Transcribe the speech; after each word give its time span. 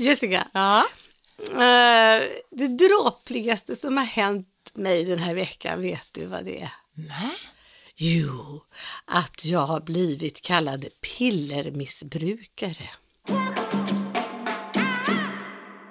Jessica, 0.00 0.46
Ja. 0.52 0.84
eh, 1.48 2.22
det 2.50 2.68
dråpligaste 2.68 3.76
som 3.76 3.96
har 3.96 4.04
hänt 4.04 4.46
mig 4.74 5.04
den 5.04 5.18
här 5.18 5.34
veckan, 5.34 5.82
vet 5.82 6.08
du 6.12 6.26
vad 6.26 6.44
det 6.44 6.60
är? 6.60 6.72
Nej. 6.94 7.36
Jo, 7.96 8.64
att 9.04 9.44
jag 9.44 9.60
har 9.60 9.80
blivit 9.80 10.40
kallad 10.42 10.84
pillermissbrukare. 11.00 12.88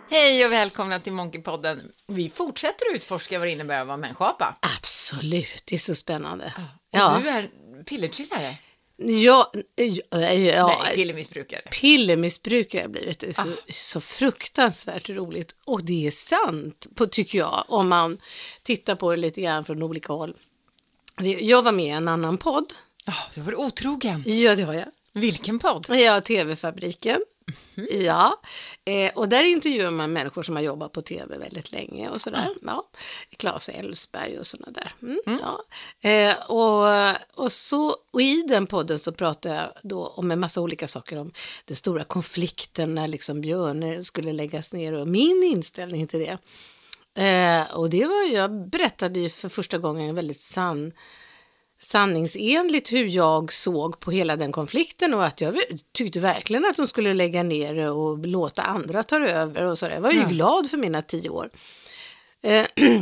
Hej 0.10 0.46
och 0.46 0.52
välkomna 0.52 1.00
till 1.00 1.14
Monkeypodden. 1.14 1.92
Vi 2.08 2.30
fortsätter 2.30 2.86
att 2.90 2.96
utforska 2.96 3.40
vad 3.40 3.48
det 3.48 3.52
innebär 3.52 3.80
att 3.82 3.88
vara 3.88 3.98
människoapa. 3.98 4.56
Absolut, 4.78 5.64
det 5.66 5.76
är 5.76 5.80
så 5.80 5.96
spännande. 5.96 6.54
Och 6.92 7.22
du 7.22 7.30
är 7.30 7.50
pillertrillare? 7.86 8.56
Ja, 9.02 9.52
ja, 9.76 10.34
ja, 10.34 10.80
Nej, 10.84 10.96
pillermissbrukare. 10.96 11.62
pillermissbrukare 11.82 12.82
har 12.82 12.90
blivit. 12.90 13.20
Det 13.20 13.28
är 13.28 13.34
så, 13.34 13.54
så 13.70 14.02
fruktansvärt 14.02 15.10
roligt. 15.10 15.56
Och 15.66 15.84
det 15.84 16.08
är 16.08 16.12
sant, 16.12 16.88
på, 16.96 17.06
tycker 17.08 17.38
jag, 17.40 17.64
om 17.68 17.90
man 17.90 18.18
tittar 18.64 18.96
på 18.96 19.12
det 19.12 19.18
lite 19.18 19.42
grann 19.42 19.66
från 19.66 19.84
olika 19.84 20.14
håll. 20.14 20.36
Jag 21.40 21.64
var 21.64 21.72
med 21.72 21.86
i 21.86 21.90
en 21.90 22.08
annan 22.08 22.38
podd. 22.38 22.74
Ja, 23.06 23.14
du 23.36 23.42
var 23.42 23.60
otrogen. 23.60 24.24
Ja, 24.26 24.56
det 24.56 24.64
har 24.64 24.74
jag. 24.74 24.88
Vilken 25.14 25.60
podd? 25.60 25.86
Ja, 25.90 26.22
TV-fabriken. 26.22 27.20
Ja, 27.92 28.42
eh, 28.86 29.12
och 29.16 29.30
där 29.30 29.44
intervjuar 29.44 29.92
man 29.92 30.14
människor 30.14 30.44
som 30.44 30.56
har 30.56 30.64
jobbat 30.64 30.92
på 30.92 31.02
TV 31.02 31.38
väldigt 31.38 31.72
länge 31.72 32.10
och 32.10 32.22
sådär. 32.22 32.50
Ja. 32.62 32.90
Claes 33.38 33.70
Elfsberg 33.70 34.40
och 34.40 34.48
sådana 34.48 34.72
där. 34.72 34.92
Mm, 35.02 35.40
Ja. 35.42 35.64
Eh, 36.10 36.36
och, 36.50 37.44
och, 37.44 37.52
så, 37.52 37.96
och 38.12 38.22
i 38.22 38.42
den 38.42 38.68
podden 38.68 39.00
så 39.00 39.12
pratar 39.12 39.56
jag 39.56 39.72
då 39.84 40.08
om 40.08 40.32
en 40.32 40.40
massa 40.40 40.62
olika 40.62 40.88
saker 40.88 41.18
om 41.18 41.32
den 41.66 41.76
stora 41.76 42.04
konflikten 42.04 42.96
när 42.96 43.08
liksom 43.08 43.42
Björne 43.42 44.04
skulle 44.04 44.34
läggas 44.34 44.74
ner 44.74 44.94
och 44.94 45.08
min 45.08 45.44
inställning 45.44 46.08
till 46.08 46.20
det. 46.20 46.38
Eh, 47.24 47.72
och 47.76 47.90
det 47.90 48.06
var, 48.06 48.34
jag 48.34 48.70
berättade 48.70 49.20
ju 49.20 49.30
för 49.30 49.50
första 49.50 49.78
gången 49.78 50.10
en 50.10 50.16
väldigt 50.16 50.42
sann 50.42 50.92
sanningsenligt 51.80 52.92
hur 52.92 53.06
jag 53.06 53.54
såg 53.54 54.00
på 54.00 54.12
hela 54.12 54.36
den 54.36 54.52
konflikten 54.52 55.14
och 55.14 55.26
att 55.26 55.42
jag 55.42 55.58
tyckte 55.94 56.20
verkligen 56.20 56.66
att 56.66 56.76
de 56.76 56.88
skulle 56.88 57.14
lägga 57.14 57.44
ner 57.44 57.74
det 57.74 57.90
och 57.90 58.26
låta 58.26 58.62
andra 58.62 59.04
ta 59.04 59.18
över 59.28 59.64
och 59.66 59.80
så 59.80 59.86
där. 59.88 59.94
Jag 59.94 60.02
var 60.02 60.12
ju 60.12 60.20
Ja. 60.20 60.28
glad 60.28 60.70
för 60.70 60.78
mina 60.78 61.02
tio 61.02 61.30
år. 61.30 61.50
Eh, 62.42 62.66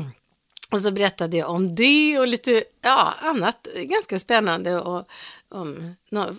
och 0.72 0.80
så 0.80 0.92
berättade 0.92 1.38
jag 1.38 1.50
om 1.50 1.76
det 1.76 2.20
och 2.20 2.28
lite 2.28 2.64
ja, 2.82 3.14
annat 3.22 3.68
ganska 3.76 4.20
spännande 4.20 4.82
och 4.82 5.08
om 5.50 5.96
nå- 6.12 6.36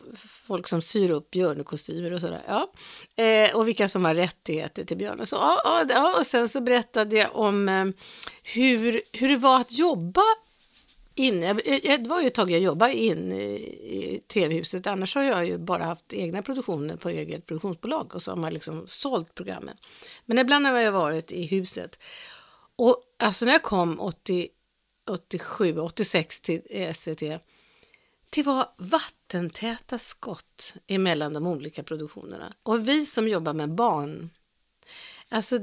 folk 0.46 0.68
som 0.68 0.82
syr 0.82 1.10
upp 1.10 1.30
björnekostymer 1.30 2.12
och 2.12 2.20
sådär. 2.20 2.42
Ja. 2.48 2.70
Eh, 3.24 3.56
och 3.56 3.68
vilka 3.68 3.88
som 3.88 4.04
har 4.04 4.14
rättigheter 4.14 4.84
till 4.84 4.96
björnar. 4.96 5.24
Så, 5.24 5.36
ja, 5.36 5.84
ja, 5.88 6.18
och 6.18 6.26
sen 6.26 6.48
så 6.48 6.60
berättade 6.60 7.16
jag 7.16 7.36
om 7.36 7.68
eh, 7.68 7.84
hur, 8.42 9.02
hur 9.12 9.28
det 9.28 9.36
var 9.36 9.60
att 9.60 9.72
jobba 9.72 10.22
in, 11.18 11.40
det 11.40 12.08
var 12.08 12.20
ju 12.20 12.26
ett 12.26 12.34
tag 12.34 12.50
jag 12.50 12.60
jobbade 12.60 12.94
in 12.94 13.32
i 13.32 14.22
tv-huset, 14.28 14.86
annars 14.86 15.14
har 15.14 15.22
jag 15.22 15.46
ju 15.46 15.58
bara 15.58 15.84
haft 15.84 16.12
egna 16.12 16.42
produktioner 16.42 16.96
på 16.96 17.08
eget 17.08 17.46
produktionsbolag 17.46 18.14
och 18.14 18.22
så 18.22 18.30
har 18.30 18.36
man 18.36 18.54
liksom 18.54 18.84
sålt 18.86 19.34
programmen. 19.34 19.76
Men 20.26 20.38
ibland 20.38 20.66
har 20.66 20.78
jag 20.78 20.92
varit 20.92 21.32
i 21.32 21.46
huset. 21.46 21.98
Och 22.76 23.02
alltså 23.16 23.44
när 23.44 23.52
jag 23.52 23.62
kom 23.62 24.00
80, 24.00 24.48
87, 25.10 25.78
86 25.78 26.40
till 26.40 26.62
eh, 26.70 26.92
SVT, 26.92 27.22
det 28.30 28.42
var 28.42 28.68
vattentäta 28.76 29.98
skott 29.98 30.74
emellan 30.86 31.32
de 31.32 31.46
olika 31.46 31.82
produktionerna. 31.82 32.52
Och 32.62 32.88
vi 32.88 33.06
som 33.06 33.28
jobbar 33.28 33.52
med 33.52 33.74
barn, 33.74 34.30
alltså 35.28 35.58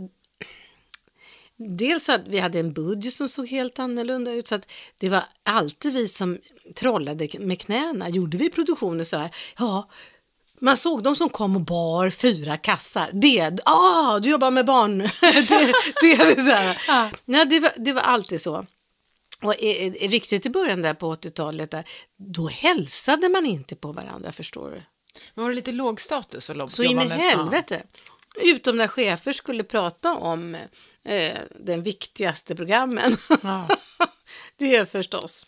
Dels 1.57 2.09
att 2.09 2.27
vi 2.27 2.39
hade 2.39 2.59
en 2.59 2.73
budget 2.73 3.13
som 3.13 3.29
såg 3.29 3.47
helt 3.47 3.79
annorlunda 3.79 4.31
ut, 4.31 4.47
så 4.47 4.55
att 4.55 4.71
det 4.97 5.09
var 5.09 5.23
alltid 5.43 5.93
vi 5.93 6.07
som 6.07 6.37
trollade 6.75 7.29
med 7.39 7.61
knäna. 7.61 8.09
Gjorde 8.09 8.38
vi 8.38 8.49
produktioner 8.49 9.03
så 9.03 9.17
här, 9.17 9.35
ja, 9.57 9.89
man 10.59 10.77
såg 10.77 11.03
de 11.03 11.15
som 11.15 11.29
kom 11.29 11.55
och 11.55 11.61
bar 11.61 12.09
fyra 12.09 12.57
kassar. 12.57 13.09
Det, 13.13 13.59
ah, 13.65 14.19
du 14.19 14.29
jobbar 14.29 14.51
med 14.51 14.65
barn. 14.65 14.97
det, 15.21 15.73
det, 16.01 16.35
så 16.35 16.51
här. 16.51 16.81
Ja. 16.88 17.09
Ja, 17.25 17.45
det, 17.45 17.59
var, 17.59 17.71
det 17.77 17.94
var 17.94 18.01
alltid 18.01 18.41
så. 18.41 18.65
Och 19.41 19.55
i, 19.55 19.67
i, 19.67 20.07
riktigt 20.07 20.45
i 20.45 20.49
början 20.49 20.81
där 20.81 20.94
på 20.94 21.15
80-talet, 21.15 21.71
där, 21.71 21.83
då 22.17 22.47
hälsade 22.47 23.29
man 23.29 23.45
inte 23.45 23.75
på 23.75 23.91
varandra, 23.91 24.31
förstår 24.31 24.71
du. 24.71 24.83
Men 25.33 25.44
var 25.44 25.49
det 25.49 25.55
lite 25.55 25.71
låg 25.71 26.01
status 26.01 26.49
att 26.49 26.71
Så 26.71 26.83
in 26.83 27.01
i 27.01 27.05
helvete. 27.05 27.83
Utom 28.41 28.77
när 28.77 28.88
chefer 28.88 29.33
skulle 29.33 29.63
prata 29.63 30.15
om 30.15 30.57
eh, 31.05 31.38
den 31.59 31.83
viktigaste 31.83 32.55
programmen. 32.55 33.17
Ja. 33.43 33.67
det 34.57 34.75
är 34.75 34.85
förstås 34.85 35.45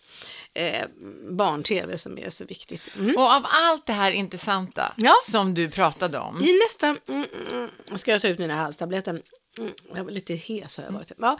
eh, 0.53 0.85
barn-tv 1.31 1.97
som 1.97 2.17
är 2.17 2.29
så 2.29 2.45
viktigt. 2.45 2.81
Mm. 2.95 3.15
Och 3.15 3.31
av 3.31 3.45
allt 3.49 3.85
det 3.85 3.93
här 3.93 4.11
intressanta 4.11 4.93
Ja. 4.97 5.13
som 5.29 5.53
du 5.53 5.69
pratade 5.69 6.19
om. 6.19 6.43
I 6.43 6.59
nästa... 6.65 6.87
Mm, 6.87 7.25
mm, 7.51 7.97
ska 7.97 8.11
jag 8.11 8.21
ta 8.21 8.27
ut 8.27 8.39
mina 8.39 8.55
halstabletter? 8.55 9.21
Mm, 9.59 9.73
jag 9.93 10.03
var 10.03 10.11
lite 10.11 10.33
hes 10.33 10.77
har 10.77 10.83
jag 10.83 10.91
varit. 10.91 11.11
Ja, 11.17 11.39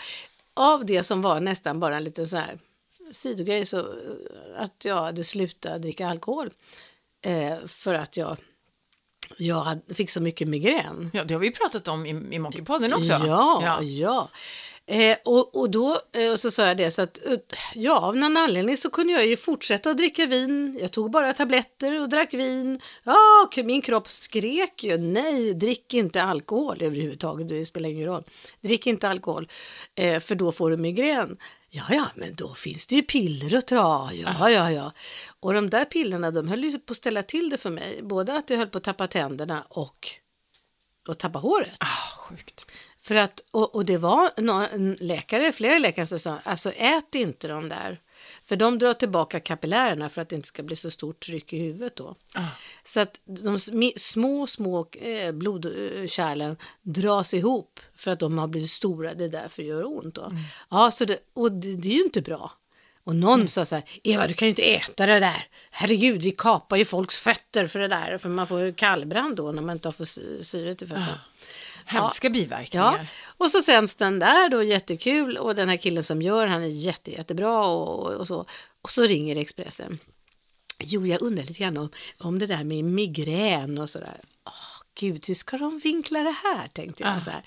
av 0.54 0.86
det 0.86 1.04
som 1.04 1.22
var 1.22 1.40
nästan 1.40 1.80
bara 1.80 1.98
en 1.98 2.04
liten 2.04 2.28
så 2.28 2.38
här 2.38 2.60
sidogrej 3.12 3.66
så 3.66 3.80
eh, 3.80 3.86
att 4.58 4.86
jag 4.86 4.96
hade 4.96 5.24
slutat 5.24 5.82
dricka 5.82 6.08
alkohol. 6.08 6.50
Eh, 7.22 7.58
för 7.68 7.94
att 7.94 8.18
jag, 8.18 8.38
jag 9.38 9.80
fick 9.96 10.10
så 10.10 10.22
mycket 10.22 10.48
migrän. 10.48 11.10
Ja, 11.14 11.24
det 11.24 11.34
har 11.34 11.42
vi 11.42 11.52
pratat 11.52 11.88
om 11.88 12.06
i, 12.06 12.10
i 12.10 12.40
Monkeypodden 12.40 12.94
också. 12.94 13.12
Ja, 13.12 13.62
ja. 13.64 13.84
ja. 13.84 14.30
Eh, 14.90 15.18
och, 15.26 15.56
och 15.56 15.70
då 15.70 16.00
eh, 16.14 16.32
och 16.32 16.40
så 16.40 16.52
sa 16.52 16.68
jag 16.68 16.78
det 16.78 16.92
så 16.92 17.02
att 17.02 17.20
ja, 17.74 18.00
av 18.00 18.16
någon 18.16 18.38
anledning 18.38 18.78
så 18.78 18.90
kunde 18.90 19.14
jag 19.14 19.26
ju 19.26 19.38
fortsätta 19.38 19.90
att 19.90 19.98
dricka 19.98 20.26
vin. 20.26 20.78
Jag 20.82 20.92
tog 20.92 21.12
bara 21.12 21.34
tabletter 21.34 22.02
och 22.02 22.10
drack 22.10 22.34
vin. 22.34 22.82
Ja, 23.04 23.50
min 23.56 23.82
kropp 23.82 24.10
skrek 24.10 24.84
ju 24.84 24.98
nej, 24.98 25.54
drick 25.54 25.94
inte 25.94 26.24
alkohol 26.24 26.82
överhuvudtaget. 26.82 27.50
Det 27.50 27.66
spelar 27.66 27.90
ingen 27.90 28.06
roll. 28.06 28.24
Drick 28.62 28.88
inte 28.88 29.10
alkohol, 29.10 29.48
eh, 29.96 30.20
för 30.20 30.36
då 30.36 30.52
får 30.52 30.70
du 30.70 30.78
migrän. 30.78 31.38
Ja, 31.78 31.84
ja, 31.90 32.10
men 32.16 32.36
då 32.36 32.54
finns 32.54 32.88
det 32.88 32.96
ju 32.96 33.02
piller 33.02 33.58
att 33.58 33.68
ta. 33.68 34.12
Ja, 34.14 34.50
ja, 34.50 34.72
ja. 34.72 34.92
Och 35.40 35.54
de 35.54 35.70
där 35.70 35.86
pillerna, 35.86 36.32
de 36.32 36.48
höll 36.48 36.64
ju 36.64 36.80
på 36.80 36.92
att 36.92 36.98
ställa 36.98 37.24
till 37.24 37.50
det 37.50 37.58
för 37.58 37.70
mig. 37.70 38.02
Både 38.04 38.38
att 38.38 38.50
jag 38.50 38.58
höll 38.58 38.68
på 38.68 38.78
att 38.78 38.84
tappa 38.84 39.08
tänderna 39.08 39.66
och, 39.70 40.08
och 41.08 41.18
tappa 41.18 41.40
håret. 41.40 41.76
Ah, 41.80 42.18
sjukt. 42.18 42.68
För 43.02 43.16
att, 43.16 43.40
och, 43.52 43.76
och 43.76 43.86
det 43.86 43.98
var 43.98 44.42
någon 44.42 44.94
läkare, 44.94 45.52
flera 45.52 45.78
läkare 45.78 46.06
som 46.06 46.20
sa, 46.20 46.38
alltså 46.44 46.72
ät 46.72 47.16
inte 47.16 47.48
de 47.48 47.70
där. 47.70 48.02
För 48.48 48.56
de 48.56 48.80
drar 48.80 48.94
tillbaka 48.94 49.40
kapillärerna 49.40 50.10
för 50.10 50.22
att 50.22 50.30
det 50.30 50.36
inte 50.36 50.48
ska 50.48 50.64
bli 50.64 50.76
så 50.76 50.92
stort 50.92 51.20
tryck 51.20 51.54
i 51.54 51.58
huvudet 51.60 51.96
då. 51.96 52.16
Ah. 52.36 52.42
Så 52.84 53.00
att 53.00 53.20
de 53.26 53.60
små, 53.98 54.48
små 54.48 54.88
eh, 54.92 55.32
blodkärlen 55.32 56.58
dras 56.82 57.34
ihop 57.34 57.80
för 57.96 58.12
att 58.12 58.20
de 58.20 58.38
har 58.38 58.48
blivit 58.48 58.70
stora, 58.70 59.14
det 59.14 59.24
är 59.24 59.30
därför 59.30 59.64
det 59.64 59.70
gör 59.70 59.98
ont 59.98 60.16
då. 60.16 60.32
Ja, 60.70 60.92
så 60.92 61.06
det, 61.06 61.18
och 61.34 61.52
det, 61.52 61.76
det 61.76 61.88
är 61.90 61.94
ju 61.94 62.04
inte 62.04 62.22
bra. 62.22 62.52
Och 63.04 63.16
någon 63.16 63.48
sa 63.48 63.66
så 63.66 63.76
här, 63.76 63.84
Eva 64.04 64.28
du 64.28 64.34
kan 64.34 64.46
ju 64.46 64.50
inte 64.50 64.76
äta 64.76 65.06
det 65.06 65.20
där. 65.20 65.48
Herregud, 65.72 66.22
vi 66.22 66.32
kapar 66.32 66.78
ju 66.78 66.86
folks 66.86 67.20
fötter 67.20 67.68
för 67.68 67.80
det 67.80 67.88
där. 67.88 68.18
För 68.18 68.30
man 68.30 68.48
får 68.48 68.62
ju 68.62 68.74
kallbrand 68.74 69.36
då 69.36 69.52
när 69.52 69.62
man 69.62 69.76
inte 69.76 69.88
har 69.88 69.94
fått 69.94 70.08
sy- 70.08 70.44
syret 70.44 70.82
i 70.82 70.88
fötterna. 70.88 71.20
Hemska 71.88 72.30
biverkningar. 72.30 73.00
Ja, 73.00 73.08
och 73.38 73.52
så 73.52 73.62
sänds 73.62 73.96
den 73.96 74.20
där 74.20 74.50
då, 74.50 74.64
jättekul. 74.64 75.38
Och 75.38 75.56
den 75.56 75.70
här 75.70 75.78
killen 75.78 76.04
som 76.04 76.22
gör, 76.22 76.48
han 76.48 76.64
är 76.64 76.68
jätte, 76.68 77.12
jättebra 77.12 77.68
och, 77.68 78.14
och 78.14 78.28
så. 78.28 78.46
Och 78.82 78.90
så 78.90 79.04
ringer 79.04 79.36
Expressen. 79.36 80.00
Jo, 80.80 81.06
jag 81.06 81.22
undrar 81.22 81.44
lite 81.44 81.60
grann 81.60 81.78
om, 81.78 81.90
om 82.18 82.40
det 82.40 82.46
där 82.46 82.64
med 82.64 82.84
migrän 82.84 83.78
och 83.78 83.90
sådär. 83.90 84.22
Gud, 85.00 85.28
hur 85.28 85.34
ska 85.34 85.58
de 85.58 85.78
vinkla 85.78 86.20
det 86.20 86.36
här, 86.44 86.68
tänkte 86.68 87.04
jag. 87.04 87.18
Ah. 87.18 87.20
Så 87.20 87.30
här. 87.30 87.42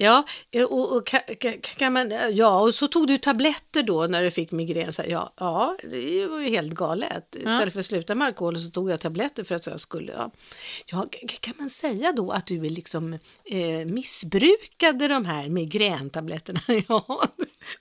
Ja, 0.00 0.24
och, 0.68 0.96
och 0.96 1.06
kan, 1.06 1.20
kan- 1.60 1.92
man, 1.92 2.12
ja, 2.32 2.60
och 2.60 2.74
så 2.74 2.88
tog 2.88 3.06
du 3.06 3.18
tabletter 3.18 3.82
då 3.82 4.06
när 4.06 4.22
du 4.22 4.30
fick 4.30 4.52
migrän. 4.52 4.92
Så 4.92 5.02
här, 5.02 5.08
ja, 5.08 5.32
ja, 5.36 5.76
det 5.82 6.26
var 6.26 6.38
ju 6.40 6.48
helt 6.48 6.72
galet. 6.72 7.36
Istället 7.36 7.72
för 7.72 7.80
att 7.80 7.86
sluta 7.86 8.14
med 8.14 8.26
alkohol 8.26 8.60
så 8.60 8.70
tog 8.70 8.90
jag 8.90 9.00
tabletter 9.00 9.44
för 9.44 9.54
att 9.54 9.66
jag 9.66 9.80
skulle. 9.80 10.12
Ja, 10.12 10.30
ja 10.86 11.06
kan 11.40 11.54
man 11.58 11.70
säga 11.70 12.12
då 12.12 12.30
att 12.30 12.46
du 12.46 12.60
liksom 12.60 13.18
eh, 13.44 13.60
missbrukade 13.86 15.08
de 15.08 15.24
här 15.24 15.48
migräntabletterna? 15.48 16.60
Ja, 16.88 17.24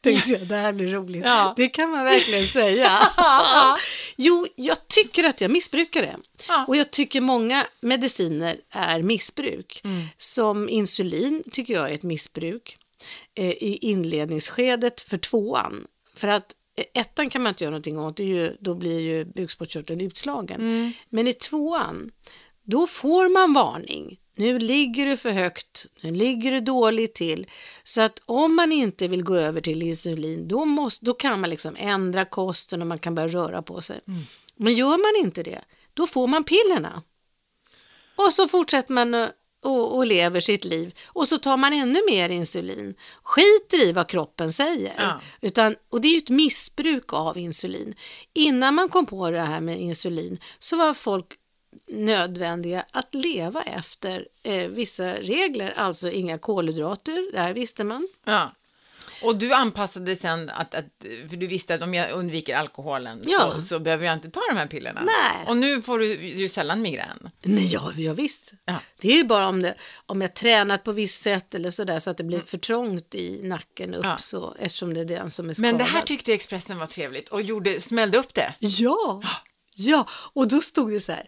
tänkte 0.01 0.31
jag, 0.31 0.47
det 0.47 0.55
här 0.55 0.73
blir 0.73 0.87
roligt. 0.87 1.25
Ja. 1.25 1.53
Det 1.57 1.67
kan 1.67 1.91
man 1.91 2.03
verkligen 2.03 2.45
säga. 2.45 2.91
jo, 4.15 4.47
jag 4.55 4.87
tycker 4.87 5.23
att 5.23 5.41
jag 5.41 5.51
missbrukar 5.51 6.01
det. 6.01 6.15
Ja. 6.47 6.65
Och 6.67 6.75
jag 6.75 6.91
tycker 6.91 7.21
många 7.21 7.67
mediciner 7.81 8.57
är 8.69 9.03
missbruk. 9.07 9.81
Som 10.17 10.69
insulin 10.69 11.43
tycker 11.51 11.73
jag 11.73 11.89
är 11.89 11.93
ett 11.93 12.03
missbruk 12.03 12.77
eh, 13.35 13.49
i 13.49 13.77
inledningsskedet 13.81 15.01
för 15.01 15.17
tvåan. 15.17 15.87
För 16.13 16.27
att 16.27 16.55
eh, 16.77 17.01
ettan 17.01 17.29
kan 17.29 17.43
man 17.43 17.49
inte 17.49 17.63
göra 17.63 17.71
någonting 17.71 17.99
åt, 17.99 18.19
ju, 18.19 18.57
då 18.59 18.73
blir 18.73 18.99
ju 18.99 19.25
bukspottkörteln 19.25 20.01
utslagen. 20.01 20.93
Men 21.09 21.27
i 21.27 21.33
tvåan, 21.33 22.11
då 22.63 22.87
får 22.87 23.29
man 23.29 23.53
varning. 23.53 24.19
nu 24.35 24.59
ligger 24.59 25.05
du 25.05 25.17
för 25.17 25.31
högt, 25.31 25.85
nu 26.01 26.11
ligger 26.11 26.51
du 26.51 26.59
dåligt 26.59 27.13
till. 27.15 27.47
Så 27.83 28.01
att 28.01 28.21
om 28.25 28.55
man 28.55 28.71
inte 28.71 29.07
vill 29.07 29.23
gå 29.23 29.35
över 29.35 29.61
till 29.61 29.83
insulin, 29.83 30.47
då, 30.47 30.65
måste, 30.65 31.05
då 31.05 31.13
kan 31.13 31.41
man 31.41 31.49
liksom 31.49 31.75
ändra 31.79 32.25
kosten 32.25 32.81
och 32.81 32.87
man 32.87 32.99
kan 32.99 33.15
börja 33.15 33.27
röra 33.27 33.61
på 33.61 33.81
sig. 33.81 33.99
Men 34.55 34.73
gör 34.73 34.97
man 34.97 35.25
inte 35.25 35.43
det, 35.43 35.61
då 35.93 36.07
får 36.07 36.27
man 36.27 36.43
pillerna. 36.43 37.03
Och 38.17 38.33
så 38.33 38.47
fortsätter 38.47 38.93
man 38.93 39.29
och, 39.63 39.95
och 39.95 40.07
lever 40.07 40.39
sitt 40.39 40.65
liv. 40.65 40.95
Och 41.07 41.27
så 41.27 41.37
tar 41.37 41.57
man 41.57 41.73
ännu 41.73 41.99
mer 42.09 42.29
insulin. 42.29 42.95
Skiter 43.23 43.87
i 43.87 43.91
vad 43.91 44.07
kroppen 44.07 44.53
säger. 44.53 44.93
Ja. 44.97 45.21
Utan, 45.41 45.75
och 45.89 46.01
det 46.01 46.07
är 46.07 46.11
ju 46.11 46.17
ett 46.17 46.29
missbruk 46.29 47.13
av 47.13 47.37
insulin. 47.37 47.95
Innan 48.33 48.75
man 48.75 48.89
kom 48.89 49.05
på 49.05 49.29
det 49.29 49.39
här 49.39 49.59
med 49.59 49.81
insulin 49.81 50.39
så 50.59 50.77
var 50.77 50.93
folk 50.93 51.37
nödvändiga 51.87 52.85
att 52.91 53.15
leva 53.15 53.63
efter 53.63 54.27
eh, 54.43 54.67
vissa 54.67 55.13
regler. 55.13 55.73
Alltså 55.77 56.11
inga 56.11 56.37
kolhydrater, 56.37 57.31
det 57.31 57.39
här 57.39 57.53
visste 57.53 57.83
man. 57.83 58.07
Ja. 58.25 58.51
Och 59.21 59.35
du 59.35 59.53
anpassade 59.53 60.15
sen 60.15 60.49
att, 60.49 60.75
att, 60.75 60.85
för 61.29 61.35
du 61.37 61.47
visste 61.47 61.73
att 61.73 61.81
om 61.81 61.93
jag 61.93 62.11
undviker 62.11 62.55
alkoholen 62.55 63.23
Ja. 63.25 63.51
så, 63.55 63.61
så 63.61 63.79
behöver 63.79 64.05
jag 64.05 64.13
inte 64.13 64.29
ta 64.29 64.41
de 64.51 64.57
här 64.57 64.67
pillerna. 64.67 65.01
Nej. 65.05 65.45
Och 65.47 65.57
nu 65.57 65.81
får 65.81 65.99
du 65.99 66.27
ju 66.27 66.49
sällan 66.49 66.81
migrän. 66.81 67.29
Nej, 67.43 67.65
ja, 67.73 67.91
ja 67.97 68.13
visst. 68.13 68.51
Ja. 68.65 68.75
Det 69.01 69.07
är 69.11 69.17
ju 69.17 69.23
bara 69.23 69.47
om, 69.47 69.61
det, 69.61 69.75
om 70.05 70.21
jag 70.21 70.33
tränat 70.33 70.83
på 70.83 70.91
visst 70.91 71.21
sätt 71.21 71.55
eller 71.55 71.71
sådär 71.71 71.99
så 71.99 72.09
att 72.09 72.17
det 72.17 72.23
blir 72.23 72.39
för 72.41 72.57
trångt 72.57 73.15
i 73.15 73.39
nacken 73.43 73.93
upp 73.93 73.97
Mm. 73.97 74.09
Ja. 74.09 74.17
så, 74.17 74.55
eftersom 74.59 74.93
det 74.93 74.99
är 74.99 75.05
den 75.05 75.29
som 75.31 75.49
är 75.49 75.53
skadad. 75.53 75.71
Men 75.71 75.77
det 75.77 75.83
här 75.91 76.01
tyckte 76.01 76.33
Expressen 76.33 76.77
var 76.77 76.87
trevligt 76.87 77.29
och 77.29 77.41
gjorde, 77.41 77.81
smällde 77.81 78.17
upp 78.17 78.33
det. 78.33 78.53
Ja, 78.59 79.21
ja, 79.75 80.07
och 80.33 80.47
då 80.47 80.61
stod 80.61 80.91
det 80.91 80.99
så 80.99 81.11
här. 81.11 81.25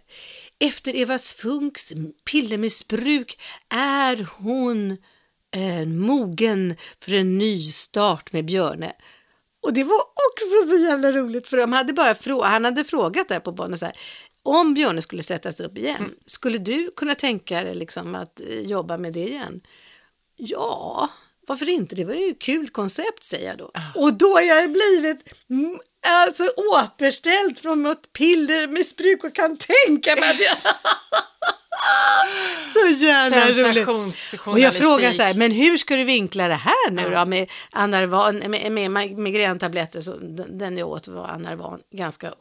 Efter 0.59 0.95
Eva 0.95 1.17
Funks 1.17 1.93
pillermissbruk 2.31 3.39
är 3.69 4.27
hon 4.37 4.97
eh, 5.55 5.85
mogen 5.85 6.75
för 6.99 7.13
en 7.13 7.37
ny 7.37 7.61
start 7.71 8.31
med 8.33 8.45
Björne. 8.45 8.93
Och 9.61 9.73
det 9.73 9.83
var 9.83 9.95
också 9.99 10.69
så 10.69 10.77
jävla 10.77 11.11
roligt 11.11 11.47
för 11.47 11.57
de 11.57 11.73
hade 11.73 11.93
bara 11.93 12.13
frå- 12.13 12.43
han 12.43 12.65
hade 12.65 12.83
frågat 12.83 13.29
där 13.29 13.39
på 13.39 13.51
barnen 13.51 13.77
så 13.77 13.85
här. 13.85 13.97
Om 14.43 14.73
Björne 14.73 15.01
skulle 15.01 15.23
sättas 15.23 15.59
upp 15.59 15.77
igen, 15.77 16.15
skulle 16.25 16.57
du 16.57 16.91
kunna 16.95 17.15
tänka 17.15 17.63
dig 17.63 17.75
liksom 17.75 18.15
att 18.15 18.39
eh, 18.39 18.59
jobba 18.59 18.97
med 18.97 19.13
det 19.13 19.27
igen? 19.27 19.61
Ja, 20.35 21.09
varför 21.47 21.69
inte? 21.69 21.95
Det 21.95 22.05
var 22.05 22.13
ju 22.13 22.31
ett 22.31 22.41
kul 22.41 22.69
koncept 22.69 23.23
säger 23.23 23.47
jag 23.47 23.57
då. 23.57 23.71
Och 23.95 24.13
då 24.13 24.33
har 24.33 24.41
jag 24.41 24.71
blivit 24.71 25.33
mm, 25.49 25.79
alltså, 26.07 26.43
återställd 26.73 27.59
från 27.59 27.83
något 27.83 28.13
pillermissbruk 28.13 29.23
och 29.23 29.35
kan 29.35 29.57
tänka 29.57 30.15
mig 30.15 30.29
att 30.29 30.39
jag... 30.39 30.57
så 32.73 33.05
jävla 33.05 33.51
roligt. 33.51 33.87
Och 34.45 34.59
jag 34.59 34.73
frågar 34.75 35.11
så 35.11 35.21
här, 35.23 35.33
men 35.33 35.51
hur 35.51 35.77
ska 35.77 35.95
du 35.95 36.03
vinkla 36.03 36.47
det 36.47 36.55
här 36.55 36.91
nu 36.91 37.09
då 37.09 37.25
med, 37.25 37.49
Anarvan, 37.71 38.35
med, 38.37 38.71
med 38.71 38.91
mag- 38.91 39.17
migräntabletter? 39.17 40.01
Så 40.01 40.17
den, 40.17 40.57
den 40.57 40.77
jag 40.77 40.87
åt 40.89 41.07
var 41.07 41.27
Anarvan, 41.27 41.79
ganska 41.91 42.33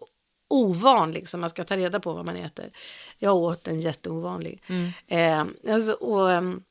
ovan 0.51 1.13
liksom. 1.13 1.41
Man 1.41 1.51
ska 1.51 1.65
ta 1.65 1.77
reda 1.77 2.01
på 2.01 2.13
vad 2.13 2.27
man 2.27 2.37
äter. 2.37 2.71
Jag 3.19 3.37
åt 3.37 3.69
en 3.69 3.81
jätteovanlig. 3.81 4.63
Eh, 5.09 5.45
alltså, 5.75 5.93
och, 5.93 6.33
ehm, 6.33 6.63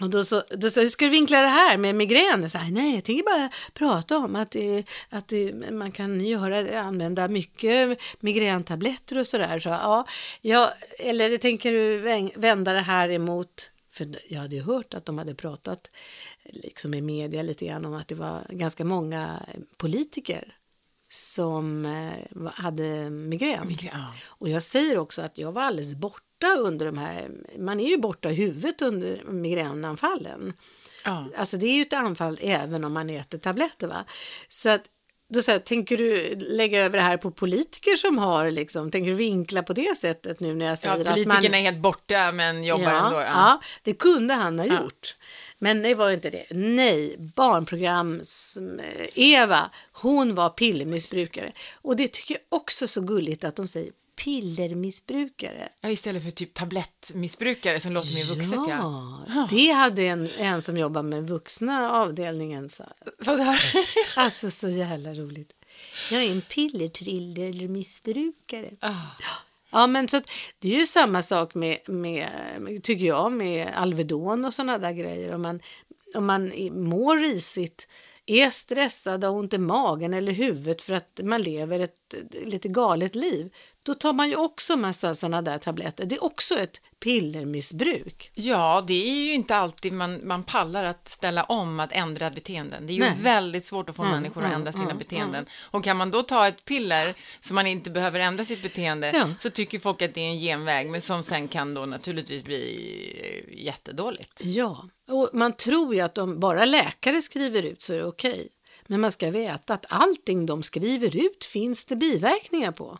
och 0.00 0.10
då 0.10 0.24
så, 0.24 0.42
hur 0.50 0.88
ska 0.88 1.04
du 1.04 1.10
vinkla 1.10 1.42
det 1.42 1.48
här 1.48 1.76
med 1.76 1.94
migrän? 1.94 2.50
Så 2.50 2.58
här, 2.58 2.70
nej, 2.70 2.94
jag 2.94 3.04
tänker 3.04 3.24
bara 3.24 3.50
prata 3.72 4.16
om 4.16 4.36
att, 4.36 4.50
det, 4.50 4.84
att 5.08 5.28
det, 5.28 5.72
man 5.72 5.92
kan 5.92 6.20
göra, 6.20 6.80
använda 6.80 7.28
mycket 7.28 7.98
migräntabletter 8.20 9.18
och 9.18 9.26
sådär. 9.26 9.60
Så, 9.60 9.68
ja, 9.68 10.06
ja, 10.40 10.72
eller 10.98 11.36
tänker 11.36 11.72
du 11.72 11.98
vända 12.36 12.72
det 12.72 12.80
här 12.80 13.10
emot, 13.10 13.70
för 13.90 14.16
jag 14.28 14.40
hade 14.40 14.56
ju 14.56 14.62
hört 14.62 14.94
att 14.94 15.04
de 15.04 15.18
hade 15.18 15.34
pratat 15.34 15.90
liksom 16.44 16.94
i 16.94 17.00
media 17.00 17.42
lite 17.42 17.66
grann 17.66 17.84
om 17.84 17.94
att 17.94 18.08
det 18.08 18.14
var 18.14 18.46
ganska 18.50 18.84
många 18.84 19.46
politiker 19.76 20.56
som 21.08 21.86
eh, 21.86 22.50
hade 22.54 23.10
migrän. 23.10 23.66
Migrän. 23.66 24.04
Och 24.26 24.48
jag 24.48 24.62
säger 24.62 24.98
också 24.98 25.22
att 25.22 25.38
jag 25.38 25.52
var 25.52 25.62
alldeles 25.62 25.94
borta 25.94 26.24
under 26.48 26.86
de 26.86 26.98
här, 26.98 27.30
man 27.58 27.80
är 27.80 27.88
ju 27.88 27.96
borta 27.96 28.30
i 28.30 28.34
huvudet 28.34 28.82
under 28.82 29.22
migränanfallen. 29.24 30.52
Ja. 31.04 31.28
Alltså 31.36 31.56
det 31.56 31.66
är 31.66 31.74
ju 31.74 31.82
ett 31.82 31.92
anfall 31.92 32.38
även 32.42 32.84
om 32.84 32.92
man 32.92 33.10
äter 33.10 33.38
tabletter 33.38 33.86
va. 33.86 34.04
Så 34.48 34.68
att 34.68 34.82
då 35.32 35.42
så 35.42 35.50
här, 35.50 35.58
tänker 35.58 35.96
du 35.96 36.34
lägga 36.36 36.80
över 36.84 36.98
det 36.98 37.04
här 37.04 37.16
på 37.16 37.30
politiker 37.30 37.96
som 37.96 38.18
har 38.18 38.50
liksom, 38.50 38.90
tänker 38.90 39.10
du 39.10 39.16
vinkla 39.16 39.62
på 39.62 39.72
det 39.72 39.98
sättet 39.98 40.40
nu 40.40 40.54
när 40.54 40.64
jag 40.66 40.72
Ja, 40.72 40.76
säger 40.76 40.94
att 41.00 41.06
politikerna 41.06 41.34
man... 41.42 41.54
är 41.54 41.60
helt 41.62 41.78
borta 41.78 42.32
men 42.32 42.64
jobbar 42.64 42.84
ja, 42.84 43.06
ändå. 43.06 43.20
Ja. 43.20 43.60
det 43.82 43.94
kunde 43.94 44.34
han 44.34 44.58
ha 44.58 44.66
Ja. 44.66 44.82
gjort. 44.82 45.16
Men 45.58 45.82
det 45.82 45.94
var 45.94 46.10
inte 46.10 46.30
det. 46.30 46.46
Nej, 46.50 47.16
barnprograms-Eva, 47.18 49.70
hon 49.92 50.34
var 50.34 50.48
pillermissbrukare. 50.50 51.52
Och 51.82 51.96
det 51.96 52.12
tycker 52.12 52.34
jag 52.34 52.42
också 52.60 52.84
är 52.84 52.86
så 52.86 53.00
gulligt 53.00 53.44
att 53.44 53.56
de 53.56 53.68
säger 53.68 53.92
pillermissbrukare. 54.24 55.68
Ja, 55.80 55.90
istället 55.90 56.24
för 56.24 56.30
typ 56.30 56.54
tablettmissbrukare 56.54 57.80
som 57.80 57.92
låter 57.92 58.14
mer 58.14 58.24
vuxet. 58.34 58.52
Ja. 58.68 59.20
Ja, 59.28 59.48
det 59.50 59.70
hade 59.72 60.02
en, 60.06 60.30
en 60.30 60.62
som 60.62 60.76
jobbar 60.76 61.02
med 61.02 61.28
vuxna 61.28 61.90
avdelningen 61.92 62.68
har- 63.26 63.60
Alltså 64.16 64.50
så 64.50 64.68
jävla 64.68 65.14
roligt. 65.14 65.52
Jag 66.10 66.24
är 66.24 66.30
en 66.30 66.42
pillertrillermissbrukare. 66.42 68.70
Ah. 68.80 68.94
Ja, 69.70 69.86
men 69.86 70.08
så 70.08 70.16
att 70.16 70.30
det 70.58 70.74
är 70.74 70.80
ju 70.80 70.86
samma 70.86 71.22
sak 71.22 71.54
med, 71.54 71.78
med, 71.88 72.28
tycker 72.82 73.06
jag, 73.06 73.32
med 73.32 73.68
Alvedon 73.74 74.44
och 74.44 74.54
sådana 74.54 74.78
där 74.78 74.92
grejer. 74.92 75.34
Om 75.34 75.42
man, 75.42 75.60
om 76.14 76.26
man 76.26 76.52
mår 76.72 77.18
risigt, 77.18 77.88
är 78.26 78.50
stressad, 78.50 79.24
har 79.24 79.30
ont 79.30 79.54
i 79.54 79.58
magen 79.58 80.14
eller 80.14 80.32
huvudet 80.32 80.82
för 80.82 80.92
att 80.92 81.20
man 81.22 81.42
lever 81.42 81.80
ett 81.80 82.14
lite 82.44 82.68
galet 82.68 83.14
liv, 83.14 83.50
då 83.82 83.94
tar 83.94 84.12
man 84.12 84.28
ju 84.28 84.36
också 84.36 84.76
massa 84.76 85.14
sådana 85.14 85.42
där 85.42 85.58
tabletter. 85.58 86.06
Det 86.06 86.14
är 86.14 86.24
också 86.24 86.54
ett 86.58 86.80
pillermissbruk. 87.00 88.30
Ja, 88.34 88.84
det 88.86 89.08
är 89.08 89.24
ju 89.26 89.32
inte 89.32 89.56
alltid 89.56 89.92
man, 89.92 90.26
man 90.26 90.42
pallar 90.42 90.84
att 90.84 91.08
ställa 91.08 91.44
om, 91.44 91.80
att 91.80 91.92
ändra 91.92 92.30
beteenden. 92.30 92.86
Det 92.86 92.92
är 92.92 92.94
ju 92.94 93.00
Nej. 93.00 93.16
väldigt 93.20 93.64
svårt 93.64 93.90
att 93.90 93.96
få 93.96 94.02
Mm, 94.02 94.14
människor 94.14 94.40
att 94.40 94.46
mm, 94.46 94.56
ändra 94.56 94.72
sina 94.72 94.84
mm, 94.84 94.98
beteenden. 94.98 95.46
Och 95.62 95.84
kan 95.84 95.96
man 95.96 96.10
då 96.10 96.22
ta 96.22 96.48
ett 96.48 96.64
piller 96.64 97.14
så 97.40 97.54
man 97.54 97.66
inte 97.66 97.90
behöver 97.90 98.20
ändra 98.20 98.44
sitt 98.44 98.62
beteende 98.62 99.10
Ja. 99.14 99.28
så 99.38 99.50
tycker 99.50 99.78
folk 99.78 100.02
att 100.02 100.14
det 100.14 100.20
är 100.20 100.28
en 100.30 100.38
genväg, 100.38 100.90
men 100.90 101.00
som 101.00 101.22
sen 101.22 101.48
kan 101.48 101.74
då 101.74 101.86
naturligtvis 101.86 102.44
bli 102.44 103.44
eh, 103.48 103.64
jättedåligt. 103.64 104.40
Ja, 104.44 104.88
och 105.08 105.30
man 105.32 105.52
tror 105.52 105.94
ju 105.94 106.00
att 106.00 106.18
om 106.18 106.40
bara 106.40 106.64
läkare 106.64 107.22
skriver 107.22 107.62
ut 107.62 107.82
så 107.82 107.92
är 107.92 107.98
det 107.98 108.06
okej. 108.06 108.48
Men 108.86 109.00
man 109.00 109.12
ska 109.12 109.30
veta 109.30 109.74
att 109.74 109.86
allting 109.88 110.46
de 110.46 110.62
skriver 110.62 111.16
ut 111.26 111.44
finns 111.44 111.84
det 111.84 111.96
biverkningar 111.96 112.72
på. 112.72 112.98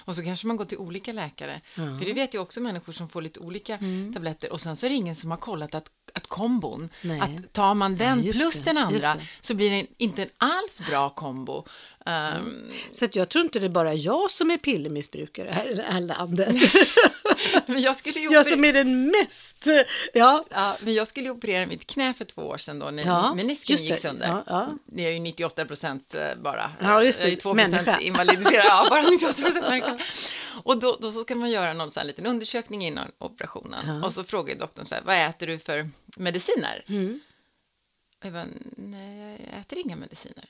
Och 0.00 0.14
så 0.14 0.22
kanske 0.24 0.46
man 0.46 0.56
går 0.56 0.64
till 0.64 0.78
olika 0.78 1.12
läkare. 1.12 1.60
För 1.74 2.04
det 2.04 2.12
vet 2.12 2.34
ju 2.34 2.38
också 2.38 2.60
människor 2.60 2.92
som 2.92 3.08
får 3.08 3.22
lite 3.22 3.40
olika 3.40 3.76
Mm. 3.76 4.12
tabletter 4.14 4.52
och 4.52 4.60
sen 4.60 4.76
så 4.76 4.86
är 4.86 4.90
det 4.90 4.96
ingen 4.96 5.14
som 5.14 5.30
har 5.30 5.38
kollat 5.38 5.74
att, 5.74 5.90
att 6.14 6.26
kombon, 6.26 6.88
Nej. 7.02 7.20
att 7.20 7.52
tar 7.52 7.74
man 7.74 7.96
den 7.96 8.22
just 8.22 8.38
plus 8.40 8.54
det, 8.54 8.62
den 8.64 8.78
andra 8.78 9.16
så 9.40 9.54
blir 9.54 9.70
det 9.70 9.86
inte 9.98 10.22
en 10.22 10.28
alls 10.38 10.82
bra 10.90 11.10
kombo. 11.10 11.64
Ehm, 12.06 12.70
Så 12.92 13.04
att 13.04 13.16
jag 13.16 13.28
tror 13.28 13.44
inte 13.44 13.58
det 13.58 13.66
är 13.66 13.70
bara 13.70 13.94
jag 13.94 14.30
som 14.30 14.50
är 14.50 14.56
pillermissbrukare 14.58 15.50
här 15.50 15.68
i 15.68 15.74
det 15.74 15.82
här 15.82 16.00
landet. 16.00 16.54
men 17.66 17.80
jag 17.80 17.96
skulle 17.96 18.20
ju 18.20 18.32
jag 18.32 18.46
som 18.46 18.64
är 18.64 18.72
den 18.72 19.06
mest... 19.10 19.66
Ja, 20.14 20.44
Ja, 20.50 20.76
men 20.82 20.94
jag 20.94 21.06
skulle 21.06 21.30
operera 21.30 21.66
mitt 21.66 21.86
knä 21.86 22.14
för 22.14 22.24
två 22.24 22.42
år 22.42 22.58
sedan 22.58 22.78
då 22.78 22.90
när 22.90 23.06
Ja, 23.06 23.34
menisken 23.34 23.76
gick 23.76 23.90
det. 23.90 23.96
sönder. 24.00 24.26
Ja, 24.28 24.42
ja. 24.46 24.68
Det 24.86 25.06
är 25.06 25.10
ju 25.10 25.18
98 25.18 25.64
procent 25.66 26.14
bara. 26.42 26.72
Ja, 26.80 27.04
just 27.04 27.18
det. 27.18 27.24
Jag 27.24 27.28
är 27.28 27.34
ju 27.36 27.40
2 27.40 27.54
Människa. 27.54 27.84
procent 27.84 28.02
invalidiserad. 28.02 28.64
Ja, 28.64 28.86
bara 28.90 29.02
98 29.02 29.42
procent. 29.42 29.84
Och 30.64 30.78
då, 30.80 30.98
då 31.00 31.12
så 31.12 31.22
ska 31.22 31.34
man 31.34 31.50
göra 31.50 31.72
någon 31.72 31.90
sån 31.90 32.00
här 32.00 32.06
liten 32.06 32.26
undersökning 32.26 32.82
innan 32.86 33.10
operationen. 33.18 34.04
Och 34.04 34.12
så 34.12 34.24
frågar 34.24 34.54
doktorn 34.56 34.86
så 34.86 34.94
här, 34.94 35.02
vad 35.06 35.16
äter 35.28 35.46
du 35.46 35.58
för 35.58 35.88
mediciner? 36.16 36.84
Mm. 36.88 37.20
Och 38.20 38.26
jag 38.26 38.32
bara, 38.32 38.46
nej, 38.76 39.46
jag 39.52 39.60
äter 39.60 39.78
inga 39.78 39.96
mediciner. 39.96 40.44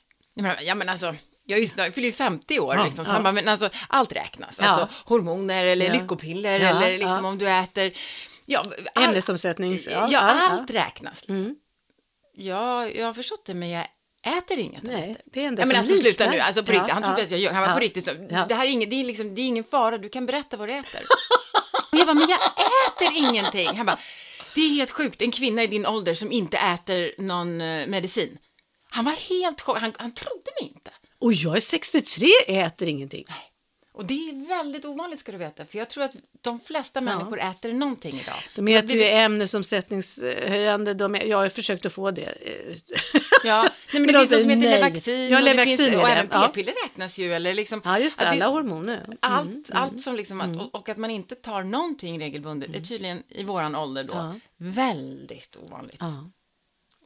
Ja, 0.63 0.75
men 0.75 0.89
alltså, 0.89 1.15
jag, 1.51 1.59
är 1.59 1.63
ju, 1.63 1.69
jag 1.77 1.95
fyller 1.95 2.09
ju 2.09 2.13
50 2.13 2.61
år, 2.61 2.75
Ja, 2.75 2.85
liksom, 2.85 3.05
så 3.05 3.13
ja. 3.13 3.21
bara, 3.21 3.33
men 3.33 3.49
alltså, 3.49 3.71
allt 3.89 4.13
räknas. 4.13 4.57
Ja. 4.61 4.69
Alltså, 4.69 4.89
hormoner 5.05 5.65
eller 5.65 5.87
Ja. 5.87 5.93
lyckopiller 5.93 6.61
eller 6.61 6.99
liksom 6.99 7.25
om 7.25 7.39
du 7.39 7.49
äter... 7.51 7.93
Ja, 8.47 8.65
all- 8.95 9.05
ämnesomsättning. 9.05 9.79
Ja, 9.91 10.09
ja, 10.11 10.19
allt 10.21 10.71
räknas. 10.71 11.21
Liksom. 11.21 11.37
Mm. 11.37 11.55
Ja, 12.35 12.89
jag 12.89 13.07
har 13.07 13.15
förstått 13.15 13.45
det, 13.47 13.55
men 13.55 13.71
jag 13.71 13.87
äter 14.39 14.59
inga 14.59 14.79
Nej, 14.83 15.17
det 15.25 15.43
är 15.43 15.47
enda 15.49 15.63
Ja, 15.63 15.67
men 15.67 15.77
alltså 15.77 15.97
sluta 15.97 16.31
nu, 16.31 16.41
alltså 16.41 16.63
på 16.63 16.73
riktigt, 16.73 16.91
han 16.91 17.03
trodde 17.03 17.23
att 17.23 17.31
jag 17.31 17.41
gör, 17.41 17.53
han 17.53 17.63
var 17.63 17.73
på 17.73 17.79
riktigt 17.81 18.05
så, 18.05 18.11
det 18.49 18.55
här 18.55 18.65
är, 18.65 18.69
inget, 18.71 18.91
det, 18.91 19.01
är 19.01 19.05
liksom, 19.05 19.35
det 19.35 19.41
är 19.41 19.47
ingen 19.47 19.65
fara, 19.65 19.99
du 19.99 20.09
kan 20.09 20.27
berätta 20.27 20.57
vad 20.57 20.69
du 20.69 20.75
äter. 20.75 21.01
Och 21.93 21.99
jag 21.99 22.07
bara, 22.07 22.15
men 22.15 22.29
jag 22.29 22.39
äter 22.41 23.17
ingenting. 23.29 23.77
Han 23.77 23.87
bara, 23.87 23.99
det 24.55 24.61
är 24.61 24.69
helt 24.69 24.91
sjukt, 24.91 25.23
en 25.23 25.31
kvinna 25.31 25.63
i 25.63 25.67
din 25.67 25.87
ålder 25.87 26.15
som 26.15 26.33
inte 26.33 26.57
äter 26.59 27.23
någon 27.23 27.61
eh, 27.61 27.87
medicin. 27.87 28.39
Han 28.91 29.05
var 29.05 29.13
helt 29.13 29.61
chockad, 29.61 29.83
han, 29.83 29.93
han 29.99 30.13
trodde 30.13 30.51
mig 30.61 30.69
inte. 30.71 30.91
Och 31.21 31.33
jag 31.33 31.57
är 31.57 31.61
63, 31.61 32.29
äter 32.47 32.89
ingenting. 32.89 33.25
Och 33.93 34.05
det 34.07 34.15
är 34.15 34.49
väldigt 34.49 34.85
ovanligt 34.85 35.21
ska 35.21 35.33
du 35.33 35.39
veta, 35.39 35.67
för 35.67 35.79
jag 35.79 35.91
tror 35.91 36.05
att 36.05 36.17
de 36.41 36.61
flesta 36.61 37.01
människor 37.01 37.41
äter 37.41 37.73
någonting 37.73 38.21
idag. 38.21 38.35
De 38.55 38.69
äter 38.69 38.97
ju 38.97 39.05
ämnesomsättningshöjande, 39.05 40.95
de 40.95 41.15
är, 41.15 41.25
jag 41.25 41.37
har 41.37 41.49
försökt 41.49 41.87
att 41.87 41.93
få 41.93 42.11
det. 42.11 42.35
Ja, 43.45 43.63
nej, 43.63 43.71
men, 43.93 44.03
Men 44.03 44.07
det 44.07 44.13
de 44.13 44.19
finns 44.19 44.31
säger 44.31 44.43
som 44.43 44.51
heter. 44.51 44.71
Levaxin 44.71 45.29
Ja, 45.31 45.39
och, 45.39 45.45
det 45.45 45.55
Levaxin 45.55 45.79
finns, 45.79 45.97
och 45.97 46.07
det, 46.07 46.13
även 46.13 46.29
ja. 46.33 46.47
p-piller 46.47 46.75
räknas 46.85 47.19
ju. 47.19 47.35
Eller 47.35 47.55
liksom, 47.55 47.83
Ja, 47.85 47.99
just 47.99 48.19
det, 48.19 48.29
alla 48.29 48.47
hormoner. 48.47 49.05
Mm. 49.05 49.19
Allt, 49.21 49.71
allt 49.73 50.01
som 50.01 50.17
liksom 50.17 50.41
att, 50.41 50.57
och, 50.57 50.75
och 50.75 50.89
att 50.89 50.97
man 50.97 51.11
inte 51.11 51.35
tar 51.35 51.63
någonting 51.63 52.21
regelbundet 52.21 52.75
är 52.75 52.81
tydligen 52.81 53.23
i 53.29 53.45
våran 53.45 53.77
ålder 53.77 54.05
då 54.05 54.13
Ja. 54.15 54.35
väldigt 54.57 55.57
ovanligt. 55.57 55.97
Ja. 56.01 56.31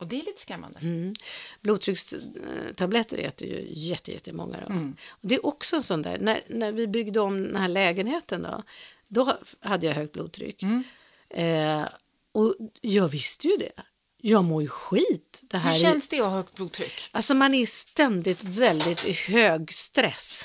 Och 0.05 0.09
det 0.11 0.17
är 0.21 0.25
lite 0.25 0.41
skrämmande. 0.41 0.79
Mm. 0.81 1.15
Blodtryckstabletter 1.61 3.17
äter 3.19 3.49
ju 3.49 3.67
jätte, 3.71 4.13
jättemånga. 4.13 4.61
Då. 4.61 4.73
Mm. 4.73 4.97
Och 5.09 5.29
det 5.29 5.35
är 5.35 5.47
också 5.47 5.77
en 5.77 5.83
sån 5.83 6.03
där, 6.03 6.19
när, 6.19 6.43
när 6.49 6.73
vi 6.73 6.87
byggde 6.87 7.21
om 7.21 7.43
den 7.43 7.57
här 7.57 7.69
lägenheten 7.69 8.43
då, 8.43 8.63
då 9.09 9.39
hade 9.61 9.87
jag 9.87 9.95
högt 9.95 10.13
blodtryck. 10.13 10.63
Mm. 10.63 10.85
Eh, 11.31 11.89
och 12.33 12.55
jag 12.81 13.09
visste 13.09 13.49
ju 13.49 13.57
det. 13.57 13.73
Jag 14.21 14.45
mår 14.45 14.63
ju 14.63 14.69
skit. 14.69 15.41
Det 15.43 15.59
här 15.59 15.73
Hur 15.73 15.79
är- 15.87 15.91
känns 15.93 16.09
det 16.09 16.21
att 16.21 16.25
ha 16.27 16.31
högt 16.37 16.55
blodtryck? 16.55 17.09
Alltså 17.13 17.35
man 17.35 17.55
är 17.55 17.67
ständigt 17.67 18.43
väldigt 18.45 19.05
i 19.05 19.13
hög 19.13 19.73
stress. 19.73 20.45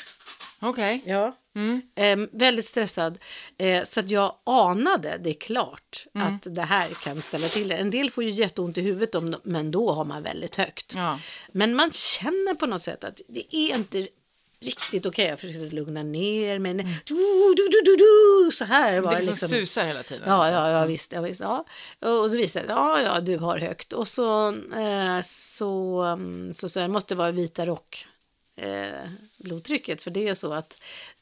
Okej. 0.62 1.02
Ja. 1.06 1.36
Mm. 1.56 1.82
Eh, 1.96 2.28
väldigt 2.32 2.66
stressad. 2.66 3.20
Eh, 3.58 3.84
så 3.84 4.00
att 4.00 4.12
jag 4.12 4.36
anade, 4.44 5.18
det 5.24 5.30
är 5.30 5.34
klart, 5.34 6.06
Mm. 6.16 6.28
att 6.28 6.56
det 6.56 6.62
här 6.62 6.90
kan 6.90 7.22
ställa 7.22 7.48
till 7.48 7.68
det. 7.68 7.76
En 7.76 7.90
del 7.92 8.12
får 8.12 8.24
ju 8.24 8.30
jätteont 8.30 8.78
i 8.78 8.82
huvudet, 8.82 9.16
om, 9.16 9.36
men 9.44 9.72
då 9.72 9.92
har 9.92 10.06
man 10.06 10.24
väldigt 10.24 10.56
högt. 10.56 10.94
Ja. 10.96 11.20
Men 11.52 11.76
man 11.76 11.92
känner 11.92 12.54
på 12.56 12.66
något 12.66 12.84
sätt 12.84 13.04
att 13.04 13.22
det 13.28 13.56
är 13.56 13.76
inte 13.76 14.08
riktigt 14.62 15.06
okej. 15.06 15.26
Jag 15.26 15.40
försökte 15.40 15.76
lugna 15.76 16.04
ner 16.04 16.60
mig. 16.60 16.74
Du, 16.74 16.84
du, 17.56 17.68
du, 17.72 17.82
du, 17.86 17.96
du, 17.96 18.52
så 18.52 18.66
här 18.66 18.90
Mm. 18.92 19.02
Det 19.02 19.08
var 19.08 19.14
är 19.14 19.20
det 19.20 19.26
liksom 19.26 19.32
liksom. 19.48 19.50
susar 19.50 19.86
hela 19.86 20.04
tiden. 20.04 20.24
Ja, 20.30 20.52
ja, 20.52 20.70
ja, 20.72 20.86
visst, 20.86 21.12
ja, 21.12 21.22
visst. 21.22 21.42
Ja. 21.42 21.66
Och 22.00 22.08
då 22.10 22.28
visade 22.38 22.68
det 22.68 22.74
ja, 22.74 23.02
ja, 23.02 23.20
du 23.22 23.38
har 23.38 23.58
högt. 23.58 23.94
Och 23.94 24.08
så, 24.08 24.48
eh, 24.54 25.22
så, 25.24 26.02
mm, 26.02 26.54
så, 26.54 26.70
så 26.70 26.80
det 26.80 26.88
måste 26.88 27.16
vara 27.16 27.32
vita 27.32 27.66
rock 27.66 28.08
eh, 28.62 29.10
blodtrycket. 29.38 30.04
För 30.04 30.12
det 30.12 30.28
är 30.28 30.34
så 30.34 30.54
att 30.54 30.78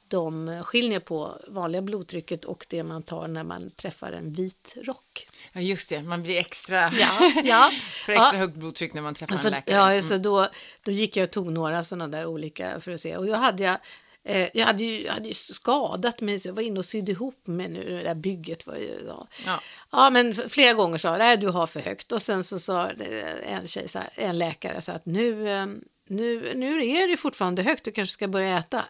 de 0.09 0.61
skiljer 0.65 0.99
på 0.99 1.37
vanliga 1.47 1.81
blodtrycket 1.81 2.45
och 2.45 2.65
det 2.69 2.83
man 2.83 3.03
tar 3.03 3.27
när 3.27 3.43
man 3.43 3.71
träffar 3.71 4.11
en 4.11 4.33
vit 4.33 4.73
rock. 4.83 5.27
Ja, 5.53 5.61
just 5.61 5.89
det. 5.89 6.01
Man 6.01 6.23
blir 6.23 6.37
extra, 6.39 6.91
Ja, 6.99 7.31
ja. 7.43 7.71
för 8.05 8.13
extra 8.13 8.29
Ja. 8.33 8.39
högt 8.39 8.55
blodtryck 8.55 8.93
när 8.93 9.01
man 9.01 9.13
träffar 9.15 9.33
Alltså, 9.33 9.47
en 9.47 9.53
läkare. 9.53 9.75
Mm. 9.81 9.95
ja, 9.95 10.01
så 10.01 10.17
då, 10.17 10.47
då 10.83 10.91
gick 10.91 11.17
jag 11.17 11.23
och 11.23 11.31
tog 11.31 11.51
några 11.51 11.83
sådana 11.83 12.07
där 12.17 12.25
olika 12.25 12.79
för 12.81 12.91
att 12.91 13.01
se. 13.01 13.17
Och 13.17 13.25
då 13.25 13.35
hade 13.35 13.63
jag, 13.63 13.77
eh, 14.23 14.49
jag 14.53 14.65
hade 14.65 14.83
ju, 14.83 15.05
jag 15.05 15.13
hade 15.13 15.27
ju 15.27 15.33
skadat 15.33 16.21
mig 16.21 16.39
så 16.39 16.49
jag 16.49 16.53
var 16.53 16.61
inne 16.63 16.79
och 16.79 16.85
sydde 16.85 17.11
ihop 17.11 17.47
mig 17.47 17.69
nu. 17.69 17.89
Det 17.89 18.03
där 18.03 18.15
bygget 18.15 18.67
var 18.67 18.75
ju... 18.75 19.03
Ja, 19.07 19.27
Ja. 19.45 19.61
ja 19.91 20.09
men 20.09 20.35
flera 20.35 20.73
gånger 20.73 20.97
sa 20.97 21.07
jag, 21.09 21.19
nej 21.19 21.37
du 21.37 21.47
har 21.47 21.67
för 21.67 21.79
högt. 21.79 22.11
Och 22.11 22.21
sen 22.21 22.43
så 22.43 22.59
sa 22.59 22.93
det 22.93 23.21
en 23.43 23.67
tjej, 23.67 23.87
här, 23.95 24.09
en 24.15 24.37
läkare, 24.37 24.81
så 24.81 24.91
att 24.91 25.05
nu, 25.05 25.49
eh, 25.49 25.65
nu, 26.09 26.53
nu 26.55 26.87
är 26.87 27.07
det 27.07 27.17
fortfarande 27.17 27.63
högt, 27.63 27.85
du 27.85 27.91
kanske 27.91 28.13
ska 28.13 28.27
börja 28.27 28.57
äta. 28.57 28.85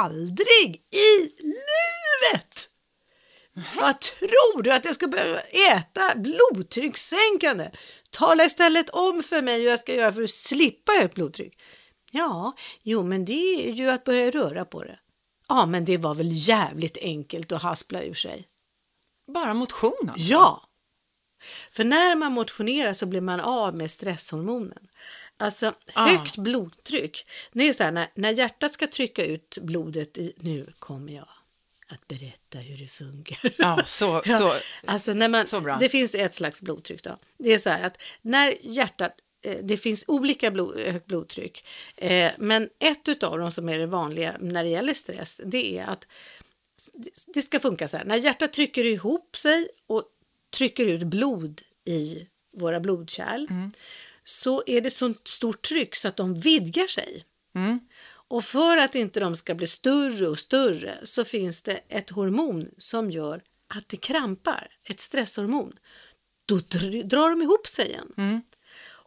Aldrig 0.00 0.82
i 0.90 1.42
livet! 1.42 2.70
Vad 3.76 4.00
tror 4.00 4.62
du 4.62 4.72
att 4.72 4.84
jag 4.84 4.94
ska 4.94 5.08
börja 5.08 5.40
äta 5.40 6.12
blodtryckssänkande? 6.16 7.70
Tala 8.10 8.44
istället 8.44 8.90
om 8.90 9.22
för 9.22 9.42
mig 9.42 9.60
hur 9.60 9.68
jag 9.68 9.80
ska 9.80 9.94
göra 9.94 10.12
för 10.12 10.22
att 10.22 10.30
slippa 10.30 10.92
högt 10.92 11.14
blodtryck. 11.14 11.62
Ja, 12.10 12.52
jo, 12.82 13.02
men 13.02 13.24
det 13.24 13.68
är 13.68 13.72
ju 13.72 13.90
att 13.90 14.04
börja 14.04 14.30
röra 14.30 14.64
på 14.64 14.84
det. 14.84 14.98
Ja, 15.48 15.66
men 15.66 15.84
det 15.84 15.96
var 15.96 16.14
väl 16.14 16.30
jävligt 16.30 16.96
enkelt 16.96 17.52
att 17.52 17.62
haspla 17.62 18.02
ur 18.02 18.14
sig. 18.14 18.48
Bara 19.34 19.54
motion 19.54 20.10
alltså. 20.10 20.32
Ja! 20.32 20.68
För 21.70 21.84
när 21.84 22.16
man 22.16 22.32
motionerar 22.32 22.92
så 22.92 23.06
blir 23.06 23.20
man 23.20 23.40
av 23.40 23.74
med 23.74 23.90
stresshormonen. 23.90 24.88
Alltså 25.40 25.74
Ah. 25.94 26.06
högt 26.08 26.36
blodtryck. 26.36 27.26
Det 27.52 27.68
är 27.68 27.72
så 27.72 27.82
här, 27.82 27.92
när, 27.92 28.08
när 28.14 28.30
hjärtat 28.32 28.72
ska 28.72 28.86
trycka 28.86 29.24
ut 29.24 29.58
blodet 29.62 30.18
i... 30.18 30.32
Nu 30.36 30.72
kommer 30.78 31.12
jag 31.12 31.28
att 31.88 32.08
berätta 32.08 32.58
hur 32.58 32.78
det 32.78 32.86
funkar. 32.88 33.54
Ja, 33.58 33.82
så, 33.84 34.22
Ja, 34.26 34.38
så. 34.38 34.54
alltså 34.86 35.12
när 35.12 35.28
man, 35.28 35.46
så 35.46 35.60
bra. 35.60 35.76
Det 35.80 35.88
finns 35.88 36.14
ett 36.14 36.34
slags 36.34 36.62
blodtryck. 36.62 37.02
Då. 37.04 37.16
Det 37.38 37.52
är 37.54 37.58
så 37.58 37.70
här 37.70 37.82
att 37.82 37.98
när 38.22 38.54
hjärtat, 38.62 39.12
eh, 39.44 39.56
det 39.62 39.76
finns 39.76 40.04
olika 40.08 40.50
blod, 40.50 40.78
högt 40.80 41.06
blodtryck, 41.06 41.64
eh, 41.96 42.32
men 42.38 42.68
ett 42.78 43.22
av 43.22 43.38
dem 43.38 43.50
som 43.50 43.68
är 43.68 43.78
det 43.78 43.86
vanliga 43.86 44.36
när 44.40 44.64
det 44.64 44.70
gäller 44.70 44.94
stress, 44.94 45.40
det 45.44 45.78
är 45.78 45.84
att 45.84 46.06
det- 46.94 47.10
det 47.34 47.42
ska 47.42 47.60
funka 47.60 47.88
så 47.88 47.96
här. 47.96 48.04
När 48.04 48.16
hjärtat 48.16 48.52
trycker 48.52 48.84
ihop 48.84 49.36
sig 49.36 49.68
och 49.86 50.02
trycker 50.50 50.84
ut 50.86 51.02
blod 51.02 51.62
i 51.84 52.26
våra 52.56 52.80
blodkärl 52.80 53.46
Mm. 53.50 53.70
Så 54.28 54.62
är 54.66 54.80
det 54.80 54.90
sånt 54.90 55.28
stort 55.28 55.62
tryck 55.62 55.94
så 55.94 56.08
att 56.08 56.16
de 56.16 56.34
vidgar 56.34 56.86
sig. 56.86 57.24
Mm. 57.54 57.80
Och 58.30 58.44
för 58.44 58.76
att 58.76 58.94
inte 58.94 59.20
de 59.20 59.36
ska 59.36 59.54
bli 59.54 59.66
större 59.66 60.28
och 60.28 60.38
större 60.38 60.98
så 61.02 61.24
finns 61.24 61.62
det 61.62 61.80
ett 61.88 62.10
hormon 62.10 62.70
som 62.78 63.10
gör 63.10 63.42
att 63.74 63.88
det 63.88 63.96
krampar, 63.96 64.70
ett 64.84 65.00
stresshormon. 65.00 65.72
Då 66.46 66.56
dr- 66.56 67.02
drar 67.02 67.30
de 67.30 67.42
ihop 67.42 67.66
sig 67.66 67.88
igen. 67.88 68.12
Mm. 68.16 68.42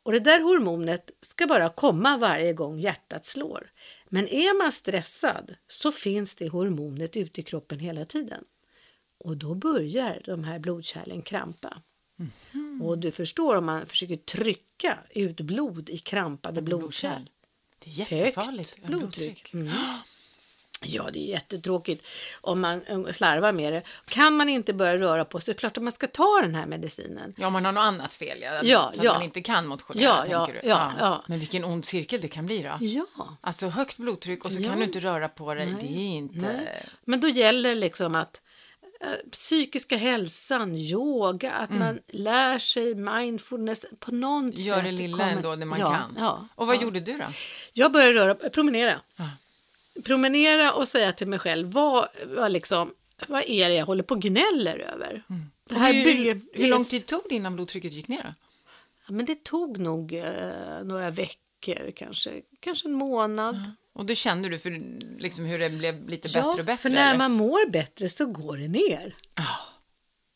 Och 0.03 0.11
det 0.11 0.19
där 0.19 0.39
hormonet 0.39 1.11
ska 1.21 1.47
bara 1.47 1.69
komma 1.69 2.17
varje 2.17 2.53
gång 2.53 2.79
hjärtat 2.79 3.25
slår. 3.25 3.71
Men 4.09 4.27
är 4.27 4.57
man 4.57 4.71
stressad 4.71 5.55
så 5.67 5.91
finns 5.91 6.35
det 6.35 6.47
hormonet 6.47 7.17
ute 7.17 7.41
i 7.41 7.43
kroppen 7.43 7.79
hela 7.79 8.05
tiden. 8.05 8.43
Och 9.17 9.37
då 9.37 9.55
börjar 9.55 10.21
de 10.25 10.43
här 10.43 10.59
blodkärlen 10.59 11.21
krampa. 11.21 11.81
Mhm. 12.15 12.60
Och 12.87 12.97
du 12.97 13.11
förstår 13.11 13.55
om 13.55 13.65
man 13.65 13.85
försöker 13.85 14.15
trycka 14.15 14.97
ut 15.09 15.41
blod 15.41 15.89
i 15.89 15.97
krampade 15.97 16.61
blodkärl. 16.61 17.21
Det 17.79 17.89
är 17.89 17.93
jättefarligt. 17.93 18.69
Högt 18.71 18.85
blodtryck. 18.87 19.53
Mm. 19.53 19.73
Ja, 20.83 21.09
det 21.13 21.19
är 21.19 21.27
jättetråkigt 21.29 22.05
om 22.41 22.61
man 22.61 22.81
eh, 22.83 23.05
slarvar 23.05 23.51
med 23.51 23.73
det. 23.73 23.81
Kan 24.05 24.35
man 24.35 24.49
inte 24.49 24.73
börja 24.73 24.97
röra 24.97 25.25
på 25.25 25.39
sig, 25.39 25.45
så 25.45 25.51
är 25.51 25.53
det 25.53 25.59
klart 25.59 25.77
att 25.77 25.83
man 25.83 25.91
ska 25.91 26.07
ta 26.07 26.39
den 26.41 26.55
här 26.55 26.65
medicinen. 26.65 27.33
Ja, 27.37 27.47
om 27.47 27.53
man 27.53 27.65
har 27.65 27.71
något 27.71 27.81
annat 27.81 28.13
fel, 28.13 28.37
ja. 28.41 28.61
Ja, 28.63 28.91
så 28.95 29.05
ja. 29.05 29.11
att 29.11 29.17
man 29.17 29.23
inte 29.23 29.41
kan 29.41 29.67
motionera, 29.67 30.03
Ja, 30.05 30.25
ja, 30.29 30.49
du. 30.61 30.67
ja, 30.67 30.91
ja. 30.99 31.23
Men 31.27 31.39
vilken 31.39 31.63
ond 31.65 31.85
cirkel 31.85 32.21
det 32.21 32.27
kan 32.27 32.45
bli 32.45 32.61
då. 32.63 32.77
Ja, 32.79 33.37
Alltså 33.41 33.67
högt 33.67 33.97
blodtryck 33.97 34.45
och 34.45 34.51
så 34.51 34.59
Ja. 34.59 34.69
kan 34.69 34.77
du 34.79 34.83
inte 34.85 34.99
röra 34.99 35.29
på 35.29 35.53
dig. 35.53 35.75
Det 35.79 35.85
är 35.85 36.15
inte... 36.17 36.39
nej. 36.39 36.85
men 37.05 37.21
då 37.21 37.27
gäller 37.27 37.75
liksom 37.75 38.15
att 38.15 38.41
psykiska 39.31 39.97
hälsan, 39.97 40.75
yoga, 40.75 41.51
att 41.51 41.69
man 41.69 41.99
lär 42.07 42.59
sig 42.59 42.95
mindfulness 42.95 43.85
på 43.99 44.11
något 44.11 44.57
sätt. 44.57 44.65
Gör 44.67 44.81
det 44.81 44.91
lilla 44.91 45.17
kommer- 45.17 45.31
ändå, 45.31 45.55
det 45.55 45.65
man 45.65 45.79
ja, 45.79 45.91
kan. 45.91 46.15
Ja, 46.19 46.47
och 46.55 46.67
vad 46.67 46.75
ja. 46.75 46.81
gjorde 46.81 46.99
du 46.99 47.17
då? 47.17 47.23
Jag 47.73 47.91
började 47.91 48.13
röra, 48.13 48.35
promenera. 48.49 49.01
Promenera 50.03 50.73
och 50.73 50.87
säga 50.87 51.11
till 51.11 51.27
mig 51.27 51.39
själv, 51.39 51.71
vad, 51.71 52.07
vad, 52.25 52.51
liksom, 52.51 52.93
vad 53.27 53.43
är 53.47 53.69
det 53.69 53.75
jag 53.75 53.85
håller 53.85 54.03
på 54.03 54.13
och 54.13 54.21
gnäller 54.21 54.79
över? 54.79 55.23
Det 55.69 55.75
här 55.75 55.93
hur, 55.93 56.03
bygger, 56.03 56.41
hur 56.53 56.67
lång 56.67 56.85
tid 56.85 57.05
tog 57.05 57.21
det 57.29 57.35
innan 57.35 57.55
blodtrycket 57.55 57.93
gick 57.93 58.07
ner? 58.07 58.35
Men 59.07 59.25
det 59.25 59.43
tog 59.43 59.77
nog 59.77 60.13
eh, 60.13 60.83
några 60.83 61.09
veckor, 61.09 61.91
kanske, 61.95 62.41
kanske 62.59 62.87
en 62.87 62.93
månad. 62.93 63.71
Och 63.93 64.05
då 64.05 64.15
kände 64.15 64.49
du 64.49 64.59
för 64.59 64.81
liksom 65.19 65.45
hur 65.45 65.59
det 65.59 65.69
blev 65.69 66.09
lite 66.09 66.27
Ja, 66.27 66.41
bättre 66.41 66.59
och 66.59 66.65
bättre? 66.65 66.77
för 66.77 66.89
när 66.89 67.07
eller? 67.09 67.17
man 67.17 67.31
mår 67.31 67.69
bättre 67.69 68.09
så 68.09 68.25
går 68.25 68.57
det 68.57 68.67
ner. 68.67 69.15
Ja. 69.35 69.45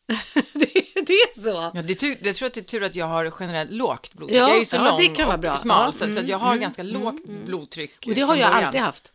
det, 0.53 0.73
det 1.05 1.13
är 1.13 1.41
så. 1.41 1.71
Ja, 1.73 1.81
det, 1.81 1.95
tur, 1.95 2.17
det 2.21 2.33
tror 2.33 2.45
jag 2.45 2.49
att 2.49 2.53
det 2.53 2.59
är 2.59 2.79
tur 2.79 2.83
att 2.83 2.95
jag 2.95 3.05
har 3.05 3.33
generellt 3.39 3.71
lågt 3.71 4.13
blodtryck. 4.13 4.37
Ja, 4.41 4.47
jag 4.47 4.55
är 4.55 4.59
ju 4.59 4.65
så 4.65 4.75
ja, 4.75 4.89
lång 4.89 4.99
det 4.99 5.07
kan 5.07 5.25
vara 5.25 5.35
och 5.35 5.41
bra. 5.41 5.57
smal, 5.57 5.85
Ja, 5.85 5.91
så, 6.07 6.13
så 6.13 6.19
att 6.19 6.27
jag 6.27 6.37
har 6.37 6.55
ganska 6.57 6.83
lågt 6.83 7.25
blodtryck 7.45 8.07
Och 8.07 8.13
det 8.15 8.21
har 8.21 8.35
jag 8.35 8.51
början. 8.51 8.65
alltid 8.65 8.81
haft. 8.81 9.11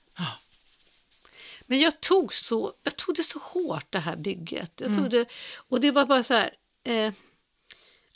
Men 1.66 1.80
jag 1.80 2.00
tog, 2.00 2.34
så, 2.34 2.72
jag 2.82 2.96
tog 2.96 3.14
det 3.16 3.22
så 3.22 3.38
hårt 3.38 3.86
det 3.90 3.98
här 3.98 4.16
bygget. 4.16 4.80
Mm. 4.80 4.92
Jag 4.92 5.02
tog 5.02 5.10
det, 5.10 5.26
och 5.56 5.80
det 5.80 5.90
var 5.90 6.06
bara 6.06 6.22
så 6.22 6.34
här, 6.34 6.50
eh, 6.84 7.12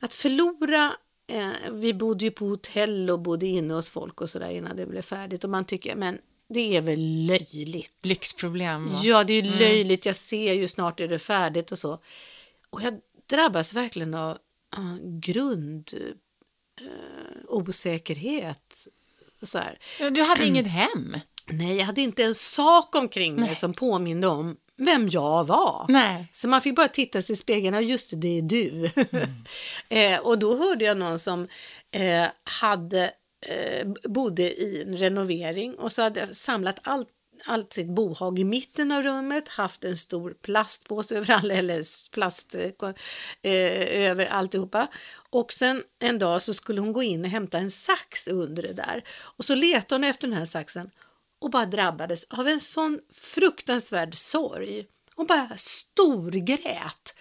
att 0.00 0.14
förlora, 0.14 0.93
eh, 1.26 1.73
vi 1.73 1.95
bodde 1.95 2.25
ju 2.25 2.31
på 2.31 2.47
hotell 2.47 3.11
och 3.11 3.21
bodde 3.21 3.47
inne 3.47 3.75
hos 3.75 3.88
folk 3.88 4.21
och 4.21 4.31
sådär 4.31 4.50
innan 4.50 4.76
det 4.76 4.87
blev 4.87 5.02
färdigt. 5.02 5.45
Och 5.45 5.50
man 5.50 5.64
tycker, 5.64 5.97
men 5.97 6.19
det 6.49 6.76
är 6.76 6.81
väl 6.81 7.26
löjligt. 7.26 8.07
Lyxproblem. 8.07 8.93
va? 8.93 9.00
Ja, 9.02 9.25
det 9.25 9.33
är 9.33 9.43
löjligt. 9.43 10.07
Jag 10.07 10.16
ser 10.16 10.54
ju 10.54 10.69
snart 10.69 11.00
är 11.00 11.09
det 11.09 11.19
färdigt 11.19 11.73
och 11.73 11.78
så. 11.78 11.99
Och 12.71 12.83
jag 12.83 13.00
drabbas 13.26 13.75
verkligen 13.75 14.14
av 14.14 14.38
uh, 14.78 14.97
grund 15.02 15.90
uh, 16.81 16.88
osäkerhet. 17.49 18.88
Så 19.43 19.59
här. 19.59 19.78
Du 20.11 20.23
hade 20.23 20.45
inget 20.47 20.66
hem. 20.66 21.16
Nej, 21.47 21.76
jag 21.76 21.85
hade 21.85 22.00
inte 22.00 22.25
en 22.25 22.35
sak 22.35 22.95
omkring 22.95 23.35
mig 23.35 23.54
som 23.54 23.75
påminde 23.75 24.26
om 24.26 24.57
vem 24.76 25.09
jag 25.09 25.45
var. 25.45 25.87
Nej. 25.88 26.28
Så 26.33 26.49
man 26.49 26.61
fick 26.61 26.76
bara 26.76 26.88
titta 26.88 27.23
sig 27.23 27.33
i 27.33 27.37
spegeln, 27.37 27.75
och 27.75 27.83
just 27.83 28.11
det, 28.11 28.16
det 28.16 28.38
är 28.38 28.43
du. 28.43 28.90
eh, 29.97 30.19
och 30.19 30.38
då 30.38 30.57
hörde 30.57 30.85
jag 30.85 30.97
någon 30.97 31.19
som 31.19 31.49
eh, 31.90 32.26
hade, 32.45 33.12
eh, 33.47 33.88
bodde 34.04 34.43
i 34.43 34.83
en 34.83 34.97
renovering 34.97 35.75
och 35.75 35.93
så 35.93 36.02
hade 36.02 36.35
samlat 36.35 36.81
allt 36.83 37.09
allt 37.47 37.73
sitt 37.73 37.88
bohag 37.88 38.38
i 38.38 38.45
mitten 38.45 38.93
av 38.93 39.02
rummet, 39.02 39.49
haft 39.49 39.85
en 39.85 39.97
stor 39.97 40.35
plastpåse 40.43 41.16
över 41.16 41.35
alla, 41.35 41.54
eller 41.54 42.11
plast 42.11 42.54
eh, 42.54 42.90
eh, 43.52 44.11
över 44.11 44.26
alltihopa. 44.26 44.88
Och 45.31 45.52
sen 45.52 45.83
en 46.00 46.19
dag 46.19 46.43
så 46.43 46.54
skulle 46.54 46.81
hon 46.81 46.93
gå 46.93 47.02
in 47.02 47.25
och 47.25 47.31
hämta 47.31 47.59
en 47.59 47.71
sax 47.71 48.28
under 48.28 48.62
det 48.62 48.73
där. 48.73 49.04
Och 49.09 49.45
så 49.45 49.54
letade 49.54 49.95
hon 49.95 50.04
efter 50.04 50.28
den 50.28 50.37
här 50.37 50.45
saxen 50.45 50.90
och 51.44 51.50
bara 51.50 51.66
drabbades 51.66 52.24
av 52.24 52.48
en 52.48 52.60
sån 52.60 53.00
fruktansvärd 53.12 54.14
sorg. 54.14 54.86
Hon 55.14 55.26
bara 55.26 55.56
storgrät. 55.56 57.14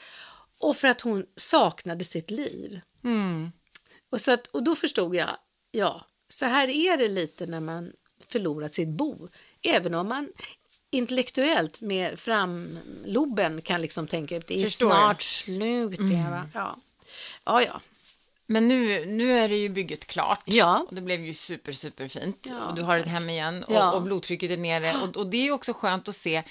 Och 0.60 0.78
för 0.78 0.88
att 0.88 1.02
hon 1.02 1.26
saknade 1.36 2.04
sitt 2.04 2.32
liv. 2.32 2.82
Mm. 3.04 3.52
Och, 4.10 4.22
så 4.22 4.32
att, 4.32 4.48
och 4.48 4.64
då 4.64 4.76
förstod 4.76 5.16
jag, 5.16 5.30
ja, 5.72 6.06
så 6.30 6.46
här 6.46 6.68
är 6.68 6.98
det 6.98 7.08
lite 7.08 7.46
när 7.46 7.60
man 7.60 7.94
förlorat 8.28 8.74
sitt 8.74 8.88
bo. 8.88 9.28
Även 9.62 9.94
om 9.94 10.08
man 10.08 10.30
intellektuellt 10.90 11.82
med 11.82 12.20
framloben 12.20 13.62
kan 13.62 13.82
liksom 13.82 14.08
tänka 14.08 14.36
ut 14.36 14.48
det 14.48 14.62
är 14.62 14.66
Förstår 14.66 14.90
snart 14.90 15.22
slut. 15.22 16.00
Mm. 16.00 16.50
Ja. 16.54 16.78
ja, 17.44 17.62
ja. 17.64 17.82
Men 18.48 18.68
nu, 18.68 19.06
nu 19.06 19.40
är 19.40 19.50
det 19.50 19.56
ju 19.56 19.70
bygget 19.70 20.06
klart. 20.08 20.42
Ja. 20.46 20.86
Och 20.90 20.96
det 20.96 21.02
blev 21.02 21.26
ju 21.26 21.34
super, 21.34 21.72
super 21.72 22.08
fint. 22.08 22.48
Ja, 22.50 22.66
och 22.66 22.76
du 22.76 22.82
har 22.82 22.98
ett 22.98 23.08
hem 23.08 23.30
igen 23.30 23.64
och, 23.64 23.74
Ja. 23.74 23.92
och 23.92 24.02
blodtrycket 24.02 24.52
är 24.52 24.58
nere. 24.58 24.96
Och, 25.02 25.18
och 25.18 25.28
det 25.28 25.48
är 25.48 25.52
också 25.52 25.74
skönt 25.74 26.08
att 26.08 26.16
se 26.16 26.44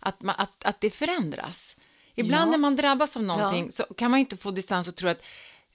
att, 0.00 0.22
man, 0.22 0.34
att, 0.38 0.64
att 0.64 0.80
det 0.80 0.90
förändras. 0.90 1.76
Ibland 2.14 2.50
när 2.50 2.58
man 2.58 2.76
drabbas 2.76 3.16
av 3.16 3.22
någonting 3.22 3.72
så 3.72 3.84
kan 3.96 4.10
man 4.10 4.20
inte 4.20 4.36
få 4.36 4.50
distans 4.50 4.88
och 4.88 4.94
tro 4.96 5.08
att, 5.08 5.24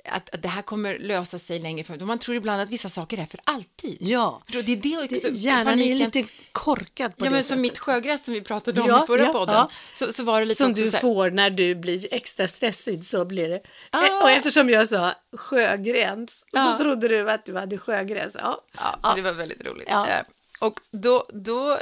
att, 0.10 0.30
att 0.36 0.42
det 0.42 0.48
här 0.48 0.62
kommer 0.62 1.00
lösa 1.00 1.40
sig 1.40 1.60
längre 1.60 1.84
fram. 1.84 2.08
Man 2.08 2.20
tror 2.20 2.36
ibland 2.38 2.62
att 2.62 2.70
vissa 2.70 2.90
saker 2.90 3.18
är 3.20 3.26
för 3.26 3.40
alltid. 3.44 3.98
ja. 4.00 4.42
Det 4.48 4.58
är 4.60 4.64
det 4.76 4.98
också, 4.98 5.30
Det, 5.32 5.38
hjärnan 5.38 5.80
är 5.80 5.96
lite 5.96 6.26
korkad 6.52 7.18
på 7.18 7.26
Ja, 7.26 7.30
det 7.30 7.36
men 7.36 7.44
som 7.44 7.62
mitt 7.62 7.80
sjögräs 7.80 8.26
som 8.26 8.34
vi 8.34 8.42
pratade 8.42 8.82
om 8.82 8.88
Ja, 8.88 9.04
i 9.04 9.08
förra 9.08 9.24
ja, 9.24 9.32
podden. 9.32 9.56
ja. 9.56 9.70
Så, 9.94 10.12
så 10.14 10.24
var 10.24 10.40
det 10.40 10.46
lite 10.46 10.64
Som 10.64 10.74
du 10.74 10.90
här, 10.92 11.00
får 11.00 11.32
när 11.32 11.50
du 11.50 11.76
blir 11.76 12.08
extra 12.12 12.48
stressig 12.48 13.06
så 13.06 13.26
blir 13.26 13.50
det. 13.50 13.62
Ah. 13.90 14.06
Eh, 14.06 14.24
Och 14.24 14.30
eftersom 14.32 14.70
jag 14.70 14.88
sa 14.90 15.14
sjögräns 15.38 16.46
Ja. 16.52 16.76
så 16.78 16.84
trodde 16.84 17.08
du 17.08 17.32
att 17.32 17.46
du 17.46 17.56
hade 17.58 17.78
sjögräs. 17.78 18.36
Ja. 18.40 18.62
Ja, 18.78 19.00
så 19.04 19.16
det 19.16 19.22
var 19.22 19.34
väldigt 19.34 19.66
roligt. 19.66 19.88
Ja. 19.90 20.08
Eh, 20.08 20.22
Och 20.60 20.80
då, 20.92 21.26
då 21.34 21.72
eh, 21.72 21.80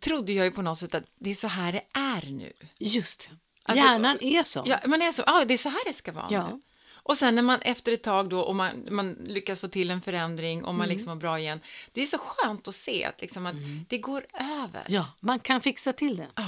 trodde 0.00 0.32
jag 0.32 0.44
ju 0.44 0.50
på 0.50 0.62
något 0.62 0.78
sätt 0.78 0.94
att 0.94 1.04
det 1.18 1.30
är 1.30 1.34
så 1.34 1.48
här 1.48 1.72
det 1.72 1.82
är 1.92 2.30
nu. 2.30 2.52
Just. 2.78 3.28
Alltså, 3.68 3.84
Hjärnan 3.84 4.18
är 4.20 4.42
så. 4.42 4.62
Ja, 4.66 4.78
man 4.86 5.02
är 5.02 5.12
så, 5.12 5.22
ja, 5.26 5.44
det 5.48 5.54
är 5.54 5.58
så 5.58 5.68
här 5.68 5.80
det 5.86 5.92
ska 5.92 6.12
vara 6.12 6.26
Ja. 6.30 6.60
Och 6.92 7.16
sen 7.16 7.34
när 7.34 7.42
man 7.42 7.58
efter 7.62 7.92
ett 7.92 8.02
tag 8.02 8.28
då, 8.28 8.40
och 8.40 8.54
man, 8.56 8.86
man 8.90 9.12
lyckas 9.12 9.60
få 9.60 9.68
till 9.68 9.90
en 9.90 10.00
förändring 10.00 10.64
och 10.64 10.74
man 10.74 10.84
Mm. 10.86 10.96
liksom 10.96 11.10
mår 11.12 11.20
bra 11.20 11.38
igen, 11.38 11.60
det 11.92 12.02
är 12.02 12.06
så 12.06 12.18
skönt 12.18 12.68
att 12.68 12.74
se 12.74 13.04
att, 13.04 13.20
liksom 13.20 13.46
att 13.46 13.54
det 13.88 13.98
går 13.98 14.26
över. 14.34 14.84
Ja, 14.88 15.06
man 15.20 15.38
kan 15.38 15.60
fixa 15.60 15.92
till 15.92 16.16
det. 16.16 16.26
Ah. 16.34 16.42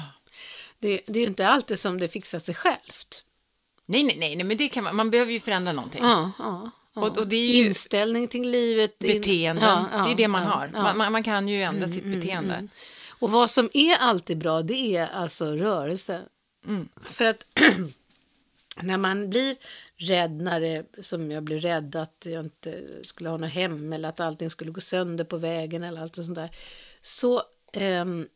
Det, 0.78 1.00
det 1.06 1.18
är 1.18 1.22
ju 1.22 1.26
inte 1.28 1.48
alltid 1.48 1.78
som 1.78 2.00
det 2.00 2.08
fixar 2.08 2.38
sig 2.38 2.54
självt. 2.54 3.24
Nej, 3.86 4.02
nej, 4.02 4.16
nej, 4.18 4.36
nej, 4.36 4.44
men 4.44 4.56
det 4.56 4.68
kan 4.68 4.84
man, 4.84 4.96
man 4.96 5.10
behöver 5.10 5.32
ju 5.32 5.40
förändra 5.40 5.72
någonting. 5.72 6.02
Ja, 6.04 6.30
ja, 6.38 6.70
ja. 6.94 7.00
Och- 7.02 7.18
och 7.18 7.28
det 7.28 7.36
är 7.36 7.46
ju- 7.46 7.66
Inställning 7.66 8.28
till 8.28 8.50
livet. 8.50 8.98
Beteenden, 8.98 9.64
Ja, 9.64 9.86
ja, 9.92 10.04
det 10.04 10.12
är 10.12 10.16
det 10.16 10.28
man 10.28 10.42
ja, 10.42 10.48
har. 10.48 10.62
ja. 10.62 10.68
Mm, 10.68 10.82
Man, 10.82 10.96
man, 10.98 11.12
man 11.12 11.22
kan 11.22 11.48
ju 11.48 11.62
ändra 11.62 11.88
sitt 11.88 12.04
beteende. 12.04 12.68
Och 13.08 13.30
vad 13.30 13.50
som 13.50 13.70
är 13.72 13.96
alltid 13.96 14.38
bra, 14.38 14.62
det 14.62 14.96
är 14.96 15.06
alltså 15.06 15.44
rörelse. 15.56 16.22
Mm. 16.66 16.88
För 17.04 17.24
att 17.24 17.46
när 18.82 18.98
man 18.98 19.30
blir 19.30 19.56
rädd, 19.96 20.30
när 20.30 20.60
det, 20.60 20.86
som 21.00 21.30
jag 21.30 21.42
blev 21.42 21.60
rädd 21.60 21.96
att 21.96 22.26
jag 22.26 22.44
inte 22.44 22.84
skulle 23.02 23.28
ha 23.28 23.36
något 23.36 23.50
hem 23.50 23.92
eller 23.92 24.08
att 24.08 24.20
allting 24.20 24.50
skulle 24.50 24.70
gå 24.70 24.80
sönder 24.80 25.24
på 25.24 25.36
vägen 25.36 25.82
eller 25.82 26.00
allt 26.00 26.14
sånt 26.14 26.34
där. 26.34 26.50
Så, 27.02 27.42
ehm, 27.72 28.28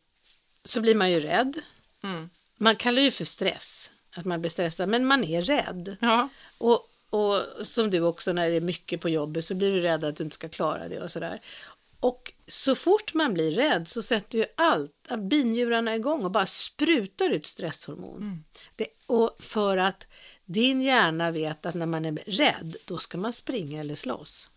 så 0.63 0.81
blir 0.81 0.95
man 0.95 1.11
ju 1.11 1.19
rädd. 1.19 1.61
Mm. 2.03 2.29
Man 2.57 2.75
kallar 2.75 2.95
det 2.95 3.01
ju 3.01 3.11
för 3.11 3.25
stress, 3.25 3.91
att 4.15 4.25
man 4.25 4.41
blir 4.41 4.51
stressad, 4.51 4.89
men 4.89 5.05
man 5.05 5.23
är 5.23 5.41
rädd. 5.41 5.97
Ja. 6.01 6.29
Och, 6.57 6.89
och 7.09 7.41
som 7.61 7.91
du 7.91 8.01
också, 8.01 8.33
när 8.33 8.49
det 8.49 8.55
är 8.55 8.61
mycket 8.61 9.01
på 9.01 9.09
jobbet 9.09 9.45
så 9.45 9.55
blir 9.55 9.71
du 9.71 9.81
rädd 9.81 10.03
att 10.03 10.15
du 10.15 10.23
inte 10.23 10.33
ska 10.33 10.49
klara 10.49 10.87
det 10.87 11.01
och 11.01 11.11
sådär. 11.11 11.41
Och 11.99 12.33
så 12.47 12.75
fort 12.75 13.13
man 13.13 13.33
blir 13.33 13.51
rädd 13.51 13.87
så 13.87 14.01
sätter 14.01 14.37
ju 14.37 14.45
allt, 14.57 14.91
binjurarna 15.17 15.95
igång 15.95 16.25
och 16.25 16.31
bara 16.31 16.45
sprutar 16.45 17.29
ut 17.29 17.45
stresshormon. 17.45 18.43
Det, 18.75 18.87
och 19.07 19.35
för 19.39 19.77
att 19.77 20.07
din 20.45 20.81
hjärna 20.81 21.31
vet 21.31 21.65
att 21.65 21.75
när 21.75 21.85
man 21.85 22.05
är 22.05 22.11
rädd, 22.25 22.75
då 22.85 22.97
ska 22.97 23.17
man 23.17 23.33
springa 23.33 23.79
eller 23.79 23.95
slåss. 23.95 24.49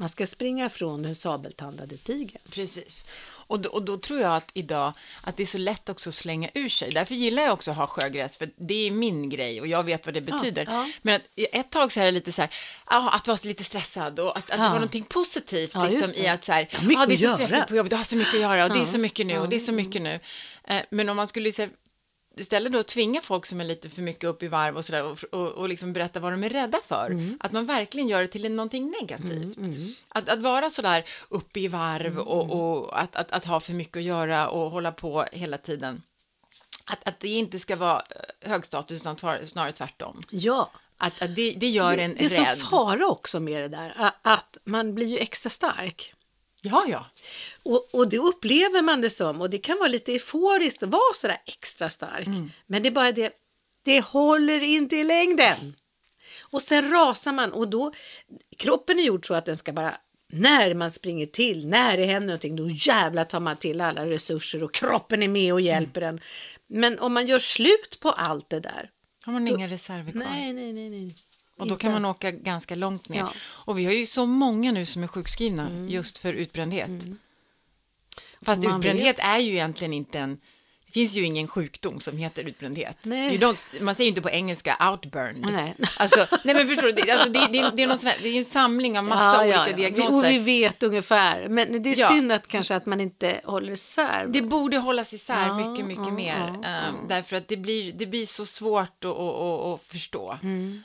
Man 0.00 0.08
ska 0.08 0.26
springa 0.26 0.68
från 0.68 1.02
den 1.02 1.14
sabeltandade 1.14 1.96
tigern. 1.96 2.42
Precis. 2.50 3.04
Och 3.30 3.60
då, 3.60 3.70
och 3.70 3.82
då 3.82 3.96
tror 3.98 4.20
jag 4.20 4.36
att 4.36 4.50
idag 4.54 4.92
att 5.20 5.36
det 5.36 5.42
är 5.42 5.46
så 5.46 5.58
lätt 5.58 5.88
också 5.88 6.08
att 6.08 6.14
slänga 6.14 6.50
ur 6.54 6.68
sig. 6.68 6.90
Därför 6.90 7.14
gillar 7.14 7.42
jag 7.42 7.52
också 7.52 7.70
att 7.70 7.76
ha 7.76 7.86
sjögräs, 7.86 8.36
för 8.36 8.50
det 8.56 8.86
är 8.86 8.90
min 8.90 9.28
grej 9.30 9.60
och 9.60 9.66
jag 9.66 9.82
vet 9.82 10.06
vad 10.06 10.14
det 10.14 10.20
betyder. 10.20 10.64
ja. 10.70 10.88
Men 11.02 11.14
att 11.16 11.22
ett 11.36 11.70
tag 11.70 11.92
så 11.92 12.00
är 12.00 12.04
det 12.04 12.10
lite 12.10 12.32
så 12.32 12.42
här, 12.42 12.50
ja, 12.90 13.10
att 13.10 13.26
vara 13.28 13.38
lite 13.44 13.64
stressad 13.64 14.20
och 14.20 14.30
att, 14.30 14.36
att 14.36 14.46
det 14.46 14.52
Ja. 14.56 14.62
var 14.62 14.74
någonting 14.74 15.04
positivt 15.04 15.70
Ja, 15.74 15.88
liksom, 15.88 16.10
i 16.14 16.20
det. 16.22 16.28
att 16.28 16.44
så 16.44 16.52
här, 16.52 16.68
Ja, 16.72 16.78
ja, 16.92 17.06
det 17.06 17.14
är 17.14 17.16
så 17.16 17.34
stressigt 17.34 17.68
på 17.68 17.76
jobbet, 17.76 17.90
du 17.90 17.96
har 17.96 18.04
så 18.04 18.16
mycket 18.16 18.34
att 18.34 18.40
göra 18.40 18.64
och 18.64 18.70
det 18.70 18.76
är 18.76 18.80
Ja, 18.80 18.86
så 18.92 18.98
mycket 18.98 19.26
nu 19.26 19.38
och 19.38 19.48
det 19.48 19.56
är 19.56 19.60
så 19.60 19.72
mycket 19.72 20.02
nu. 20.02 20.20
Eh, 20.64 20.80
Men 20.90 21.08
om 21.08 21.16
man 21.16 21.28
skulle 21.28 21.52
här, 21.58 21.70
istället 22.36 22.72
då 22.72 22.82
tvinga 22.82 23.20
folk 23.20 23.46
som 23.46 23.60
är 23.60 23.64
lite 23.64 23.90
för 23.90 24.02
mycket 24.02 24.24
upp 24.24 24.42
i 24.42 24.48
varv 24.48 24.76
och 24.76 24.84
sådär 24.84 25.02
och, 25.04 25.24
och, 25.32 25.48
och 25.48 25.68
liksom 25.68 25.92
berätta 25.92 26.20
vad 26.20 26.32
de 26.32 26.44
är 26.44 26.50
rädda 26.50 26.78
för. 26.88 27.06
Mm. 27.06 27.38
Att 27.40 27.52
man 27.52 27.66
verkligen 27.66 28.08
gör 28.08 28.20
det 28.20 28.28
till 28.28 28.52
någonting 28.52 28.94
negativt. 29.00 29.58
Att, 30.08 30.28
att 30.28 30.38
vara 30.38 30.70
sådär 30.70 31.04
uppe 31.28 31.60
i 31.60 31.68
varv 31.68 32.10
Mm, 32.10 32.26
och, 32.26 32.50
och 32.80 33.00
att, 33.00 33.16
att, 33.16 33.32
att 33.32 33.44
ha 33.44 33.60
för 33.60 33.72
mycket 33.72 33.96
att 33.96 34.02
göra 34.02 34.48
och 34.48 34.70
hålla 34.70 34.92
på 34.92 35.26
hela 35.32 35.58
tiden. 35.58 36.02
Att, 36.84 37.08
att 37.08 37.20
det 37.20 37.28
inte 37.28 37.58
ska 37.58 37.76
vara 37.76 38.02
eh, 38.42 38.50
hög 38.50 38.66
status 38.66 39.00
utan 39.00 39.16
snarare 39.46 39.72
tvärtom. 39.72 40.22
Ja, 40.30 40.70
Att, 40.98 41.22
att 41.22 41.36
det, 41.36 41.50
det 41.56 41.68
gör 41.68 41.98
en 41.98 42.14
det 42.14 42.24
är 42.24 42.28
så 42.28 42.42
rädd. 42.42 42.58
fara 42.58 43.06
också 43.06 43.40
med 43.40 43.62
det 43.62 43.68
där, 43.68 44.10
att 44.22 44.58
man 44.64 44.94
blir 44.94 45.06
ju 45.06 45.18
extra 45.18 45.50
stark. 45.50 46.14
Ja, 46.62 46.84
ja. 46.88 47.06
Och, 47.62 47.88
och 47.94 48.08
det 48.08 48.18
upplever 48.18 48.82
man 48.82 49.00
det 49.00 49.10
som 49.10 49.40
och 49.40 49.50
det 49.50 49.58
kan 49.58 49.78
vara 49.78 49.88
lite 49.88 50.12
euforiskt 50.12 50.82
att 50.82 50.88
vara 50.90 51.14
sådär 51.14 51.36
extra 51.46 51.90
stark. 51.90 52.26
Men 52.66 52.82
det 52.82 52.88
är 52.88 52.90
bara 52.90 53.12
det, 53.12 53.32
det 53.84 54.00
håller 54.00 54.62
inte 54.62 54.96
i 54.96 55.04
längden. 55.04 55.74
Och 56.40 56.62
sen 56.62 56.90
rasar 56.90 57.32
man 57.32 57.52
och 57.52 57.68
då, 57.68 57.92
kroppen 58.56 58.98
är 58.98 59.02
gjord 59.02 59.26
så 59.26 59.34
att 59.34 59.46
den 59.46 59.56
ska 59.56 59.72
bara, 59.72 59.94
när 60.32 60.74
man 60.74 60.90
springer 60.90 61.26
till, 61.26 61.66
när 61.66 61.96
det 61.96 62.04
händer 62.06 62.26
någonting, 62.26 62.56
då 62.56 62.68
jävlar 62.68 63.24
tar 63.24 63.40
man 63.40 63.56
till 63.56 63.80
alla 63.80 64.06
resurser 64.06 64.64
och 64.64 64.74
kroppen 64.74 65.22
är 65.22 65.28
med 65.28 65.52
och 65.52 65.60
hjälper 65.60 66.00
en. 66.00 66.20
Men 66.66 66.98
om 66.98 67.14
man 67.14 67.26
gör 67.26 67.38
slut 67.38 67.98
på 68.00 68.10
allt 68.10 68.50
det 68.50 68.60
där, 68.60 68.90
Har 69.26 69.32
man 69.32 69.48
inga 69.48 69.68
reserver 69.68 70.12
kvar. 70.12 70.22
nej, 70.22 70.52
nej, 70.52 70.72
nej, 70.72 70.90
nej. 70.90 71.14
Och 71.60 71.68
då 71.68 71.76
kan 71.76 71.92
man 71.92 72.04
åka 72.04 72.30
ganska 72.30 72.74
långt 72.74 73.08
ner. 73.08 73.18
Ja. 73.18 73.24
Mm. 73.24 73.36
Och 73.42 73.78
vi 73.78 73.84
har 73.84 73.92
ju 73.92 74.06
så 74.06 74.26
många 74.26 74.72
nu 74.72 74.86
som 74.86 75.02
är 75.02 75.06
sjukskrivna 75.06 75.86
just 75.88 76.18
för 76.18 76.32
utbrändhet. 76.32 76.90
Fast 78.42 78.62
Man 78.62 78.76
utbrändhet 78.76 79.16
är 79.18 79.38
ju 79.38 79.50
egentligen 79.50 79.92
inte 79.92 80.18
en... 80.18 80.40
Det 80.92 81.00
finns 81.00 81.14
ju 81.14 81.24
ingen 81.24 81.48
sjukdom 81.48 82.00
som 82.00 82.16
heter 82.16 82.44
utbrändhet. 82.44 82.98
Man 83.80 83.94
säger 83.94 84.04
ju 84.04 84.08
inte 84.08 84.20
på 84.22 84.30
engelska 84.30 84.76
outburned. 84.90 85.52
Nej. 85.52 85.74
Alltså, 85.98 86.26
nej 86.44 86.54
men 86.54 86.68
förstår 86.68 86.86
du, 86.86 86.92
det, 86.92 87.10
alltså, 87.12 87.28
det, 87.28 87.38
det, 87.52 87.70
det, 87.76 87.82
är 87.82 87.86
någon, 87.86 87.98
det 88.22 88.28
är 88.28 88.38
en 88.38 88.44
samling 88.44 88.98
av 88.98 89.04
massa 89.04 89.42
olika 89.44 89.64
Vi, 89.66 89.72
diagnoser. 89.72 90.16
och 90.18 90.24
vi 90.24 90.38
vet 90.38 90.82
ungefär, 90.82 91.48
men 91.48 91.82
det 91.82 91.90
är 91.92 91.98
Ja. 92.00 92.08
synd 92.08 92.32
att 92.32 92.46
kanske 92.46 92.74
att 92.76 92.86
man 92.86 93.00
inte 93.00 93.40
håller 93.44 93.72
isär. 93.72 94.24
Det 94.28 94.42
borde 94.42 94.76
hållas 94.78 95.12
isär 95.12 95.46
Ja, 95.46 95.70
mycket, 95.70 95.86
mycket 95.86 96.04
ja, 96.06 96.12
mer. 96.12 96.54
ja, 96.62 96.68
ehm, 96.68 96.94
därför 97.08 97.36
att 97.36 97.48
det 97.48 97.56
blir, 97.56 97.92
det 97.92 98.06
blir 98.06 98.26
så 98.26 98.46
svårt 98.46 99.04
att, 99.04 99.10
att, 99.10 99.34
att, 99.34 99.60
att 99.66 99.82
förstå. 99.82 100.38
Ehm, 100.42 100.82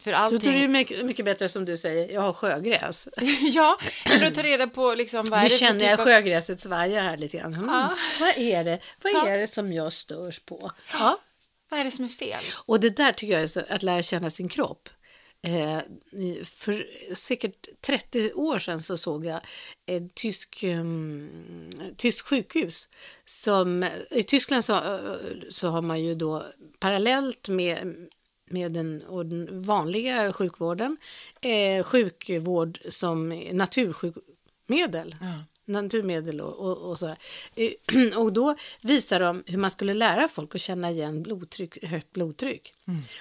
för 0.00 0.10
Då 0.10 0.16
allting... 0.16 0.38
du 0.38 0.58
det 0.58 0.64
är 0.64 0.68
mycket, 0.68 1.04
mycket 1.06 1.24
bättre 1.24 1.48
som 1.48 1.64
du 1.64 1.76
säger, 1.76 2.14
jag 2.14 2.20
har 2.20 2.32
sjögräs. 2.32 3.08
ja, 3.40 3.78
eller 4.12 4.26
att 4.26 4.34
ta 4.34 4.42
reda 4.42 4.66
på 4.66 4.94
liksom, 4.94 5.26
vad 5.30 5.38
är 5.38 5.42
Nu 5.42 5.48
för 5.48 5.56
känner 5.58 5.80
typ 5.80 5.88
jag 5.90 6.00
av... 6.00 6.06
sjögräset 6.06 6.60
svaja 6.60 7.02
här 7.02 7.16
lite 7.16 7.36
grann. 7.36 7.54
Mm. 7.54 7.68
Ja. 7.70 7.88
Vad 8.20 8.38
är 8.38 8.64
det? 8.64 8.78
Vad 9.02 9.12
Ja. 9.12 9.26
är 9.28 9.38
det 9.38 9.39
som 9.46 9.72
jag 9.72 9.92
störs 9.92 10.38
på? 10.38 10.70
Ja. 10.92 11.20
Vad 11.70 11.80
är 11.80 11.84
det 11.84 11.90
som 11.90 12.04
är 12.04 12.08
fel? 12.08 12.42
Och 12.66 12.80
det 12.80 12.90
där 12.90 13.12
tycker 13.12 13.32
jag 13.32 13.42
är 13.42 13.46
så, 13.46 13.62
att 13.68 13.82
lära 13.82 14.02
känna 14.02 14.30
sin 14.30 14.48
kropp. 14.48 14.88
Eh, 15.42 15.78
för 16.44 16.86
säkert 17.14 17.68
30 17.80 18.32
år 18.32 18.58
sedan 18.58 18.82
så 18.82 18.96
såg 18.96 19.24
jag 19.24 19.40
ett 19.86 20.14
tysk, 20.14 20.64
um, 20.64 21.70
tysk 21.96 22.26
sjukhus. 22.26 22.88
Som, 23.24 23.86
I 24.10 24.22
Tyskland 24.22 24.64
så, 24.64 24.80
så 25.50 25.68
har 25.68 25.82
man 25.82 26.02
ju 26.02 26.14
då 26.14 26.46
parallellt 26.78 27.48
med, 27.48 28.08
med 28.50 28.72
den, 28.72 29.04
den 29.28 29.62
vanliga 29.62 30.32
sjukvården 30.32 30.96
eh, 31.40 31.84
sjukvård 31.84 32.78
som 32.88 33.28
natursjukmedel. 33.52 35.16
Ja. 35.20 35.44
Naturmedel 35.70 36.40
och, 36.40 36.54
och, 36.58 36.90
och 36.90 36.98
så. 36.98 37.16
Eh, 37.54 37.72
Och 38.16 38.32
då 38.32 38.56
visade 38.82 39.24
de 39.24 39.42
hur 39.46 39.58
man 39.58 39.70
skulle 39.70 39.94
lära 39.94 40.28
folk 40.28 40.54
att 40.54 40.60
känna 40.60 40.90
igen 40.90 41.22
blodtryck, 41.22 41.84
högt 41.84 42.12
blodtryck. 42.12 42.74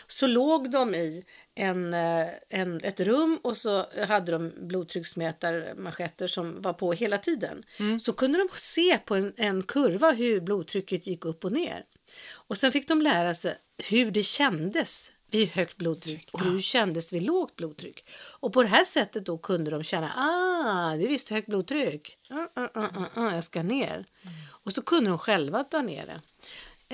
Så 0.08 0.28
låg 0.28 0.72
de 0.72 0.96
i 0.96 1.26
en, 1.56 1.94
eh, 1.94 2.28
en, 2.50 2.80
ett 2.84 3.00
rum 3.00 3.40
och 3.42 3.58
så 3.58 3.86
hade 4.08 4.32
de 4.32 4.52
blodtrycksmätarmanschetter 4.58 6.28
som 6.28 6.62
var 6.62 6.74
på 6.74 6.94
hela 6.94 7.18
tiden. 7.18 7.64
Så 8.02 8.14
kunde 8.14 8.38
de 8.38 8.48
se 8.54 8.98
på 8.98 9.16
en, 9.16 9.34
en 9.38 9.64
kurva 9.64 10.12
hur 10.12 10.42
blodtrycket 10.42 11.08
gick 11.08 11.26
upp 11.26 11.46
och 11.46 11.52
ner. 11.52 11.86
Och 12.34 12.58
sen 12.58 12.72
fick 12.72 12.88
de 12.88 13.02
lära 13.02 13.34
sig 13.34 13.56
hur 13.90 14.12
det 14.12 14.24
kändes 14.24 15.12
vid 15.32 15.50
högt 15.50 15.78
blodtryck 15.78 16.30
och 16.32 16.42
hur 16.44 16.54
det 16.54 16.62
kändes 16.62 17.14
vid 17.14 17.24
lågt 17.24 17.56
blodtryck. 17.56 18.10
Och 18.40 18.54
på 18.54 18.64
det 18.64 18.70
här 18.70 18.84
sättet 18.84 19.26
då 19.26 19.38
kunde 19.38 19.72
de 19.72 19.84
känna, 19.84 20.12
ah, 20.16 20.96
det 20.96 21.04
är 21.04 21.08
visst 21.08 21.30
högt 21.30 21.48
blodtryck. 21.48 22.18
Ah, 22.30 22.48
ah, 22.54 22.68
ah, 22.74 22.88
ah, 23.14 23.36
jag 23.36 23.44
ska 23.44 23.64
ner. 23.64 24.06
Och 24.64 24.74
så 24.74 24.82
kunde 24.82 25.10
de 25.10 25.20
själva 25.20 25.64
ta 25.64 25.82
ner 25.82 26.06
det. 26.06 26.22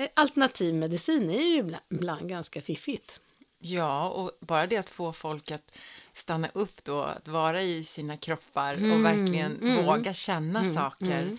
Eh, 0.02 0.08
Alternativ 0.14 0.74
medicin 0.74 1.30
är 1.30 1.42
ju 1.42 1.58
ibland- 1.58 1.82
ibland 1.90 2.28
ganska 2.28 2.62
fiffigt. 2.62 3.20
Ja, 3.58 4.08
och 4.08 4.30
bara 4.40 4.66
det 4.66 4.76
att 4.76 4.88
få 4.88 5.12
folk 5.12 5.50
att 5.50 5.78
stanna 6.14 6.48
upp 6.54 6.84
då, 6.84 7.02
att 7.02 7.28
vara 7.28 7.62
i 7.62 7.84
sina 7.84 8.16
kroppar 8.16 8.74
Mm, 8.74 8.92
och 8.92 9.04
verkligen 9.04 9.84
våga 9.86 10.12
känna 10.14 10.72
saker. 10.74 11.38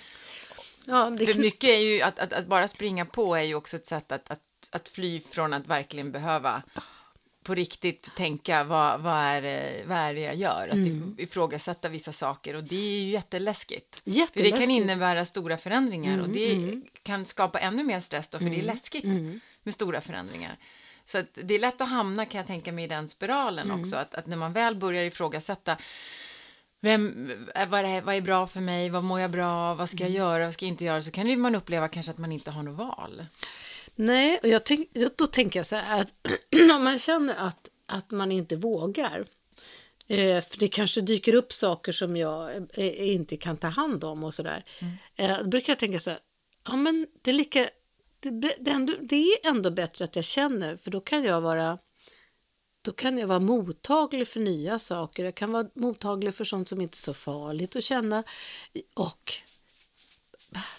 Ja, 0.86 1.10
det 1.10 1.34
För 1.34 1.42
mycket 1.42 1.70
är 1.70 1.78
ju, 1.78 2.02
att, 2.02 2.20
att, 2.20 2.34
att 2.34 2.48
bara 2.48 2.68
springa 2.68 3.06
på 3.06 3.36
är 3.36 3.42
ju 3.42 3.56
också 3.56 3.78
ett 3.78 3.88
sätt 3.88 4.12
att, 4.12 4.32
att, 4.32 4.40
att 4.72 4.90
fly 4.90 5.22
från 5.32 5.54
att 5.54 5.68
verkligen 5.68 6.12
behöva 6.12 6.62
på 7.44 7.56
riktigt 7.56 8.16
tänka 8.16 8.64
vad, 8.64 9.00
vad, 9.02 9.18
är, 9.18 9.42
det, 9.42 9.84
vad 9.88 9.98
är 9.98 10.14
det 10.14 10.20
jag 10.22 10.36
gör? 10.36 10.68
Att 10.68 10.74
Mm. 10.74 11.16
ifrågasätta 11.18 11.90
vissa 11.90 12.14
saker 12.14 12.54
och 12.56 12.64
det 12.64 12.76
är 12.76 13.02
ju 13.02 13.10
jätteläskigt. 13.10 13.96
För 13.96 14.12
det 14.12 14.18
Jätteläskigt. 14.18 14.56
Mm, 14.56 14.68
kan 14.68 14.72
innebära 14.76 15.26
stora 15.26 15.58
förändringar 15.58 16.20
och 16.20 16.30
det 16.30 16.82
kan 17.04 17.26
skapa 17.26 17.60
ännu 17.60 17.84
mer 17.84 18.00
stress 18.00 18.30
då, 18.30 18.38
för 18.38 18.46
det 18.50 18.60
är 18.60 18.64
läskigt 18.64 19.04
mm. 19.04 19.40
med 19.64 19.74
stora 19.74 20.02
förändringar. 20.02 20.58
Så 21.06 21.18
att 21.18 21.38
det 21.44 21.54
är 21.56 21.60
lätt 21.60 21.82
att 21.82 21.90
hamna, 21.90 22.26
kan 22.26 22.38
jag 22.40 22.48
tänka 22.48 22.72
mig, 22.72 22.86
i 22.86 22.88
den 22.88 23.08
spiralen 23.08 23.68
Mm. 23.72 23.82
också, 23.82 23.96
att, 23.96 24.16
att 24.16 24.28
när 24.28 24.38
man 24.38 24.54
väl 24.54 24.76
börjar 24.76 25.04
ifrågasätta 25.04 25.78
vem, 26.82 27.32
äh, 27.56 27.68
vad, 27.70 27.86
är, 27.86 28.02
vad 28.02 28.16
är 28.16 28.22
bra 28.22 28.48
för 28.48 28.62
mig, 28.62 28.90
vad 28.90 29.04
mår 29.04 29.20
jag 29.20 29.32
bra 29.32 29.74
vad 29.74 29.90
ska 29.90 30.04
Mm. 30.04 30.14
jag 30.14 30.24
göra, 30.26 30.46
vad 30.46 30.54
ska 30.54 30.66
jag 30.66 30.72
inte 30.72 30.86
göra, 30.86 31.02
så 31.02 31.12
kan 31.12 31.40
man 31.40 31.56
uppleva 31.56 31.88
kanske 31.88 32.12
att 32.12 32.18
man 32.18 32.32
inte 32.32 32.52
har 32.52 32.64
något 32.64 32.78
val. 32.78 33.26
Nej, 34.00 34.40
och 34.44 34.50
jag 34.50 34.64
tänk, 34.64 34.90
då 35.18 35.28
tänker 35.28 35.60
jag 35.60 35.66
så 35.66 35.76
här 35.76 36.02
att 36.02 36.14
om 36.76 36.84
man 36.84 36.98
känner 36.98 37.36
att, 37.36 37.70
att 37.86 38.12
man 38.12 38.32
inte 38.32 38.56
vågar, 38.56 39.26
eh, 40.08 40.42
för 40.42 40.60
det 40.60 40.68
kanske 40.68 41.02
dyker 41.02 41.36
upp 41.36 41.54
saker 41.54 41.92
som 41.92 42.18
jag 42.18 42.56
eh, 42.74 43.14
inte 43.14 43.38
kan 43.38 43.58
ta 43.58 43.68
hand 43.68 44.04
om 44.04 44.24
och 44.24 44.34
sådär. 44.34 44.64
Eh, 45.16 45.38
då 45.38 45.48
brukar 45.48 45.72
jag 45.72 45.80
tänka 45.80 46.00
så 46.00 46.10
här, 46.10 46.20
ja 46.66 46.76
men 46.76 47.08
det 47.22 47.32
är 47.32 47.34
lika, 47.34 47.70
det, 48.20 48.30
det, 48.30 48.72
är 48.72 48.76
ändå, 48.76 48.94
det 49.02 49.16
är 49.16 49.50
ändå 49.50 49.72
bättre 49.72 50.06
att 50.06 50.16
jag 50.16 50.26
känner, 50.26 50.78
för 50.78 50.92
då 50.92 51.02
kan 51.02 51.24
jag 51.24 51.42
vara 51.42 51.78
då 52.82 52.92
kan 52.92 53.18
jag 53.18 53.28
vara 53.28 53.40
mottaglig 53.40 54.28
för 54.28 54.40
nya 54.40 54.80
saker. 54.80 55.24
Jag 55.24 55.36
kan 55.36 55.52
vara 55.52 55.68
mottaglig 55.74 56.36
för 56.36 56.46
sånt 56.46 56.70
som 56.70 56.82
inte 56.82 56.96
är 56.96 57.00
så 57.00 57.14
farligt 57.14 57.76
att 57.76 57.84
känna. 57.84 58.24
Och 58.94 59.34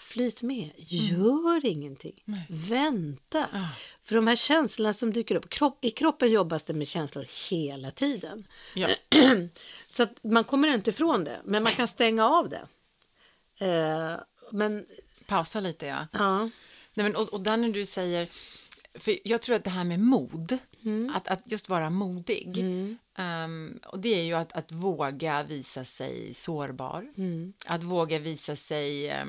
flyt 0.09 0.41
med, 0.41 0.69
gör 0.77 1.65
ingenting. 1.65 2.23
Vänta. 2.49 3.47
För 4.03 4.15
de 4.15 4.27
här 4.27 4.35
känslorna 4.35 4.93
som 4.93 5.13
dyker 5.13 5.35
upp, 5.35 5.49
kropp, 5.49 5.85
i 5.85 5.91
kroppen 5.91 6.31
jobbas 6.31 6.63
det 6.63 6.73
med 6.73 6.87
känslor 6.87 7.25
hela 7.49 7.91
tiden. 7.91 8.47
Ja. 8.75 8.87
Så 9.87 10.03
att 10.03 10.23
man 10.23 10.43
kommer 10.43 10.67
inte 10.73 10.89
ifrån 10.89 11.23
det, 11.23 11.41
men 11.45 11.63
man 11.63 11.71
kan 11.71 11.87
stänga 11.87 12.25
av 12.29 12.49
det. 12.49 12.67
Eh, 13.65 14.19
men 14.51 14.85
Pausa 15.27 15.59
lite, 15.59 15.85
ja. 15.85 16.07
ja, 16.11 16.39
Nej, 16.93 17.03
men, 17.03 17.15
och, 17.15 17.33
och 17.33 17.41
där 17.41 17.57
när 17.57 17.69
du 17.69 17.85
säger, 17.85 18.27
för 18.93 19.17
jag 19.23 19.41
tror 19.41 19.55
att 19.55 19.63
det 19.63 19.71
här 19.71 19.83
med 19.83 19.99
mod, 19.99 20.57
Mm. 20.83 21.11
att, 21.15 21.27
att 21.27 21.51
just 21.51 21.69
vara 21.69 21.89
modig, 21.89 22.57
ehm, 23.15 23.79
och 23.87 23.99
det 23.99 24.09
är 24.09 24.23
ju 24.23 24.33
att, 24.33 24.53
att 24.53 24.71
våga 24.71 25.43
visa 25.43 25.85
sig 25.85 26.33
sårbar, 26.33 27.13
Mm. 27.17 27.53
att 27.65 27.83
våga 27.83 28.19
visa 28.19 28.55
sig 28.55 29.09
eh, 29.09 29.25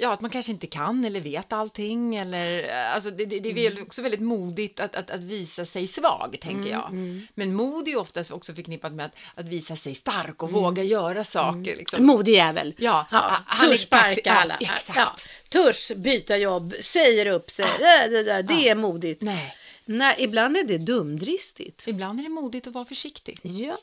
Ja, 0.00 0.12
att 0.12 0.20
man 0.20 0.30
kanske 0.30 0.52
inte 0.52 0.66
kan 0.66 1.04
eller 1.04 1.20
vet 1.20 1.52
allting. 1.52 2.14
Eller, 2.16 2.68
eh, 2.68 2.94
alltså 2.94 3.10
det, 3.10 3.24
det, 3.24 3.40
det 3.40 3.66
är 3.66 3.70
Mm. 3.70 3.82
också 3.82 4.02
väldigt 4.02 4.20
modigt 4.20 4.80
att, 4.80 4.96
att, 4.96 5.10
att 5.10 5.20
visa 5.20 5.66
sig 5.66 5.86
svag, 5.86 6.36
tänker 6.40 6.70
jag. 6.70 6.90
mm. 6.90 7.26
Men 7.34 7.54
mod 7.54 7.88
är 7.88 7.96
oftast 7.96 8.30
också 8.30 8.54
förknippat 8.54 8.92
med 8.92 9.06
att, 9.06 9.16
att 9.34 9.46
visa 9.46 9.76
sig 9.76 9.94
stark 9.94 10.42
och 10.42 10.48
Mm. 10.48 10.62
våga 10.62 10.82
göra 10.82 11.24
saker. 11.24 11.76
Liksom. 11.76 12.06
modig 12.06 12.32
jävel. 12.34 12.74
Ja, 12.78 13.06
är 13.10 13.66
törs 13.66 13.80
sparka 13.80 14.32
alla. 14.32 14.56
Ja, 14.60 14.74
exakt. 14.74 14.98
Ja, 14.98 15.14
törs 15.48 15.92
byta 15.96 16.36
jobb, 16.36 16.74
säger 16.80 17.26
upp 17.26 17.50
sig. 17.50 17.66
Det, 17.78 18.08
det, 18.08 18.22
det, 18.22 18.42
det 18.42 18.68
är 18.68 18.74
modigt. 18.74 19.22
Nej. 19.22 19.56
Nej, 19.84 20.16
ibland 20.18 20.56
är 20.56 20.64
det 20.64 20.78
dumdristigt. 20.78 21.86
Ibland 21.88 22.18
är 22.20 22.22
det 22.24 22.28
modigt 22.30 22.66
att 22.66 22.72
vara 22.74 22.84
försiktig, 22.84 23.38
Ja, 23.42 23.78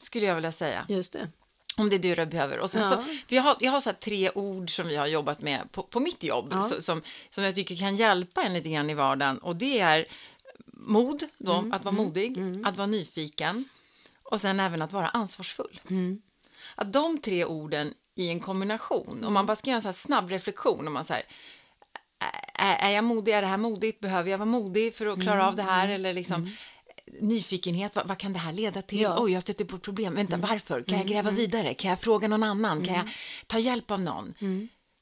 skulle 0.00 0.26
jag 0.26 0.34
vilja 0.34 0.52
säga. 0.52 0.86
just 0.88 1.12
det. 1.12 1.28
Om 1.78 1.90
det 1.90 1.96
är 1.96 1.98
det 1.98 2.14
du 2.14 2.26
behöver. 2.26 2.58
Och 2.58 2.70
sen 2.70 2.82
Ja. 2.82 2.88
så, 2.88 3.04
vi 3.28 3.36
har, 3.36 3.56
jag 3.60 3.72
har 3.72 3.80
så 3.80 3.92
tre 3.92 4.30
ord 4.30 4.76
som 4.76 4.88
vi 4.88 4.96
har 4.96 5.06
jobbat 5.06 5.40
med 5.42 5.72
på, 5.72 5.82
på 5.82 6.00
mitt 6.00 6.22
jobb, 6.24 6.48
Ja. 6.52 6.62
så, 6.62 6.82
som, 6.82 7.02
som 7.30 7.44
jag 7.44 7.54
tycker 7.54 7.76
kan 7.76 7.96
hjälpa 7.96 8.42
en 8.42 8.54
lite 8.54 8.68
grann 8.68 8.90
i 8.90 8.94
vardagen. 8.94 9.38
Och 9.38 9.56
det 9.56 9.78
är 9.80 10.06
mod, 10.72 11.22
då, 11.38 11.52
Mm, 11.52 11.72
att 11.72 11.84
vara 11.84 11.94
modig, 11.94 12.38
att 12.64 12.76
vara 12.76 12.86
nyfiken 12.86 13.64
och 14.22 14.40
sen 14.40 14.60
även 14.60 14.82
att 14.82 14.92
vara 14.92 15.08
ansvarsfull. 15.08 15.80
Mm. 15.90 16.22
Att 16.74 16.92
de 16.92 17.18
tre 17.18 17.44
orden 17.44 17.94
i 18.14 18.28
en 18.28 18.40
kombination, 18.40 19.24
om 19.24 19.32
man 19.32 19.46
bara 19.46 19.56
ska 19.56 19.70
göra 19.70 19.76
en 19.76 19.82
så 19.82 19.88
här 19.88 19.92
snabb 19.92 20.30
reflektion, 20.30 20.86
om 20.86 20.92
man 20.92 21.04
så 21.04 21.12
här, 21.12 21.22
är, 22.54 22.88
är 22.90 22.90
jag 22.94 23.04
modig, 23.04 23.32
är 23.34 23.40
det 23.42 23.48
här 23.48 23.56
modigt, 23.56 24.00
behöver 24.00 24.30
jag 24.30 24.38
vara 24.38 24.46
modig 24.46 24.94
för 24.94 25.06
att 25.06 25.22
klara 25.22 25.48
av 25.48 25.56
det 25.56 25.62
här, 25.62 25.88
eller 25.88 26.12
liksom 26.14 26.56
nyfikenhet, 27.20 27.94
vad, 27.94 28.08
vad 28.08 28.18
kan 28.18 28.32
det 28.32 28.38
här 28.38 28.52
leda 28.52 28.82
till? 28.82 29.00
Ja. 29.00 29.16
Oj, 29.20 29.32
jag 29.32 29.42
stöter 29.42 29.64
på 29.64 29.76
ett 29.76 29.82
problem, 29.82 30.14
vänta, 30.14 30.36
varför? 30.36 30.82
Kan 30.82 30.98
jag 30.98 31.06
gräva 31.06 31.30
vidare? 31.30 31.74
Kan 31.74 31.90
jag 31.90 32.00
fråga 32.00 32.28
någon 32.28 32.42
annan? 32.42 32.84
Kan 32.84 32.94
jag 32.94 33.08
ta 33.46 33.58
hjälp 33.58 33.90
av 33.90 34.00
någon? 34.00 34.34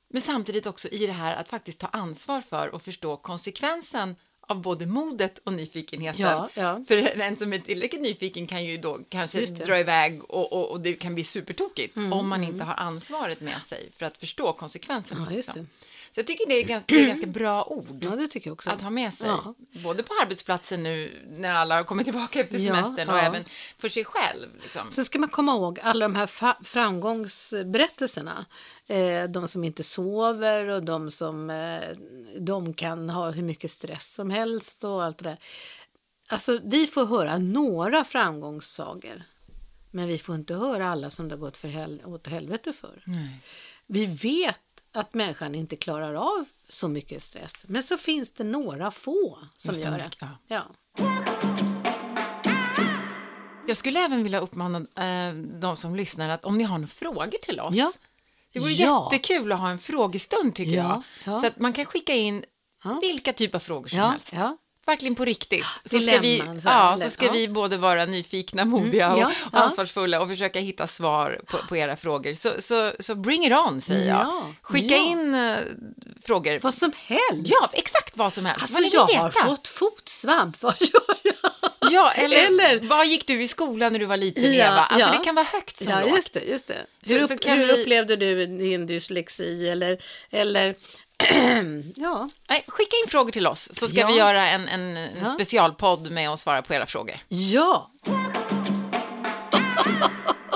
Men 0.09 0.23
samtidigt 0.23 0.67
också 0.67 0.89
i 0.89 1.07
det 1.07 1.13
här 1.13 1.37
att 1.37 1.49
faktiskt 1.49 1.81
ta 1.81 1.87
ansvar 1.87 2.41
för 2.41 2.69
och 2.69 2.83
förstå 2.83 3.17
konsekvensen 3.17 4.17
av 4.49 4.63
både 4.63 4.87
modet 4.87 5.39
och 5.39 5.53
nyfikenheten. 5.53 6.23
Ja, 6.23 6.49
ja. 6.55 6.85
För 6.89 7.21
en 7.21 7.37
som 7.37 7.53
är 7.53 7.59
tillräckligt 7.59 8.03
nyfiken 8.03 8.47
kan 8.47 8.65
ju 8.65 8.79
då 8.79 8.99
kanske 9.09 9.45
dra 9.45 9.79
iväg 9.79 10.25
och, 10.25 10.53
och, 10.53 10.71
och 10.71 10.81
det 10.81 10.95
kan 10.95 11.15
bli 11.15 11.25
supertokigt 11.25 11.97
om 11.97 12.29
man 12.29 12.45
inte 12.45 12.65
har 12.65 12.75
ansvaret 12.75 13.41
med 13.41 13.63
sig 13.63 13.91
för 13.97 14.07
att 14.07 14.17
förstå 14.17 14.53
konsekvenserna. 14.53 15.29
Ja. 15.31 15.55
Så 16.17 16.21
jag 16.21 16.27
tycker 16.27 16.47
det 16.49 16.55
är 16.55 16.65
ganska, 16.65 16.95
det 16.95 17.03
är 17.03 17.07
ganska 17.09 17.27
bra 17.27 17.65
ord 17.65 17.99
Ja, 18.05 18.11
det 18.11 18.29
tycker 18.29 18.51
jag 18.51 18.53
också. 18.53 18.71
att 18.71 18.83
ha 18.83 18.91
med 18.91 19.13
sig. 19.15 19.27
Ja. 19.29 19.55
Både 19.85 20.03
på 20.03 20.13
arbetsplatsen 20.23 20.83
nu 20.83 21.23
när 21.31 21.53
alla 21.53 21.75
har 21.77 21.85
kommit 21.85 22.07
tillbaka 22.07 22.41
efter 22.41 22.59
Ja, 22.59 22.75
semestern 22.75 23.09
och 23.09 23.17
ja. 23.17 23.23
även 23.23 23.45
för 23.79 23.89
sig 23.89 24.05
själv. 24.05 24.49
Liksom. 24.63 24.91
Så 24.91 25.05
ska 25.05 25.19
man 25.19 25.29
komma 25.29 25.53
ihåg 25.53 25.81
alla 25.83 26.09
de 26.09 26.15
här 26.15 26.27
framgångsberättelserna. 26.65 28.47
Eh, 28.87 29.25
de 29.25 29.49
som 29.49 29.65
inte 29.65 29.83
sover 29.83 30.67
och 30.69 30.83
de 30.83 31.11
som 31.11 31.51
eh, 31.51 31.81
de 32.39 32.75
kan 32.75 33.11
ha 33.11 33.31
hur 33.31 33.43
mycket 33.43 33.71
stress 33.71 34.15
som 34.15 34.31
helst 34.31 34.85
och 34.85 35.05
allt 35.05 35.19
det 35.19 35.25
där. 35.25 35.39
Alltså, 36.29 36.61
vi 36.65 36.87
får 36.87 37.07
höra 37.07 37.39
några 37.39 38.05
framgångssagor. 38.05 39.23
Men 39.91 40.07
vi 40.09 40.19
får 40.19 40.35
inte 40.35 40.55
höra 40.55 40.89
alla 40.89 41.11
som 41.11 41.29
det 41.29 41.35
har 41.35 41.41
gått 41.41 41.57
för 41.57 41.69
hel- 41.69 42.03
åt 42.05 42.27
helvete 42.27 42.73
för. 42.73 43.03
Nej. 43.07 43.41
Vi 43.87 44.07
vet 44.07 44.61
att 44.97 45.15
människan 45.15 45.55
inte 45.55 45.77
klarar 45.77 46.15
av 46.15 46.45
så 46.69 46.89
mycket 46.89 47.23
stress. 47.23 47.65
Men 47.69 47.83
så 47.83 47.97
finns 47.99 48.33
det 48.33 48.45
några 48.45 48.91
få 48.91 49.39
som 49.57 49.75
gör 49.75 49.91
det. 49.99 50.11
ja. 50.21 50.29
Ja. 50.49 50.63
Jag 53.69 53.77
skulle 53.77 54.01
även 54.05 54.23
vilja 54.23 54.41
uppmana 54.41 54.79
eh, 54.79 55.35
de 55.35 55.77
som 55.77 55.97
lyssnar 55.97 56.29
att 56.29 56.45
om 56.45 56.59
ni 56.59 56.65
har 56.65 56.79
några 56.79 56.89
frågor 56.89 57.39
till 57.43 57.61
oss. 57.61 57.75
Ja. 57.77 57.93
Det 58.53 58.59
vore 58.61 58.73
Ja. 58.73 59.09
jättekul 59.13 59.53
att 59.53 59.61
ha 59.61 59.69
en 59.71 59.79
frågestund 59.79 60.55
tycker 60.55 60.73
Ja, 60.77 61.03
jag. 61.25 61.35
ja. 61.35 61.39
Så 61.41 61.47
att 61.47 61.59
man 61.59 61.73
kan 61.73 61.85
skicka 61.87 62.13
in 62.15 62.45
vilka 63.01 63.33
typer 63.33 63.59
av 63.59 63.61
frågor 63.61 63.89
som 63.89 63.99
helst. 63.99 64.33
Verkligen 64.87 65.15
på 65.15 65.25
riktigt. 65.25 65.65
Så 65.85 66.01
ska, 66.01 66.19
vi, 66.19 66.43
ja, 66.65 66.97
så 67.01 67.11
ska 67.11 67.31
vi 67.31 67.49
både 67.49 67.77
vara 67.77 68.05
nyfikna, 68.05 68.65
modiga 68.65 69.15
och, 69.15 69.23
och 69.53 69.61
ansvarsfulla 69.61 70.21
och 70.21 70.29
försöka 70.29 70.61
hitta 70.61 70.87
svar 70.87 71.41
på, 71.47 71.57
på 71.69 71.77
era 71.77 71.97
frågor. 71.97 72.35
Så, 72.35 72.51
så, 72.59 72.93
så 72.99 73.15
bring 73.15 73.47
it 73.47 73.53
on, 73.53 73.81
säger 73.81 74.09
jag. 74.09 74.19
Ja, 74.21 74.53
Skicka 74.63 74.97
in 74.97 75.35
eh, 75.35 75.57
frågor. 76.27 76.59
Vad 76.63 76.75
som 76.75 76.93
helst. 77.07 77.51
Ja, 77.61 77.71
exakt 77.73 78.17
vad 78.17 78.33
som 78.33 78.47
helst. 78.47 78.63
Alltså 78.63 79.01
vad 79.01 79.11
jag 79.13 79.21
har 79.23 79.31
fått 79.31 79.69
fotsvamp, 79.69 80.57
vad 80.63 80.75
gör 80.81 81.17
jag? 81.23 81.93
Ja, 81.93 82.13
eller, 82.13 82.37
Eller- 82.47 82.81
vad 82.81 83.07
gick 83.07 83.27
du 83.27 83.43
i 83.43 83.49
skolan 83.49 83.93
när 83.93 83.99
du 84.01 84.07
var 84.07 84.17
liten, 84.17 84.45
Ja, 84.55 84.65
Eva? 84.65 84.81
Alltså 84.81 85.09
ja. 85.13 85.19
det 85.19 85.25
kan 85.25 85.35
vara 85.35 85.47
högt 85.53 85.77
som 85.77 85.89
Ja, 85.93 86.01
lågt. 86.01 86.17
just 86.17 86.33
det. 86.33 86.41
Just 86.45 86.67
det. 86.67 86.87
Hur, 87.07 87.21
upp, 87.21 87.31
hur 87.47 87.57
vi- 87.67 87.73
upplevde 87.83 88.17
du 88.17 88.47
din 88.47 88.87
dyslexi 88.87 89.69
eller, 89.69 89.99
eller 90.31 90.75
ja, 91.97 92.29
Nej, 92.49 92.65
skicka 92.69 92.97
in 93.05 93.11
frågor 93.11 93.31
till 93.33 93.47
oss 93.47 93.69
så 93.75 93.89
ska 93.89 94.01
Ja. 94.01 94.07
vi 94.07 94.17
göra 94.17 94.49
en, 94.49 94.69
en, 94.69 94.97
en 94.97 95.09
Ja. 95.23 95.35
specialpodd 95.35 96.11
med 96.11 96.31
att 96.31 96.39
svara 96.39 96.63
på 96.63 96.75
era 96.75 96.87
frågor. 96.87 97.19
ja, 97.29 97.91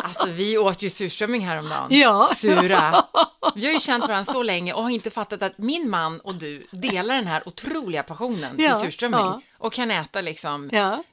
Alltså 0.05 0.27
vi 0.29 0.59
åt 0.59 0.83
ju 0.83 0.91
surströmming 0.91 1.47
häromdagen. 1.47 1.87
Ja. 1.91 2.31
Sura. 2.37 3.05
Vi 3.55 3.67
har 3.67 3.73
ju 3.73 3.81
känt 3.81 4.09
varandra 4.09 4.33
så 4.33 4.43
länge 4.43 4.73
och 4.73 4.83
har 4.83 4.91
inte 4.91 5.11
fattat 5.11 5.43
att 5.43 5.59
min 5.59 5.91
man 5.91 6.21
och 6.21 6.35
du 6.35 6.67
delar 6.71 7.15
den 7.15 7.27
här 7.27 7.49
otroliga 7.49 8.03
passionen 8.03 8.57
till 8.57 8.65
Ja, 8.65 8.81
surströmming. 8.81 9.21
ja. 9.21 9.41
Och 9.59 9.73
kan 9.73 9.91
äta 9.91 10.21
liksom 10.21 10.71
Ja, 10.73 11.05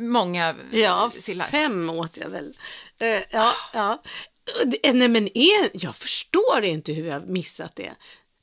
många 0.00 0.54
ja 0.72 1.10
sillar. 1.20 1.46
fem 1.46 1.90
åt 1.90 2.16
jag 2.16 2.28
väl. 2.28 2.52
Eh, 2.98 3.20
ja, 3.30 3.52
ja. 3.72 4.02
Det- 4.64 4.92
Nej, 4.92 5.08
men 5.08 5.28
är, 5.38 5.70
jag 5.84 5.94
förstår 5.96 6.62
inte 6.64 6.92
hur 6.92 7.06
jag 7.06 7.14
har 7.20 7.26
missat 7.26 7.76
det. 7.76 7.92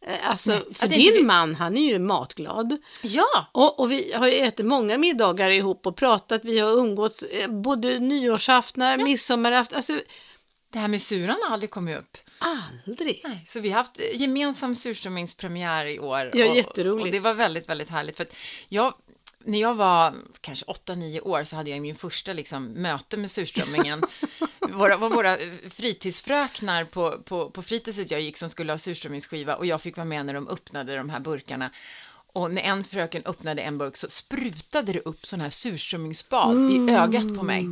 Eh, 0.05 0.29
Alltså, 0.29 0.51
Nej, 0.51 0.63
för 0.73 0.87
din 0.87 1.13
vi- 1.13 1.23
man, 1.23 1.55
han 1.55 1.77
är 1.77 1.81
ju 1.81 1.99
matglad. 1.99 2.77
Ja, 3.01 3.47
Och, 3.51 3.79
och 3.79 3.91
vi 3.91 4.13
har 4.13 4.27
ju 4.27 4.33
ätit 4.35 4.65
många 4.65 4.97
middagar 4.97 5.49
ihop 5.49 5.87
och 5.87 5.95
pratat. 5.95 6.41
Vi 6.45 6.59
har 6.59 6.71
umgåtts 6.71 7.23
eh, 7.23 7.47
både 7.47 7.99
nyårsaftnar, 7.99 8.97
midsommarafton. 8.97 9.75
Alltså, 9.77 9.93
det 10.73 10.79
här 10.79 10.87
med 10.87 11.01
suran 11.01 11.35
har 11.47 11.53
aldrig 11.53 11.69
kommit 11.71 11.97
upp. 11.97 12.17
aldrig. 12.39 13.21
Nej, 13.23 13.43
så 13.47 13.59
vi 13.59 13.69
har 13.69 13.77
haft 13.77 13.99
gemensam 14.13 14.75
surströmmingspremiär 14.75 15.85
i 15.85 15.99
år. 15.99 16.31
Ja, 16.33 16.49
och, 16.49 16.55
jätteroligt. 16.55 17.05
Och 17.05 17.11
det 17.11 17.19
var 17.19 17.33
väldigt, 17.33 17.69
väldigt 17.69 17.89
härligt. 17.89 18.17
För 18.17 18.25
jag, 18.69 18.93
när 19.45 19.61
jag 19.61 19.75
var 19.75 20.15
kanske 20.41 20.65
8-9 20.65 21.21
år 21.21 21.43
så 21.43 21.55
hade 21.55 21.69
jag 21.69 21.81
min 21.81 21.95
första 21.95 22.33
liksom, 22.33 22.65
möte 22.65 23.17
med 23.17 23.31
surströmmingen. 23.31 24.01
våra, 24.69 24.97
var 24.97 25.09
våra 25.09 25.37
fritidsfröknar 25.69 26.85
på, 26.85 27.11
på, 27.11 27.49
på 27.49 27.61
fritidset 27.61 28.11
jag 28.11 28.21
gick 28.21 28.37
som 28.37 28.49
skulle 28.49 28.73
ha 28.73 28.77
surströmmingsskiva 28.77 29.55
och 29.55 29.65
jag 29.65 29.81
fick 29.81 29.97
vara 29.97 30.05
med 30.05 30.25
när 30.25 30.33
de 30.33 30.47
öppnade 30.47 30.95
de 30.95 31.09
här 31.09 31.19
burkarna. 31.19 31.71
Och 32.33 32.51
när 32.51 32.61
en 32.61 32.83
fröken 32.83 33.21
öppnade 33.25 33.61
en 33.61 33.77
burk 33.77 33.97
så 33.97 34.09
sprutade 34.09 34.93
det 34.93 34.99
upp 34.99 35.25
sån 35.25 35.41
här 35.41 35.49
surströmmingsbad 35.49 36.71
i 36.71 36.91
ögat 36.91 37.37
på 37.37 37.43
mig. 37.43 37.65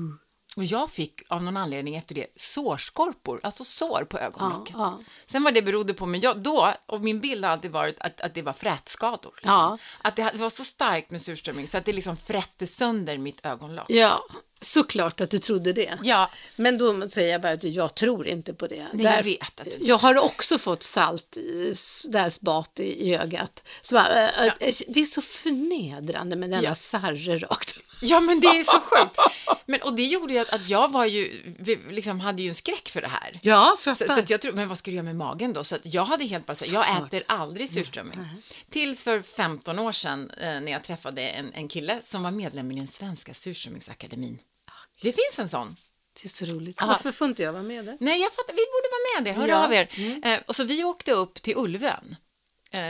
Och 0.57 0.63
jag 0.63 0.91
fick 0.91 1.21
av 1.27 1.43
någon 1.43 1.57
anledning 1.57 1.95
efter 1.95 2.15
det 2.15 2.27
sårskorpor, 2.35 3.39
alltså 3.43 3.63
sår 3.63 4.05
på 4.09 4.19
ögonlocket. 4.19 4.75
Ja, 4.77 4.99
Sen 5.25 5.43
vad 5.43 5.53
det 5.53 5.61
berodde 5.61 5.93
på, 5.93 6.05
men 6.05 6.21
jag, 6.21 6.37
då, 6.37 6.73
och 6.85 7.01
min 7.01 7.19
bild 7.19 7.45
har 7.45 7.51
alltid 7.51 7.71
varit 7.71 7.95
att, 7.99 8.21
att 8.21 8.33
det 8.33 8.41
var 8.41 8.53
frätskador. 8.53 9.31
Liksom. 9.35 9.51
Ja. 9.51 9.77
Att 10.01 10.15
det, 10.15 10.29
det 10.33 10.37
var 10.37 10.49
så 10.49 10.63
starkt 10.65 11.11
med 11.11 11.21
surströmming 11.21 11.67
så 11.67 11.77
att 11.77 11.85
det 11.85 11.93
liksom 11.93 12.17
frätte 12.17 12.67
sönder 12.67 13.17
mitt 13.17 13.45
ögonlock. 13.45 13.85
Ja, 13.89 14.23
såklart 14.61 15.21
att 15.21 15.29
du 15.29 15.39
trodde 15.39 15.73
det. 15.73 15.97
Ja, 16.03 16.29
Men 16.55 16.77
då 16.77 17.09
säger 17.09 17.31
jag 17.31 17.41
bara 17.41 17.51
att 17.51 17.63
jag 17.63 17.95
tror 17.95 18.27
inte 18.27 18.53
på 18.53 18.67
det. 18.67 18.87
Nej, 18.93 19.15
jag 19.15 19.23
vet 19.23 19.59
att 19.61 19.65
du 19.65 19.77
jag 19.79 19.97
har 19.97 20.17
också 20.17 20.57
fått 20.57 20.83
salt 20.83 21.37
i 21.37 21.73
där 22.03 22.29
spat 22.29 22.79
i, 22.79 23.07
i 23.09 23.15
ögat. 23.15 23.63
Så 23.81 23.95
bara, 23.95 24.29
äh, 24.29 24.45
äh, 24.59 24.73
Det 24.87 24.99
är 24.99 25.05
så 25.05 25.21
förnedrande 25.21 26.35
med 26.35 26.49
denna 26.49 26.63
Ja. 26.63 26.75
sarre 26.75 27.37
rakt. 27.37 27.79
Ja 28.01 28.19
men 28.19 28.39
det 28.39 28.47
är 28.47 28.63
så 28.63 28.79
sjukt. 28.79 29.17
Men, 29.65 29.81
och 29.81 29.93
det 29.95 30.03
gjorde 30.05 30.33
ju 30.33 30.39
att, 30.39 30.49
att 30.49 30.69
jag 30.69 30.91
var 30.91 31.05
ju, 31.05 31.43
liksom 31.89 32.19
hade 32.19 32.41
ju 32.43 32.49
en 32.49 32.55
skräck 32.55 32.89
för 32.89 33.01
det 33.01 33.07
här. 33.07 33.39
Ja, 33.41 33.77
Så, 33.79 33.95
så 33.95 34.19
att 34.19 34.29
jag 34.29 34.41
tror, 34.41 34.53
men 34.53 34.67
vad 34.67 34.77
ska 34.77 34.91
du 34.91 34.95
göra 34.95 35.03
med 35.03 35.15
magen 35.15 35.53
då? 35.53 35.63
Så 35.63 35.75
att 35.75 35.81
jag 35.93 36.05
hade 36.05 36.25
helt 36.25 36.45
bara 36.45 36.55
sagt, 36.55 36.71
jag 36.71 36.85
Såklart. 36.85 37.07
äter 37.13 37.23
aldrig 37.27 37.69
surströmming. 37.69 38.19
Tills 38.69 39.03
för 39.03 39.21
15 39.21 39.79
år 39.79 39.91
sedan 39.91 40.31
eh, 40.37 40.45
när 40.61 40.71
jag 40.71 40.83
träffade 40.83 41.21
en, 41.27 41.53
en 41.53 41.67
kille 41.67 41.99
som 42.03 42.23
var 42.23 42.31
medlem 42.31 42.71
i 42.71 42.75
den 42.75 42.87
svenska 42.87 43.33
surströmmingsakademin. 43.33 44.39
Det 45.01 45.11
finns 45.11 45.39
en 45.39 45.49
sån. 45.49 45.75
Det 46.21 46.25
är 46.27 46.45
så 46.45 46.55
roligt. 46.55 46.77
Ja, 46.79 46.85
Varför 46.85 47.11
får 47.11 47.27
inte 47.27 47.43
jag 47.43 47.53
vara 47.53 47.63
med 47.63 47.85
där? 47.85 47.97
Nej, 47.99 48.21
jag 48.21 48.33
fattar, 48.33 48.53
vi 48.53 48.65
borde 48.65 48.89
vara 48.91 49.21
med 49.23 49.33
det, 49.33 49.41
hör 49.41 49.47
Ja. 49.59 49.65
av 49.65 49.73
er. 49.73 49.89
Eh, 50.33 50.39
och 50.47 50.55
så 50.55 50.63
vi 50.63 50.83
åkte 50.83 51.11
upp 51.11 51.41
till 51.41 51.53
Ulvön 51.57 52.15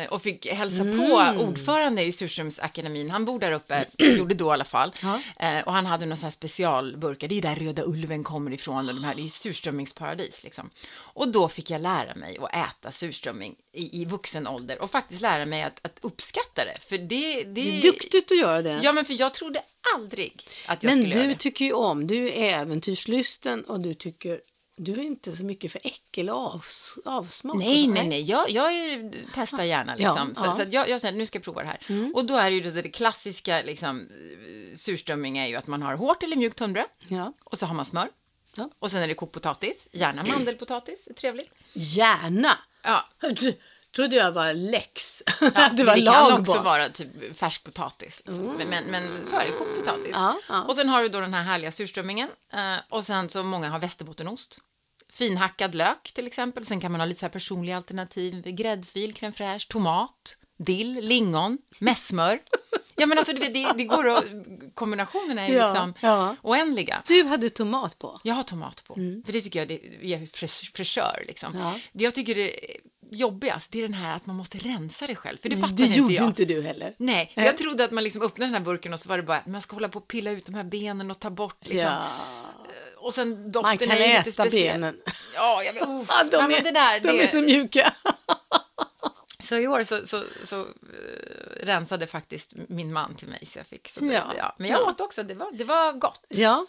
och 0.10 0.22
fick 0.22 0.46
hälsa 0.48 0.82
Mm. 0.82 0.98
på 0.98 1.42
ordförande 1.44 2.04
i 2.04 2.12
Surströmsakademin. 2.12 3.10
Han 3.10 3.26
bor 3.26 3.40
där 3.40 3.52
uppe, 3.52 3.86
gjorde 3.98 4.34
då 4.34 4.46
i 4.50 4.52
alla 4.54 4.66
fall. 4.66 4.92
Ja. 5.02 5.22
Eh, 5.40 5.62
och 5.64 5.74
han 5.74 5.86
hade 5.86 6.06
några 6.06 6.32
specialburkar, 6.32 7.28
det 7.28 7.34
är 7.34 7.36
ju 7.36 7.42
där 7.42 7.56
Röda 7.56 7.84
Ulven 7.86 8.24
kommer 8.24 8.54
ifrån 8.54 8.90
och 8.90 8.96
de 8.96 9.04
här, 9.04 9.16
det 9.16 9.22
är 9.22 9.24
ju 9.24 9.30
surströmmingsparadis 9.30 10.44
liksom. 10.44 10.70
Och 10.98 11.32
då 11.32 11.48
fick 11.48 11.70
jag 11.70 11.82
lära 11.82 12.16
mig 12.16 12.38
att 12.42 12.56
äta 12.56 12.92
surströmming 12.92 13.56
i, 13.74 14.02
i 14.02 14.06
vuxen 14.06 14.48
ålder 14.48 14.82
och 14.82 14.92
faktiskt 14.92 15.22
lära 15.22 15.46
mig 15.46 15.64
att, 15.64 15.80
att 15.86 16.00
uppskatta 16.02 16.66
det. 16.66 16.78
För 16.90 16.98
det, 16.98 17.44
det, 17.44 17.44
Det 17.44 17.78
är 17.78 17.82
duktigt 17.82 18.32
att 18.32 18.40
göra 18.40 18.62
det. 18.62 18.80
Ja, 18.84 18.94
men 18.94 19.06
för 19.06 19.20
jag 19.20 19.34
trodde 19.34 19.62
aldrig 19.96 20.42
att 20.68 20.84
jag 20.84 20.90
Men 20.90 21.00
skulle 21.00 21.16
göra 21.16 21.28
du 21.28 21.34
det. 21.34 21.40
tycker 21.40 21.66
ju 21.66 21.74
om, 21.74 22.08
du 22.08 22.30
är 22.30 22.60
äventyrslysten 22.62 23.64
och 23.64 23.80
du 23.80 23.94
tycker, 23.94 24.40
du 24.78 24.92
är 24.94 24.98
inte 25.04 25.32
så 25.32 25.46
mycket 25.46 25.72
för 25.72 25.82
äckel 25.84 26.30
och 26.30 26.36
avs, 26.56 26.98
avsmak. 27.06 27.58
Nej, 27.58 27.88
nej, 27.88 28.08
nej, 28.08 28.22
jag, 28.22 28.50
jag 28.50 28.74
är- 28.74 29.26
testar 29.34 29.64
gärna 29.64 29.96
liksom. 29.96 30.34
Ja, 30.36 30.42
så 30.42 30.46
ja. 30.48 30.54
så 30.54 30.64
jag, 30.72 30.90
jag 30.90 31.02
säger, 31.02 31.18
nu 31.18 31.26
ska 31.26 31.38
jag 31.38 31.44
prova 31.44 31.62
det 31.62 31.68
här. 31.68 32.12
Och 32.16 32.26
då 32.26 32.38
är 32.38 32.50
det 32.50 32.56
ju 32.56 32.62
det, 32.72 32.82
det 32.82 32.90
klassiska, 32.90 33.62
liksom, 33.62 34.08
surströmming 34.76 35.38
är 35.38 35.48
ju 35.48 35.56
att 35.56 35.68
man 35.68 35.82
har 35.82 35.96
hårt 35.96 36.24
eller 36.24 36.36
mjukt 36.36 36.58
tunnbröd. 36.58 36.86
Ja. 37.08 37.34
Och 37.44 37.58
så 37.58 37.66
har 37.66 37.74
man 37.74 37.86
smör. 37.86 38.10
Ja. 38.56 38.70
Och 38.80 38.92
sen 38.92 39.04
är 39.04 39.08
det 39.08 39.14
kokt 39.14 39.34
potatis, 39.34 39.90
gärna 39.92 40.24
mandelpotatis, 40.24 41.08
trevligt. 41.16 41.52
Gärna. 41.74 42.58
Ja, 42.84 43.06
trodde 43.98 44.16
jag 44.16 44.32
var 44.32 44.54
läx. 44.54 45.24
ja 45.56 45.70
det 45.78 45.84
var 45.84 45.96
det 45.96 46.06
kan 46.06 46.40
också 46.40 46.54
på. 46.54 46.62
vara 46.62 46.90
typ 46.90 47.38
färsk 47.38 47.64
potatis. 47.64 48.22
Liksom. 48.26 48.46
Men, 48.58 48.68
men, 48.70 48.84
men 48.84 49.26
så 49.26 49.36
är 49.36 49.46
det, 49.46 49.52
kokt 49.52 49.76
potatis. 49.76 50.12
Ja, 50.14 50.38
ja. 50.50 50.64
Och 50.64 50.76
sen 50.76 50.90
har 50.90 51.02
du 51.04 51.10
då 51.10 51.20
den 51.20 51.34
här 51.34 51.44
härliga 51.44 51.72
surströmmingen. 51.72 52.30
Eh, 52.54 52.76
och 52.90 53.04
sen 53.04 53.30
så 53.30 53.44
många 53.44 53.70
har 53.70 53.80
västerbottenost. 53.80 54.60
Finhackad 55.10 55.76
lök 55.76 56.12
till 56.14 56.28
exempel. 56.28 56.66
Sen 56.66 56.80
kan 56.80 56.92
man 56.92 57.02
ha 57.02 57.06
lite 57.06 57.20
så 57.20 57.26
här 57.26 57.32
personliga 57.32 57.78
alternativ. 57.78 58.42
Gräddfil, 58.46 59.14
crème 59.14 59.32
fraîche, 59.32 59.68
tomat, 59.70 60.38
dill, 60.58 60.94
lingon, 61.02 61.58
mässmör. 61.80 62.40
Ja 63.00 63.06
men 63.06 63.18
alltså 63.18 63.34
det, 63.34 63.48
det, 63.50 63.68
det 63.78 63.84
går 63.84 64.08
att, 64.10 64.24
kombinationerna 64.74 65.48
är 65.48 65.54
Ja, 65.58 65.68
liksom 65.68 65.94
ja. 66.02 66.36
oändliga. 66.42 67.04
Du 67.08 67.24
hade 67.24 67.50
tomat 67.50 68.00
på. 68.00 68.20
Jag 68.24 68.36
har 68.36 68.44
tomat 68.44 68.84
på, 68.88 68.94
för 69.26 69.32
det 69.34 69.42
tycker 69.42 69.60
jag 69.60 69.68
det 69.68 69.82
ger 70.02 70.20
fräsch- 70.20 70.76
fräschör. 70.76 71.24
Liksom. 71.28 71.54
Mm. 71.56 71.66
Ja. 71.68 71.80
Det 71.92 72.04
jag 72.04 72.14
tycker 72.16 72.38
är 72.38 72.52
jobbigast, 73.12 73.72
det 73.72 73.78
är 73.80 73.82
den 73.82 73.94
här 73.94 74.16
att 74.16 74.26
man 74.26 74.36
måste 74.36 74.58
rensa 74.58 75.08
det 75.08 75.16
själv, 75.16 75.38
för 75.38 75.50
det 75.50 75.58
fattar 75.58 75.76
Det 75.76 75.84
inte 75.84 76.00
gjorde 76.00 76.14
jag. 76.14 76.26
inte 76.28 76.46
du 76.46 76.62
heller. 76.62 76.94
Nej, 76.98 77.34
Nej. 77.36 77.46
jag 77.46 77.58
trodde 77.58 77.84
att 77.84 77.92
man 77.92 78.04
liksom 78.04 78.22
öppnade 78.22 78.48
den 78.52 78.54
här 78.54 78.62
burken 78.66 78.94
och 78.94 79.00
så 79.00 79.10
var 79.10 79.18
det 79.18 79.24
bara 79.24 79.38
att 79.38 79.46
man 79.46 79.62
ska 79.62 79.76
hålla 79.76 79.90
på 79.90 80.00
och 80.00 80.08
pilla 80.08 80.32
ut 80.32 80.46
de 80.46 80.56
här 80.56 80.64
benen 80.64 81.12
och 81.12 81.20
ta 81.20 81.30
bort 81.30 81.58
liksom. 81.62 81.80
Ja. 81.80 82.08
Och 82.98 83.14
sen 83.14 83.52
doften 83.52 83.70
Man 83.70 83.78
kan 83.78 83.92
är 83.92 83.96
ju 83.98 84.18
lite 84.18 84.30
äta 84.30 84.32
speciell. 84.32 84.74
benen. 84.74 85.02
Ja, 85.36 85.64
jag 85.64 85.74
vet, 85.74 85.84
uff. 85.84 86.08
Ja, 86.10 86.24
de 86.24 86.52
ja, 86.52 86.58
är, 86.58 86.64
det 86.64 86.72
där, 86.72 87.00
de 87.00 87.08
det, 87.08 87.24
är 87.24 87.28
så 87.28 87.42
mjuka. 87.42 87.94
Så 89.40 89.56
i 89.56 89.68
år 89.68 89.84
så, 89.84 90.06
så, 90.08 90.24
så 90.46 90.60
uh, 90.62 90.66
rensade 91.64 92.08
faktiskt 92.08 92.54
min 92.70 92.94
man 92.94 93.16
till 93.16 93.28
mig 93.28 93.46
så 93.46 93.60
jag 93.60 93.68
fick. 93.68 93.88
Så 93.88 94.00
det, 94.00 94.14
Ja. 94.14 94.34
ja. 94.38 94.56
Men 94.58 94.70
jag 94.70 94.80
Ja. 94.82 94.90
åt 94.90 95.02
också, 95.02 95.24
det 95.24 95.34
var, 95.34 95.52
det 95.52 95.64
var 95.64 95.94
gott. 95.94 96.26
Ja, 96.30 96.66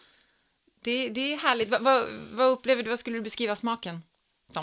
Det, 0.84 1.08
det 1.08 1.32
är 1.32 1.36
härligt. 1.36 1.68
Vad, 1.68 1.82
vad, 1.82 2.04
vad 2.32 2.48
upplever 2.50 2.82
du, 2.82 2.88
vad 2.90 2.98
skulle 2.98 3.16
du 3.16 3.22
beskriva 3.22 3.56
smaken 3.56 4.02
som? 4.52 4.62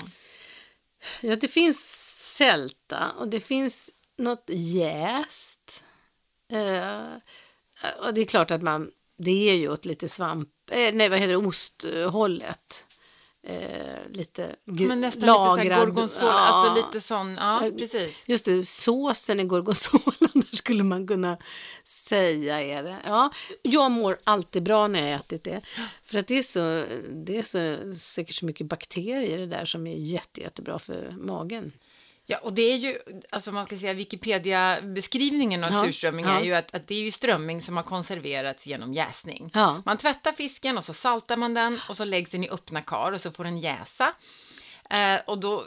Ja, 1.21 1.35
det 1.35 1.47
finns 1.47 2.05
sälta 2.37 3.11
och 3.11 3.27
det 3.27 3.39
finns 3.39 3.89
något 4.17 4.49
jäst. 4.53 5.83
Eh, 6.51 7.15
och 7.99 8.13
det 8.13 8.21
är 8.21 8.25
klart 8.25 8.51
att 8.51 8.61
man, 8.61 8.91
det 9.17 9.49
är 9.49 9.55
ju 9.55 9.69
åt 9.69 9.85
lite 9.85 10.09
svamp, 10.09 10.49
eh, 10.71 10.93
nej 10.93 11.09
vad 11.09 11.19
heter 11.19 11.31
det, 11.31 11.47
osthållet. 11.47 12.85
Eh, 13.47 13.57
lite 14.13 14.55
Men 14.63 15.01
nästan 15.01 15.21
lite 15.21 15.33
så 15.33 15.55
lagrad. 15.55 15.79
gorgonzola, 15.85 16.31
Ja. 16.31 16.37
alltså 16.39 16.85
lite 16.85 17.01
sån, 17.01 17.35
ja 17.35 17.65
Ja, 17.65 17.71
precis. 17.77 18.23
Just 18.27 18.45
det, 18.45 18.63
såsen 18.63 19.39
i 19.39 19.43
gorgonzola, 19.43 20.29
skulle 20.53 20.83
man 20.83 21.07
kunna 21.07 21.37
säga 21.83 22.61
är 22.61 22.83
det. 22.83 22.97
Ja, 23.05 23.31
jag 23.61 23.91
mår 23.91 24.17
alltid 24.23 24.63
bra 24.63 24.87
när 24.87 25.07
jag 25.09 25.19
ätit 25.19 25.43
det. 25.43 25.61
För 26.03 26.17
att 26.19 26.27
det 26.27 26.37
är, 26.37 26.43
så, 26.43 26.85
det 27.25 27.37
är 27.37 27.43
så, 27.43 27.95
säkert 27.99 28.35
så 28.35 28.45
mycket 28.45 28.67
bakterier 28.67 29.21
i 29.21 29.37
det 29.37 29.47
där 29.47 29.65
som 29.65 29.87
är 29.87 29.95
jätte, 29.95 30.41
jättebra 30.41 30.79
för 30.79 31.15
magen. 31.19 31.71
Ja, 32.25 32.37
och 32.37 32.53
det 32.53 32.61
är 32.61 32.77
ju, 32.77 32.97
alltså 33.29 33.51
man 33.51 33.65
ska 33.65 33.77
säga 33.77 33.93
Wikipedia-beskrivningen 33.93 35.63
av 35.63 35.71
Ja, 35.73 35.83
surströmming 35.83 36.25
ja. 36.25 36.39
är 36.39 36.43
ju 36.43 36.53
att, 36.53 36.75
att 36.75 36.87
det 36.87 36.95
är 36.95 36.99
ju 37.01 37.11
strömming 37.11 37.61
som 37.61 37.77
har 37.77 37.83
konserverats 37.83 38.67
genom 38.67 38.93
jäsning. 38.93 39.51
Ja. 39.53 39.81
Man 39.85 39.97
tvättar 39.97 40.31
fisken 40.31 40.77
och 40.77 40.83
så 40.83 40.93
saltar 40.93 41.37
man 41.37 41.53
den 41.53 41.79
och 41.89 41.97
så 41.97 42.05
läggs 42.05 42.31
den 42.31 42.43
i 42.43 42.49
öppna 42.49 42.81
kar 42.81 43.11
och 43.11 43.21
så 43.21 43.31
får 43.31 43.43
den 43.43 43.57
jäsa. 43.57 44.13
Eh, 44.89 45.19
och 45.27 45.37
då, 45.39 45.65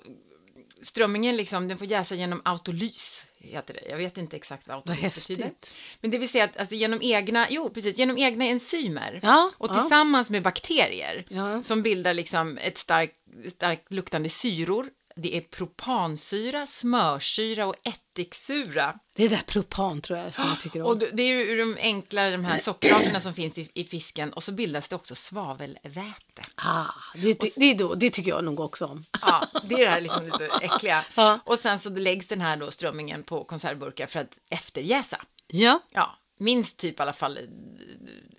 strömmingen 0.82 1.36
liksom, 1.36 1.68
den 1.68 1.78
får 1.78 1.86
jäsa 1.86 2.14
genom 2.14 2.42
autolys, 2.44 3.26
heter 3.38 3.74
det. 3.74 3.90
Jag 3.90 3.96
vet 3.96 4.18
inte 4.18 4.36
exakt 4.36 4.68
vad 4.68 4.76
autolys 4.76 5.14
betyder. 5.14 5.52
Men 6.00 6.10
det 6.10 6.18
vill 6.18 6.28
säga 6.28 6.44
att 6.44 6.56
alltså, 6.56 6.74
genom 6.74 7.02
egna, 7.02 7.46
jo 7.50 7.70
precis, 7.70 7.98
genom 7.98 8.18
egna 8.18 8.44
enzymer 8.44 9.20
Ja, 9.22 9.50
och 9.58 9.72
tillsammans 9.74 10.30
med 10.30 10.42
bakterier 10.42 11.24
som 11.62 11.82
bildar 11.82 12.14
liksom 12.14 12.58
ett 12.58 12.78
starkt, 12.78 13.16
starkt 13.48 13.92
luktande 13.92 14.28
syror. 14.28 14.90
Det 15.20 15.36
är 15.36 15.40
propansyra, 15.40 16.66
smörsyra 16.66 17.66
och 17.66 17.74
ättiksura. 17.84 18.98
Det 19.16 19.24
är 19.24 19.28
det 19.28 19.36
där 19.36 19.42
propan 19.42 20.00
tror 20.00 20.18
jag 20.18 20.34
som 20.34 20.48
jag 20.48 20.60
tycker 20.60 20.82
om. 20.82 20.86
Och 20.86 20.98
det 20.98 21.22
är 21.22 21.46
ju 21.46 21.56
de 21.56 21.76
enkla 21.80 22.30
de 22.30 22.44
här 22.44 22.58
sockerarterna 22.58 23.20
som 23.20 23.34
finns 23.34 23.58
i, 23.58 23.70
i 23.74 23.84
fisken 23.84 24.32
och 24.32 24.42
så 24.42 24.52
bildas 24.52 24.88
det 24.88 24.96
också 24.96 25.14
svavelväte. 25.14 26.42
ah, 26.54 26.84
det, 27.14 27.40
det, 27.40 27.52
det, 27.56 27.74
då, 27.74 27.94
det 27.94 28.10
tycker 28.10 28.30
jag 28.30 28.44
nog 28.44 28.60
också 28.60 28.86
om. 28.86 29.04
Ja, 29.22 29.46
det 29.62 29.74
är 29.74 29.78
det 29.78 29.90
här 29.90 30.00
liksom 30.00 30.24
lite 30.24 30.46
äckliga. 30.46 31.04
Ja. 31.14 31.40
Och 31.44 31.58
sen 31.58 31.78
så 31.78 31.90
läggs 31.90 32.28
den 32.28 32.40
här 32.40 32.56
då 32.56 32.70
strömmingen 32.70 33.22
på 33.22 33.44
konservburkar 33.44 34.06
för 34.06 34.20
att 34.20 34.38
efterjäsa. 34.50 35.24
Ja, 35.46 35.80
Ja, 35.90 36.18
minst 36.38 36.78
typ 36.78 36.98
i 36.98 37.02
alla 37.02 37.12
fall 37.12 37.38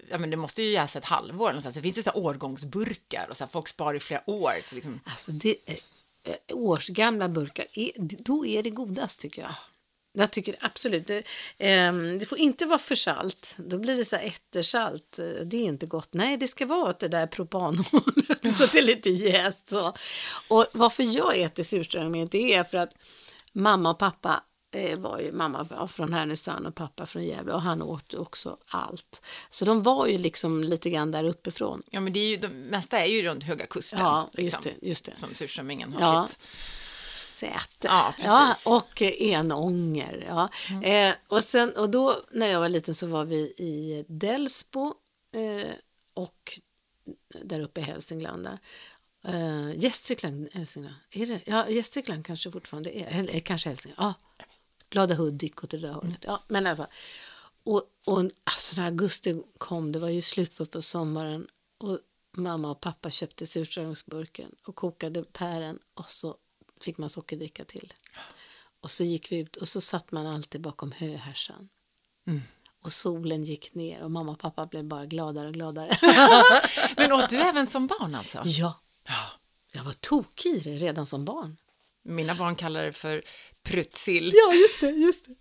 ja 0.10 0.18
men 0.18 0.30
det 0.30 0.38
måste 0.38 0.64
ju 0.64 0.70
jäsa 0.70 1.00
ett 1.00 1.06
halvår 1.06 1.48
någonstans. 1.48 1.76
Så 1.76 1.82
finns 1.82 1.96
det 1.96 2.04
så 2.04 2.12
årgångsburkar 2.12 3.28
och 3.30 3.38
så 3.38 3.44
här, 3.44 3.50
folk 3.50 3.68
sparar 3.68 3.96
i 3.96 4.00
flera 4.00 4.30
år. 4.30 4.54
Så 4.70 4.76
liksom. 4.76 5.00
Alltså, 5.06 5.32
det, 5.32 5.56
Eh, 6.24 6.56
årsgamla 6.58 7.30
burkar, 7.30 7.66
då 8.24 8.46
är 8.46 8.64
det 8.64 8.70
godast 8.70 9.20
tycker 9.20 9.42
jag. 9.42 9.56
Jag 10.14 10.32
tycker 10.32 10.56
absolut. 10.60 11.08
Det, 11.08 11.24
eh, 11.58 11.94
det 11.94 12.26
får 12.30 12.38
inte 12.38 12.66
vara 12.66 12.80
för 12.80 12.96
salt. 12.96 13.56
Då 13.58 13.78
blir 13.78 13.98
det 13.98 14.06
så 14.06 14.16
här 14.16 14.24
ettersalt. 14.24 15.20
Det 15.44 15.58
är 15.58 15.66
inte 15.66 15.86
gott. 15.86 16.14
Nej, 16.14 16.38
det 16.38 16.48
ska 16.48 16.66
vara 16.66 16.90
åt 16.90 17.00
det 17.00 17.08
där 17.08 17.28
propanhållet 17.28 18.58
så 18.58 18.64
att 18.64 18.72
det 18.72 18.80
är 18.80 18.86
lite 18.86 19.10
jäst. 19.10 19.70
Så. 19.70 19.94
Och 20.48 20.66
varför 20.72 21.04
jag 21.04 21.38
äter 21.38 21.64
surströmming 21.64 22.28
det 22.28 22.54
är 22.54 22.64
för 22.64 22.78
att 22.78 22.94
mamma 23.54 23.90
och 23.90 24.00
pappa 24.00 24.44
var 24.98 25.20
ju 25.20 25.32
mamma 25.32 25.64
var 25.64 25.88
från 25.88 26.14
Härnösand 26.14 26.68
och 26.68 26.76
pappa 26.76 27.06
från 27.06 27.24
Gävle 27.24 27.54
och 27.54 27.62
han 27.62 27.82
åt 27.82 28.14
också 28.14 28.58
allt. 28.68 29.22
Så 29.50 29.66
de 29.66 29.84
var 29.84 30.08
ju 30.08 30.18
liksom 30.18 30.64
lite 30.64 30.90
grann 30.90 31.12
där 31.12 31.24
uppifrån. 31.24 31.84
Ja 31.90 32.00
men 32.00 32.14
det 32.14 32.20
är 32.20 32.28
ju, 32.30 32.38
de 32.38 32.48
mesta 32.48 33.00
är 33.00 33.06
ju 33.06 33.22
runt 33.24 33.44
Höga 33.44 33.66
Kusten. 33.66 34.00
Ja, 34.00 34.30
just 34.34 34.44
liksom, 34.44 34.64
det, 34.64 34.88
just 34.88 35.06
det. 35.06 35.16
Som 35.16 35.34
surströmmingen 35.34 35.94
har 35.94 36.02
Ja. 36.02 36.28
sitt. 36.28 36.40
Säte. 37.16 37.88
Ja. 37.88 38.14
Mm. 38.20 38.56
och 38.66 39.02
eh, 39.02 39.12
Enånger. 39.32 40.26
Ja. 40.30 40.50
Eh, 40.90 41.14
och, 41.28 41.44
sen, 41.44 41.72
och 41.72 41.90
då 41.90 42.22
när 42.32 42.48
jag 42.48 42.60
var 42.60 42.70
liten 42.70 42.96
så 42.96 43.08
var 43.08 43.26
vi 43.26 43.38
i 43.40 44.06
Delsbo 44.08 44.94
eh, 45.36 45.72
och 46.14 46.60
där 47.44 47.60
uppe 47.60 47.80
i 47.80 47.84
Hälsingland. 47.84 48.44
Där. 48.44 48.60
Eh, 49.28 49.76
Gästrikland, 49.76 50.50
Hälsingland. 50.54 50.96
Är 51.12 51.26
det? 51.26 51.42
Ja, 51.46 51.70
Gästrikland 51.70 52.26
kanske 52.26 52.52
fortfarande 52.52 52.98
är. 53.00 53.20
Eller 53.20 53.40
kanske 53.40 53.70
Hälsingland. 53.70 54.02
Ja. 54.02 54.14
Glada 54.90 55.16
Hudik 55.16 55.64
och 55.64 55.70
det 55.70 55.78
där 55.78 55.92
hållet. 55.92 56.20
Ja, 56.22 56.44
men 56.48 56.66
i 56.66 56.70
alla 56.70 56.78
fall. 56.78 56.94
Och, 57.64 57.84
och 58.06 58.20
alltså 58.44 58.76
när 58.76 58.86
augusti 58.86 59.44
kom, 59.58 59.92
det 59.92 60.00
var 60.00 60.10
ju 60.10 60.22
slut 60.22 60.72
på, 60.72 60.82
sommaren. 60.82 61.48
Och 61.78 62.00
mamma 62.32 62.72
och 62.72 62.82
pappa 62.82 63.12
köpte 63.12 63.48
surströmmingsburken 63.48 64.56
och 64.66 64.76
kokade 64.76 65.24
pären 65.24 65.80
och 65.94 66.10
så 66.10 66.38
fick 66.82 66.98
man 66.98 67.10
sockerdricka 67.10 67.66
till. 67.66 67.94
Och 68.82 68.92
så 68.92 69.04
gick 69.04 69.32
vi 69.32 69.38
ut 69.38 69.56
och 69.56 69.68
så 69.68 69.82
satt 69.82 70.12
man 70.12 70.28
alltid 70.28 70.62
bakom 70.62 70.92
höhärsan. 70.92 71.70
Och 72.82 72.92
solen 72.92 73.44
gick 73.44 73.74
ner 73.74 74.04
och 74.04 74.12
mamma 74.12 74.32
och 74.32 74.40
pappa 74.40 74.66
blev 74.66 74.86
bara 74.86 75.06
gladare 75.06 75.48
och 75.48 75.54
gladare. 75.54 75.98
Men 76.98 77.12
åt 77.12 77.30
du 77.30 77.42
även 77.42 77.68
som 77.68 77.88
barn 77.88 78.16
alltså? 78.16 78.42
ja, 79.08 79.32
jag 79.72 79.84
var 79.84 79.94
tokig 79.94 80.50
i 80.56 80.60
det 80.60 80.78
redan 80.78 81.06
som 81.06 81.26
barn. 81.26 81.58
Mina 82.04 82.36
barn 82.36 82.56
kallar 82.56 82.84
det 82.86 82.94
för 82.94 83.22
pruttsill. 83.64 84.32
Ja, 84.36 84.54
just 84.54 84.80
det, 84.82 84.90
just 84.90 85.26
det. 85.26 85.36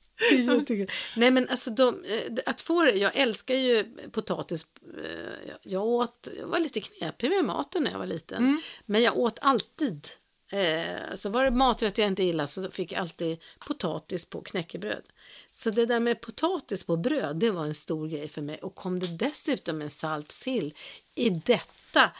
Nej, 1.16 1.31
men 1.31 1.49
alltså 1.49 1.71
de, 1.71 2.05
eh, 2.05 2.21
att 2.47 2.61
få 2.61 2.83
det, 2.85 2.90
jag 2.92 3.16
älskar 3.16 3.55
ju 3.55 3.85
potatis. 4.11 4.66
eh, 5.05 5.51
jag- 5.62 5.87
åt, 5.87 6.29
jag 6.38 6.47
var 6.47 6.59
lite 6.61 6.81
knepig 6.81 7.31
med 7.31 7.44
maten 7.44 7.83
när 7.85 7.90
jag 7.90 7.99
var 7.99 8.07
liten. 8.07 8.42
Men 8.87 9.03
jag 9.03 9.16
åt 9.18 9.38
alltid. 9.42 10.09
Eh, 10.53 11.14
så 11.14 11.29
var 11.29 11.44
det 11.44 11.51
maträtt 11.51 11.99
jag 11.99 12.07
inte 12.07 12.23
gillade 12.23 12.49
så 12.49 12.71
fick 12.71 12.92
jag 12.92 13.01
alltid 13.01 13.38
potatis 13.66 14.25
på 14.25 14.40
knäckebröd. 14.42 15.03
Så 15.51 15.71
det 15.71 15.87
där 15.87 16.01
med 16.01 16.21
potatis 16.21 16.85
på 16.85 16.97
bröd, 16.97 17.37
det 17.37 17.51
var 17.51 17.64
en 17.64 17.75
stor 17.75 18.09
grej 18.09 18.29
för 18.29 18.42
mig. 18.42 18.59
Och 18.59 18.75
kom 18.75 18.99
det 19.01 19.07
dessutom 19.07 19.83
en 19.83 19.90
salt 19.90 20.33
sill 20.33 20.75
i 21.14 21.31
detta 21.31 22.11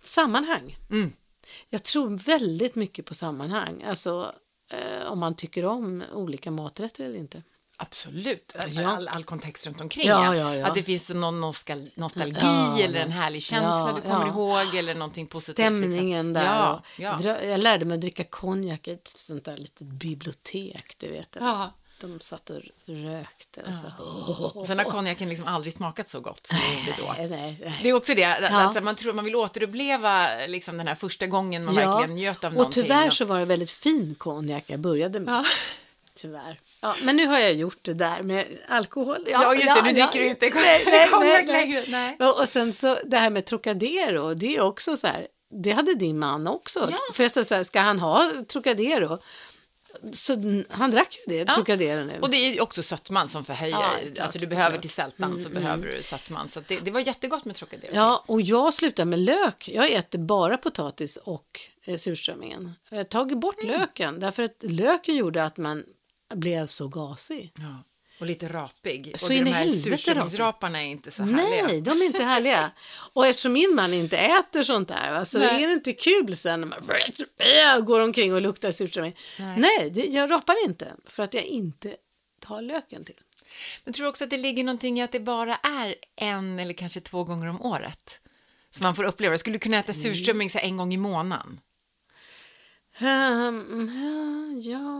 sammanhang. 0.00 0.76
Jag 1.70 1.82
tror 1.82 2.18
väldigt 2.18 2.74
mycket 2.74 3.06
på 3.06 3.14
sammanhang. 3.14 3.82
Alltså 3.82 4.32
eh, 4.70 5.12
om 5.12 5.18
man 5.18 5.34
tycker 5.34 5.64
om 5.64 6.04
olika 6.12 6.50
maträtter 6.50 7.04
eller 7.04 7.18
inte. 7.18 7.42
Absolut, 7.76 8.56
Ja. 8.70 8.88
all, 8.88 9.08
all 9.08 9.24
kontext 9.24 9.66
runt 9.66 9.80
omkring. 9.80 10.06
Ja, 10.06 10.36
ja, 10.36 10.56
ja. 10.56 10.66
Att 10.66 10.74
det 10.74 10.82
finns 10.82 11.10
någon 11.10 11.40
nostal 11.40 11.90
nostalgi 11.94 12.82
eller 12.82 13.00
en 13.00 13.10
härlig 13.10 13.42
känsla 13.42 13.92
du 13.96 14.00
kommer 14.10 14.26
ihåg 14.26 14.74
eller 14.74 14.94
någonting 14.94 15.26
positivt. 15.26 15.54
Stämningen 15.54 16.32
liksom. 16.32 16.80
där. 17.22 17.44
Jag 17.48 17.60
lärde 17.60 17.84
mig 17.84 17.94
att 17.94 18.00
dricka 18.00 18.24
konjak 18.24 18.88
i 18.88 18.90
ett 18.90 19.08
sånt 19.08 19.44
där 19.44 19.56
litet 19.56 19.86
bibliotek. 19.86 20.94
Du 20.98 21.08
vet. 21.08 21.36
Ja. 21.40 21.72
De 22.08 22.20
satt 22.20 22.50
och 22.50 22.60
rökte. 22.86 23.60
Och 23.60 23.78
så. 23.78 24.58
Och 24.60 24.66
sen 24.66 24.78
har 24.78 24.84
konjaken 24.84 25.28
liksom 25.28 25.46
aldrig 25.46 25.74
smakat 25.74 26.08
så 26.08 26.20
gott 26.20 26.46
som 26.46 26.58
det 26.58 26.74
gjorde 26.74 26.94
då. 26.98 27.14
Nej, 27.18 27.28
nej, 27.28 27.58
nej. 27.64 27.80
Det 27.82 27.88
är 27.88 27.92
också 27.92 28.14
det, 28.14 28.20
Ja. 28.20 28.48
alltså 28.48 28.80
man 28.80 28.96
tror 28.96 29.12
man 29.12 29.24
vill 29.24 29.36
återuppleva 29.36 30.28
liksom 30.48 30.76
den 30.78 30.88
här 30.88 30.94
första 30.94 31.26
gången 31.26 31.64
man 31.64 31.74
verkligen 31.74 32.14
njöt 32.14 32.44
av 32.44 32.52
och 32.52 32.56
någonting. 32.56 32.82
tyvärr 32.82 33.10
så 33.10 33.24
var 33.24 33.38
det 33.38 33.44
väldigt 33.44 33.70
fin 33.70 34.14
konjak 34.18 34.64
jag 34.66 34.80
började 34.80 35.20
med. 35.20 35.34
Ja. 35.34 35.44
Tyvärr. 36.16 36.60
Ja, 36.80 36.96
men 37.02 37.16
nu 37.16 37.26
har 37.26 37.38
jag 37.38 37.54
gjort 37.54 37.78
det 37.82 37.94
där 37.94 38.22
med 38.22 38.46
alkohol. 38.68 39.26
Ja, 39.30 39.54
just 39.54 39.74
det, 39.74 39.82
nu 39.82 39.92
dricker 39.92 40.18
du 40.20 40.26
inte 40.26 40.50
konjak 41.10 41.46
längre, 41.46 41.84
nej. 41.88 42.16
Och, 42.20 42.40
och 42.40 42.48
sen 42.48 42.72
så 42.72 42.96
det 43.04 43.16
här 43.16 43.30
med 43.30 43.44
Trocadero, 43.44 44.34
det 44.34 44.56
är 44.56 44.60
också 44.60 44.96
så 44.96 45.06
här, 45.06 45.26
det 45.62 45.70
hade 45.70 45.94
din 45.94 46.18
man 46.18 46.46
också. 46.46 46.88
Ja. 46.90 46.98
För 47.12 47.22
jag 47.22 47.30
stod 47.30 47.46
så 47.46 47.54
här, 47.54 47.62
ska 47.62 47.80
han 47.80 47.98
ha 48.00 48.30
Trocadero? 48.48 49.18
Så 50.12 50.62
han 50.68 50.90
drack 50.90 51.18
ju 51.26 51.32
det, 51.38 51.44
Trocadero 51.44 52.04
nu. 52.04 52.18
Och 52.20 52.30
det 52.30 52.36
är 52.36 52.60
också 52.62 52.82
sötman 52.82 53.28
som 53.28 53.44
förhöjer. 53.44 53.76
Ja, 54.14 54.22
alltså 54.22 54.38
du 54.38 54.46
behöver 54.46 54.78
till 54.78 54.90
sältan 54.90 55.38
så 55.38 55.48
behöver 55.48 55.86
du 55.96 56.02
sötman. 56.02 56.48
Så 56.48 56.60
det, 56.68 56.78
det 56.78 56.90
var 56.90 57.00
jättegott 57.00 57.44
med 57.44 57.54
Trocadero. 57.56 57.90
Ja, 57.94 58.24
och 58.26 58.40
jag 58.40 58.74
slutar 58.74 59.04
med 59.04 59.18
lök. 59.18 59.68
Jag 59.68 59.92
äter 59.92 60.18
bara 60.18 60.58
potatis 60.58 61.16
och 61.16 61.60
eh, 61.84 61.96
surströmmingen. 61.96 62.72
Jag 62.90 62.96
har 62.96 63.04
tagit 63.04 63.38
bort 63.38 63.62
Mm. 63.62 63.80
löken, 63.80 64.20
därför 64.20 64.42
att 64.42 64.56
löken 64.60 65.16
gjorde 65.16 65.44
att 65.44 65.56
man 65.56 65.84
blev 66.34 66.66
så 66.66 66.88
gasig. 66.88 67.52
Ja. 67.58 67.84
Och 68.18 68.26
lite 68.26 68.48
rapig. 68.48 69.14
Så 69.16 69.26
och 69.26 69.32
de 69.32 69.44
här 69.52 69.68
surströmmingsraparna 69.68 70.82
är 70.82 70.86
inte 70.86 71.10
så 71.10 71.22
härliga. 71.22 71.66
Nej, 71.66 71.80
de 71.80 71.90
är 72.02 72.04
inte 72.04 72.24
härliga. 72.24 72.70
Och 73.12 73.26
eftersom 73.26 73.52
min 73.52 73.74
man 73.74 73.94
inte 73.94 74.16
äter 74.18 74.62
sånt 74.62 74.88
där, 74.88 75.12
va, 75.12 75.24
så 75.24 75.38
Nej. 75.38 75.62
är 75.62 75.66
det 75.66 75.72
inte 75.72 75.92
kul 75.92 76.36
sen 76.36 76.60
när 76.60 76.66
man 76.66 77.84
går 77.84 78.00
omkring 78.00 78.34
och 78.34 78.40
luktar 78.42 78.72
surströmming. 78.72 79.16
Nej. 79.38 79.58
Nej, 79.58 79.90
det, 79.90 80.00
jag 80.06 80.30
rapar 80.30 80.64
inte 80.64 80.92
för 81.06 81.22
att 81.22 81.34
jag 81.34 81.44
inte 81.44 81.96
tar 82.40 82.62
löken 82.62 83.04
till. 83.04 83.20
Men 83.84 83.94
tror 83.94 84.04
du 84.04 84.08
också 84.10 84.24
att 84.24 84.30
det 84.30 84.36
ligger 84.36 84.64
någonting 84.64 84.98
i 84.98 85.02
att 85.02 85.12
det 85.12 85.20
bara 85.20 85.56
är 85.56 85.94
en 86.16 86.58
eller 86.58 86.74
kanske 86.74 87.00
två 87.00 87.24
gånger 87.24 87.48
om 87.48 87.62
året? 87.62 88.20
Så 88.70 88.82
man 88.82 88.96
får 88.96 89.04
uppleva 89.04 89.32
det. 89.32 89.38
Skulle 89.38 89.54
du 89.54 89.60
kunna 89.60 89.76
äta 89.78 89.92
Mm. 89.92 90.02
surströmming 90.02 90.50
så 90.50 90.58
en 90.58 90.76
gång 90.76 90.94
i 90.94 90.96
månaden? 90.96 91.60
Um, 93.00 93.90
ja, 94.62 94.72
jag 94.72 94.93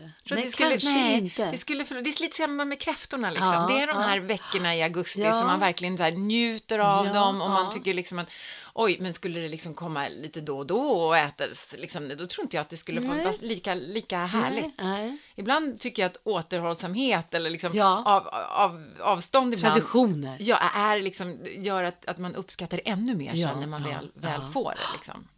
inte. 0.00 0.12
Tror 0.28 0.36
nej, 0.36 0.44
det 0.44 0.50
skulle, 0.52 0.70
kanske 0.70 0.88
nej, 0.88 1.18
inte. 1.18 1.50
Det, 1.50 1.58
skulle, 1.58 1.84
det 1.84 1.94
är 1.94 2.22
lite 2.22 2.36
samma 2.36 2.64
med 2.64 2.78
kräftorna. 2.80 3.30
Liksom. 3.30 3.48
Ja, 3.48 3.66
det 3.70 3.82
är 3.82 3.86
de 3.86 3.96
ja. 3.96 4.02
här 4.02 4.20
veckorna 4.20 4.74
i 4.76 4.82
augusti 4.82 5.22
Ja. 5.22 5.32
som 5.32 5.46
man 5.46 5.60
verkligen 5.60 5.98
så 5.98 6.10
njuter 6.10 6.78
av 6.78 7.06
Ja, 7.06 7.12
dem 7.12 7.42
och 7.42 7.50
man 7.50 7.64
ja. 7.64 7.70
tycker 7.70 7.94
liksom 7.94 8.18
att 8.18 8.30
oj, 8.74 8.96
men 9.00 9.14
skulle 9.14 9.40
det 9.40 9.48
liksom 9.48 9.74
komma 9.74 10.08
lite 10.08 10.40
då 10.40 10.58
och 10.58 10.66
då 10.66 10.80
och 10.80 11.16
ätas, 11.16 11.74
liksom, 11.78 12.08
då 12.08 12.26
tror 12.26 12.44
inte 12.44 12.56
jag 12.56 12.60
att 12.60 12.70
det 12.70 12.76
skulle 12.76 13.00
vara 13.00 13.32
lika, 13.40 13.74
lika 13.74 14.18
härligt. 14.18 14.80
nej. 14.82 15.16
Ibland 15.34 15.80
tycker 15.80 16.02
jag 16.02 16.10
att 16.10 16.16
återhållsamhet 16.24 17.34
eller 17.34 17.50
liksom 17.50 17.70
Ja. 17.74 18.02
av, 18.06 18.28
av, 18.48 18.86
avstånd 19.00 19.54
ibland 19.54 19.74
Traditioner. 19.74 20.36
Ja, 20.40 20.56
är 20.74 21.00
liksom, 21.00 21.38
gör 21.56 21.82
att, 21.82 22.06
att 22.06 22.18
man 22.18 22.34
uppskattar 22.34 22.76
det 22.76 22.88
ännu 22.88 23.14
mer 23.14 23.34
Ja, 23.34 23.48
sen 23.50 23.60
när 23.60 23.66
man 23.66 23.82
ja, 23.82 23.88
väl, 23.88 24.10
väl 24.14 24.40
ja. 24.44 24.50
får 24.52 24.70
det. 24.70 24.96
Liksom. 24.96 25.28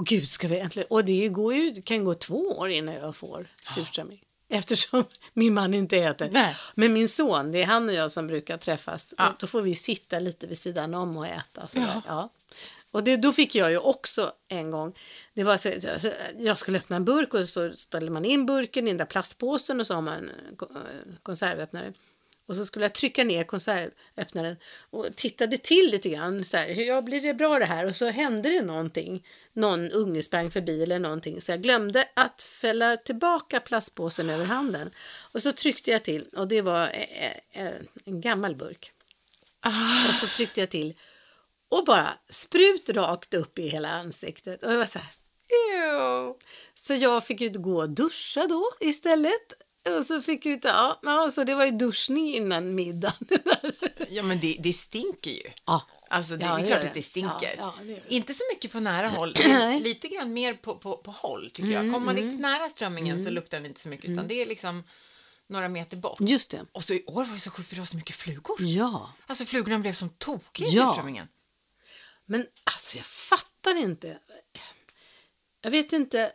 Och 0.00 0.06
gud, 0.06 0.28
ska 0.28 0.48
vi 0.48 0.58
äntligen... 0.58 0.86
Och 0.90 1.04
det 1.04 1.28
går 1.28 1.54
ju, 1.54 1.82
kan 1.82 2.04
gå 2.04 2.14
två 2.14 2.48
år 2.58 2.68
innan 2.70 2.94
jag 2.94 3.16
får 3.16 3.48
surströmming. 3.62 4.22
Eftersom 4.48 5.04
min 5.32 5.54
man 5.54 5.74
inte 5.74 5.96
äter. 5.96 6.28
Nej. 6.32 6.56
Men 6.74 6.92
min 6.92 7.08
son, 7.08 7.52
det 7.52 7.62
är 7.62 7.66
han 7.66 7.88
och 7.88 7.94
jag 7.94 8.10
som 8.10 8.26
brukar 8.26 8.56
träffas. 8.58 9.14
Ja. 9.18 9.28
Och 9.28 9.34
då 9.38 9.46
får 9.46 9.62
vi 9.62 9.74
sitta 9.74 10.18
lite 10.18 10.46
vid 10.46 10.58
sidan 10.58 10.94
om 10.94 11.16
och 11.16 11.26
äta. 11.26 11.66
Så 11.68 11.78
Ja. 11.78 11.84
ja. 11.94 12.02
Ja. 12.06 12.28
Och 12.90 13.04
det, 13.04 13.16
då 13.16 13.32
fick 13.32 13.54
jag 13.54 13.70
ju 13.70 13.78
också 13.78 14.32
en 14.48 14.70
gång, 14.70 14.92
det 15.34 15.44
var 15.44 15.56
så, 15.98 16.10
jag 16.38 16.58
skulle 16.58 16.78
öppna 16.78 16.96
en 16.96 17.04
burk 17.04 17.34
och 17.34 17.48
så 17.48 17.72
ställer 17.72 18.10
man 18.10 18.24
in 18.24 18.46
burken 18.46 18.86
i 18.86 18.90
den 18.90 18.96
där 18.96 19.04
plastpåsen 19.04 19.80
och 19.80 19.86
så 19.86 19.94
har 19.94 20.02
man 20.02 20.14
en 20.48 20.56
ko- 20.56 20.68
eh, 20.74 21.14
konservöppnare. 21.22 21.92
Och 22.50 22.56
så 22.56 22.66
skulle 22.66 22.84
jag 22.84 22.92
trycka 22.92 23.24
ner 23.24 23.44
konservöppnaren 23.44 24.56
och 24.90 25.16
tittade 25.16 25.58
till 25.58 25.90
lite 25.90 26.08
grann. 26.08 26.44
Så 26.44 26.56
här, 26.56 26.68
ja, 26.68 27.02
blir 27.02 27.20
det 27.20 27.34
bra 27.34 27.58
det 27.58 27.64
här? 27.64 27.86
Och 27.86 27.96
så 27.96 28.06
hände 28.06 28.50
det 28.50 28.62
någonting. 28.62 29.26
Någon 29.52 29.90
unge 29.90 30.22
sprang 30.22 30.50
förbi 30.50 30.82
eller 30.82 30.98
någonting. 30.98 31.40
Så 31.40 31.52
jag 31.52 31.62
glömde 31.62 32.08
att 32.14 32.42
fälla 32.42 32.96
tillbaka 32.96 33.60
plastpåsen 33.60 34.30
över 34.30 34.44
handen. 34.44 34.90
Och 35.32 35.42
så 35.42 35.52
tryckte 35.52 35.90
jag 35.90 36.02
till 36.02 36.28
och 36.36 36.48
det 36.48 36.62
var 36.62 36.82
eh, 36.82 37.66
eh, 37.66 37.74
en 38.04 38.20
gammal 38.20 38.56
burk. 38.56 38.92
Och 40.08 40.14
så 40.14 40.26
tryckte 40.26 40.60
jag 40.60 40.70
till 40.70 40.94
och 41.68 41.84
bara 41.84 42.18
sprut 42.28 42.90
rakt 42.90 43.34
upp 43.34 43.58
i 43.58 43.68
hela 43.68 43.88
ansiktet. 43.88 44.62
Och 44.62 44.70
det 44.70 44.76
var 44.76 44.86
så 44.86 44.98
här. 44.98 45.10
Ew. 45.74 46.34
Så 46.74 46.94
jag 46.94 47.26
fick 47.26 47.40
ju 47.40 47.50
gå 47.50 47.78
och 47.78 47.90
duscha 47.90 48.46
då 48.46 48.64
istället. 48.80 49.69
Och 49.98 50.06
så 50.06 50.20
fick 50.22 50.46
vi 50.46 50.60
ta, 50.60 50.68
ja, 50.68 50.98
alltså 51.02 51.44
det 51.44 51.54
var 51.54 51.64
ju 51.64 51.70
duschning 51.70 52.34
innan 52.34 52.74
middagen. 52.74 53.14
Ja, 54.12 54.22
men 54.22 54.40
det, 54.40 54.56
det 54.60 54.72
stinker 54.72 55.30
ju. 55.30 55.42
ja. 55.66 55.82
Alltså 56.10 56.36
det, 56.36 56.44
Ja, 56.44 56.52
det 56.54 56.54
är 56.54 56.60
det 56.60 56.66
klart 56.66 56.80
gör 56.82 56.88
att 56.88 56.94
det. 56.94 57.00
det 57.00 57.02
stinker. 57.06 57.54
Ja, 57.58 57.74
ja, 57.78 57.84
det 57.84 57.94
det. 57.94 58.14
Inte 58.14 58.34
så 58.34 58.42
mycket 58.52 58.72
på 58.72 58.80
nära 58.80 59.08
håll, 59.08 59.36
lite 59.80 60.08
grann 60.08 60.32
mer 60.32 60.54
på, 60.54 60.74
på, 60.78 60.96
på 60.96 61.10
håll 61.10 61.50
tycker 61.50 61.70
Mm, 61.70 61.84
jag. 61.86 61.94
Kommer 61.94 62.06
man 62.06 62.16
riktigt 62.16 62.40
nära 62.40 62.68
strömmingen 62.70 63.24
så 63.24 63.30
luktar 63.30 63.58
den 63.58 63.66
inte 63.66 63.80
så 63.80 63.88
mycket 63.88 64.10
utan 64.10 64.28
det 64.28 64.34
är 64.42 64.46
liksom 64.46 64.84
några 65.46 65.68
meter 65.68 65.96
bort. 65.96 66.20
Just 66.20 66.50
det. 66.50 66.66
Och 66.72 66.84
så 66.84 66.94
i 66.94 67.04
år 67.06 67.24
var 67.24 67.34
det 67.34 67.40
så 67.40 67.50
sjukt 67.50 67.68
för 67.68 67.76
det 67.76 67.80
var 67.80 67.86
så 67.86 67.96
mycket 67.96 68.16
flugor. 68.16 68.56
Ja. 68.60 69.12
Alltså 69.26 69.44
flugorna 69.44 69.78
blev 69.78 69.92
som 69.92 70.08
tokiga 70.08 70.68
i 70.68 70.70
Ja. 70.74 70.86
surströmmingen. 70.86 71.28
Men 72.26 72.46
alltså 72.64 72.96
jag 72.96 73.06
fattar 73.06 73.76
inte. 73.76 74.18
Jag 75.62 75.70
vet 75.70 75.92
inte. 75.92 76.32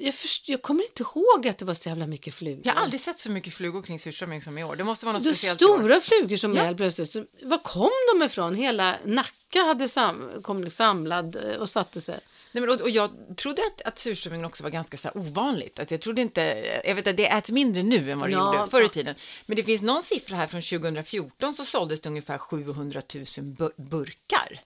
Jag, 0.00 0.14
först, 0.14 0.48
jag 0.48 0.62
kommer 0.62 0.82
inte 0.84 1.02
ihåg 1.02 1.48
att 1.48 1.58
det 1.58 1.64
var 1.64 1.74
så 1.74 1.88
jävla 1.88 2.06
mycket 2.06 2.34
flugor. 2.34 2.62
Jag 2.64 2.74
har 2.74 2.80
aldrig 2.82 3.00
sett 3.00 3.18
så 3.18 3.30
mycket 3.30 3.54
flugor 3.54 3.82
kring 3.82 3.98
surströmming 3.98 4.40
som 4.42 4.58
i 4.58 4.64
år. 4.64 4.76
Det 4.76 4.84
måste 4.84 5.06
vara 5.06 5.12
något 5.12 5.24
De 5.24 5.30
speciellt 5.30 5.62
i 5.62 5.64
år. 5.64 5.78
stora 5.78 6.00
flugor 6.00 6.36
som 6.36 6.56
Ja. 6.56 6.62
är 6.62 6.74
plötsligt. 6.74 7.10
Så, 7.10 7.24
var 7.42 7.58
kom 7.58 7.90
de 8.18 8.24
ifrån? 8.26 8.54
Hela 8.54 8.96
Nacka 9.04 9.62
hade 9.62 9.88
sam, 9.88 10.30
kom 10.42 10.70
samlad 10.70 11.36
eh, 11.36 11.56
och 11.56 11.70
satte 11.70 12.00
sig. 12.00 12.18
Nej, 12.52 12.60
men, 12.60 12.70
och, 12.70 12.80
och 12.80 12.90
jag 12.90 13.10
trodde 13.36 13.62
att, 13.66 13.82
att 13.82 13.98
surströmmingen 13.98 14.46
också 14.46 14.62
var 14.62 14.70
ganska 14.70 14.96
så 14.96 15.08
här 15.08 15.16
ovanligt. 15.16 15.78
Att 15.78 15.90
jag 15.90 16.00
trodde 16.00 16.20
inte, 16.20 16.40
jag 16.84 16.94
vet 16.94 17.06
att 17.06 17.16
det 17.16 17.26
äts 17.26 17.50
mindre 17.50 17.82
nu 17.82 18.10
än 18.10 18.20
vad 18.20 18.28
det 18.28 18.32
Ja, 18.32 18.54
gjorde 18.56 18.70
förr 18.70 18.82
i 18.82 18.88
tiden. 18.88 19.14
Men 19.46 19.56
det 19.56 19.64
finns 19.64 19.82
någon 19.82 20.02
siffra 20.02 20.36
här 20.36 20.46
från 20.46 20.62
2014 20.62 21.54
så 21.54 21.64
såldes 21.64 22.00
det 22.00 22.08
ungefär 22.08 22.38
700 22.38 23.02
000 23.14 23.24
bu- 23.24 23.72
burkar. 23.76 24.60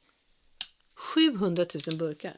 700 0.95 1.67
000 1.89 1.97
burkar. 1.99 2.37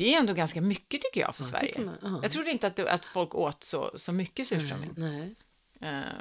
Det 0.00 0.14
är 0.14 0.18
ändå 0.18 0.32
ganska 0.32 0.60
mycket 0.60 1.00
tycker 1.02 1.20
jag 1.20 1.36
för 1.36 1.44
tycker 1.44 1.58
Sverige. 1.58 1.80
man, 1.84 1.96
ja. 2.02 2.20
Jag 2.22 2.30
trodde 2.32 2.50
inte 2.50 2.66
att, 2.66 2.76
det, 2.76 2.92
att 2.92 3.04
folk 3.04 3.34
åt 3.34 3.64
så, 3.64 3.90
så 3.94 4.12
mycket 4.12 4.46
surströmming. 4.46 4.90
Nej. 4.96 5.34
Ehm, 5.80 6.14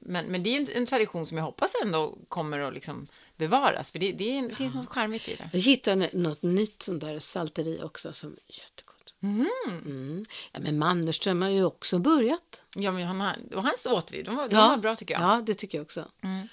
Men, 0.00 0.26
men 0.26 0.42
det 0.42 0.56
är 0.56 0.60
en, 0.60 0.68
en 0.74 0.86
tradition 0.86 1.26
som 1.26 1.38
jag 1.38 1.44
hoppas 1.44 1.72
ändå 1.82 2.18
kommer 2.28 2.58
att 2.58 2.74
liksom 2.74 3.06
bevaras. 3.36 3.90
För 3.90 3.98
det, 3.98 4.12
det, 4.12 4.38
är 4.38 4.48
det 4.48 4.54
finns 4.54 4.74
något 4.74 4.88
charmigt 4.88 5.28
i 5.28 5.34
det. 5.34 5.50
Jag 5.52 5.60
hittade 5.60 6.10
något 6.12 6.42
nytt 6.42 6.82
sånt 6.82 7.00
där 7.00 7.18
salteri 7.18 7.80
också 7.82 8.12
som 8.12 8.30
är 8.32 8.54
jättegott. 8.60 9.14
Mm. 9.22 10.24
Ja, 10.52 10.60
men 10.60 10.78
Mannerström 10.78 11.42
har 11.42 11.48
ju 11.48 11.64
också 11.64 11.98
börjat. 11.98 12.64
Ja, 12.76 12.92
men 12.92 13.06
han, 13.06 13.36
och 13.54 13.62
hans 13.62 13.86
åt 13.86 14.12
vi. 14.12 14.22
De 14.22 14.36
var, 14.36 14.48
de 14.48 14.54
Ja, 14.56 14.68
var 14.68 14.76
bra 14.76 14.96
tycker 14.96 15.14
jag. 15.14 15.22
Ja, 15.22 15.42
det 15.46 15.54
tycker 15.54 15.78
jag 15.78 15.82
också. 15.84 16.10
Mm. 16.22 16.48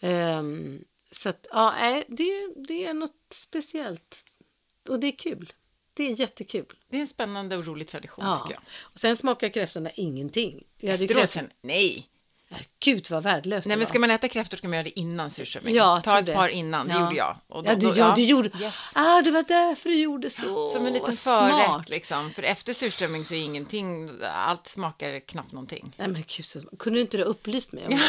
Ehm, 0.00 0.84
så 1.12 1.28
att, 1.28 1.46
ja, 1.50 1.74
nej, 1.80 2.04
det, 2.08 2.52
det 2.56 2.86
är 2.86 2.94
något 2.94 3.22
speciellt. 3.30 4.24
Och 4.88 5.00
det 5.00 5.06
är 5.06 5.18
kul. 5.18 5.52
Det 5.94 6.02
är 6.10 6.20
jättekul. 6.20 6.66
Det 6.90 6.96
är 6.96 7.00
en 7.00 7.06
spännande 7.06 7.56
och 7.56 7.66
rolig 7.66 7.88
tradition 7.88 8.24
Ja. 8.24 8.36
tycker 8.36 8.54
jag. 8.54 8.62
Och 8.82 8.98
sen 8.98 9.16
smakar 9.16 9.48
kräftorna 9.48 9.90
ingenting. 9.94 10.62
Jag 10.80 10.94
Efteråt 10.94 11.10
kräftor- 11.22 11.26
sen, 11.26 11.50
nej. 11.62 12.06
Gud 12.84 13.10
vad 13.10 13.22
värdelöst 13.22 13.66
Nej, 13.66 13.76
det 13.76 13.78
men 13.78 13.86
ska 13.86 13.98
man 13.98 14.10
äta 14.10 14.28
kräftor 14.28 14.56
ska 14.56 14.68
man 14.68 14.74
göra 14.74 14.84
det 14.84 14.98
innan 14.98 15.30
surströmming. 15.30 15.74
Ja, 15.74 16.00
Ta 16.04 16.18
ett 16.18 16.26
det. 16.26 16.32
par 16.32 16.48
innan, 16.48 16.88
det 16.88 16.94
Ja. 16.94 17.00
gjorde 17.00 17.16
jag. 17.16 17.36
Och 17.48 17.66
ja, 17.66 17.74
du, 17.74 17.88
ja, 17.96 18.12
du 18.16 18.22
gjorde... 18.24 18.50
Yes. 18.60 18.74
Ah, 18.92 19.22
det 19.22 19.30
var 19.30 19.42
därför 19.48 19.88
du 19.88 19.96
gjorde 19.96 20.30
så. 20.30 20.70
Som 20.70 20.86
en 20.86 20.92
liten 20.92 21.12
förrätt 21.12 21.64
smart. 21.66 21.88
liksom. 21.88 22.30
För 22.30 22.42
efter 22.42 22.72
surströmming 22.72 23.24
så 23.24 23.34
är 23.34 23.38
ingenting, 23.38 24.10
allt 24.34 24.66
smakar 24.66 25.20
knappt 25.20 25.52
någonting. 25.52 25.92
Nej, 25.96 26.08
men 26.08 26.24
gud, 26.36 26.46
så... 26.46 26.60
kunde 26.78 26.98
du 26.98 27.00
inte 27.00 27.16
du 27.16 27.22
ha 27.22 27.30
upplyst 27.30 27.72
mig 27.72 27.84
om 27.84 27.90
det? 27.90 28.00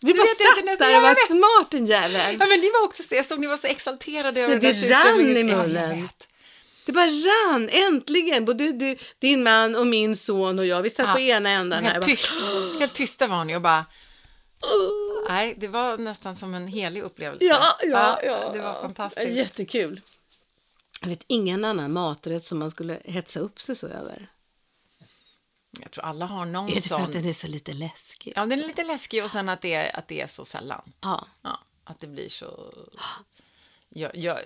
Du 0.00 0.14
bara 0.14 0.26
satt 0.26 0.78
där 0.78 0.96
och 0.96 1.02
var 1.02 1.26
smart 1.26 1.70
din 1.70 1.86
jävel. 1.86 2.36
Ja, 2.40 2.46
men 2.46 2.60
ni 2.60 2.70
var 2.70 2.84
också 2.84 3.02
så, 3.02 3.14
jag 3.14 3.26
såg 3.26 3.40
ni 3.40 3.46
var 3.46 3.56
så 3.56 3.66
exalterade 3.66 4.34
Så 4.34 4.40
över 4.52 4.60
det 4.60 4.72
där 4.88 5.04
rann 5.04 5.20
i 5.36 5.44
munnen. 5.44 6.08
Det 6.86 6.92
bara 6.92 7.06
rann, 7.06 7.68
äntligen. 7.68 8.44
Både 8.44 8.72
du, 8.72 8.96
din 9.18 9.42
man 9.42 9.76
och 9.76 9.86
min 9.86 10.16
son 10.16 10.58
och 10.58 10.66
jag, 10.66 10.82
vi 10.82 10.90
satt 10.90 11.06
Ja. 11.08 11.12
på 11.14 11.20
ena 11.20 11.50
änden 11.50 11.84
här. 11.84 11.92
Helt, 11.92 12.04
Bara, 12.04 12.10
tyst, 12.10 12.30
helt 12.80 12.94
tysta 12.94 13.26
var 13.26 13.44
ni 13.44 13.56
och 13.56 13.60
bara... 13.62 13.86
Nej, 15.28 15.54
det 15.58 15.68
var 15.68 15.98
nästan 15.98 16.36
som 16.36 16.54
en 16.54 16.68
helig 16.68 17.02
upplevelse. 17.02 17.44
Ja, 17.44 17.76
ja, 17.82 18.20
ja. 18.24 18.50
Det 18.52 18.60
var 18.60 18.80
fantastiskt. 18.82 19.36
Jättekul. 19.36 20.00
Jag 21.00 21.08
vet 21.08 21.24
ingen 21.26 21.64
annan 21.64 21.92
maträtt 21.92 22.44
som 22.44 22.58
man 22.58 22.70
skulle 22.70 23.00
hetsa 23.04 23.40
upp 23.40 23.60
sig 23.60 23.76
så 23.76 23.86
över. 23.86 24.28
Jag 25.80 25.90
tror 25.90 26.04
alla 26.04 26.26
har 26.26 26.44
någon 26.44 26.68
Är 26.70 26.74
det 26.74 26.80
för 26.80 26.88
sån. 26.88 27.02
att 27.02 27.12
den 27.12 27.24
är 27.24 27.32
så 27.32 27.46
lite 27.46 27.72
läskig? 27.72 28.32
Ja, 28.36 28.40
den 28.46 28.52
är 28.60 28.66
lite 28.66 28.84
läskig 28.84 29.24
och 29.24 29.30
sen 29.30 29.48
att 29.48 29.60
det 29.60 29.74
är, 29.74 29.96
att 29.96 30.08
det 30.08 30.20
är 30.20 30.26
så 30.26 30.44
sällan. 30.44 30.82
Ja. 31.00 31.26
Ja, 31.42 31.58
att 31.84 32.00
det 32.00 32.06
blir 32.06 32.28
så... 32.28 32.74
Jag, 33.88 34.16
jag, 34.16 34.38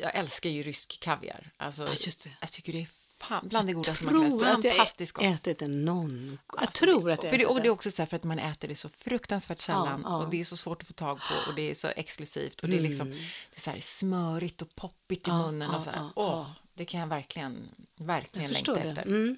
jag 0.00 0.14
älskar 0.14 0.50
ju 0.50 0.62
rysk 0.62 1.00
kaviar. 1.00 1.50
Alltså, 1.56 1.82
Ja, 1.82 1.90
just 1.90 2.24
det. 2.24 2.30
Jag 2.40 2.52
tycker 2.52 2.72
det 2.72 2.80
är 2.80 2.88
fan, 3.18 3.48
bland 3.48 3.66
det 3.68 3.72
godaste 3.72 4.04
man 4.04 4.14
kan 4.14 4.28
tror 4.30 4.42
äta. 4.46 4.52
att 4.56 4.64
jag 5.00 5.08
gott. 5.12 5.24
ätit 5.24 5.58
den 5.58 5.84
någon. 5.84 6.38
Jag 6.52 6.62
Alltså, 6.62 6.84
tror 6.84 7.08
det, 7.08 7.14
att 7.14 7.22
jag 7.22 7.30
för 7.30 7.38
det, 7.38 7.46
och 7.46 7.62
det 7.62 7.68
är 7.68 7.70
också 7.70 7.90
så 7.90 8.02
här 8.02 8.06
för 8.06 8.16
att 8.16 8.24
man 8.24 8.38
äter 8.38 8.68
det 8.68 8.76
så 8.76 8.88
fruktansvärt 8.88 9.60
sällan 9.60 10.00
ja. 10.04 10.16
och 10.16 10.30
det 10.30 10.40
är 10.40 10.44
så 10.44 10.56
svårt 10.56 10.80
att 10.82 10.86
få 10.88 10.94
tag 10.94 11.18
på 11.18 11.50
och 11.50 11.54
det 11.56 11.70
är 11.70 11.74
så 11.74 11.88
exklusivt 11.88 12.60
och 12.60 12.68
det 12.68 12.76
är 12.76 12.80
liksom 12.80 13.10
det 13.10 13.56
är 13.56 13.60
så 13.60 13.70
här 13.70 13.80
smörigt 13.80 14.62
och 14.62 14.74
poppigt 14.74 15.28
i 15.28 15.30
Mm. 15.30 15.40
Ja, 15.42 15.46
munnen 15.46 15.68
ja, 15.70 15.76
och 15.76 15.82
så 15.82 15.90
här. 15.90 15.98
ja, 15.98 16.12
Åh, 16.16 16.26
ja. 16.30 16.54
det 16.74 16.84
kan 16.84 17.00
jag 17.00 17.06
verkligen, 17.06 17.68
verkligen 17.96 18.44
Jag 18.48 18.52
längta 18.52 18.74
det. 18.74 18.80
efter. 18.80 19.02
Mm. 19.02 19.36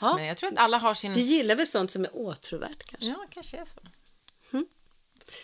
Ja, 0.00 0.14
Men 0.16 0.24
jag 0.26 0.36
tror 0.36 0.52
att 0.52 0.58
alla 0.58 0.78
har 0.78 0.94
sin... 0.94 1.14
vi 1.14 1.20
gillar 1.20 1.56
väl 1.56 1.66
sånt 1.66 1.90
som 1.90 2.04
är 2.04 2.16
åtråvärt 2.16 2.84
kanske. 2.84 3.08
Ja, 3.08 3.26
kanske 3.30 3.56
är 3.56 3.64
så. 3.64 3.80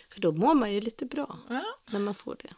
För 0.09 0.21
då 0.21 0.33
mår 0.33 0.55
man 0.55 0.73
ju 0.73 0.81
lite 0.81 1.05
bra 1.05 1.39
Ja. 1.49 1.65
när 1.91 1.99
man 2.01 2.15
får 2.15 2.37
det. 2.43 2.55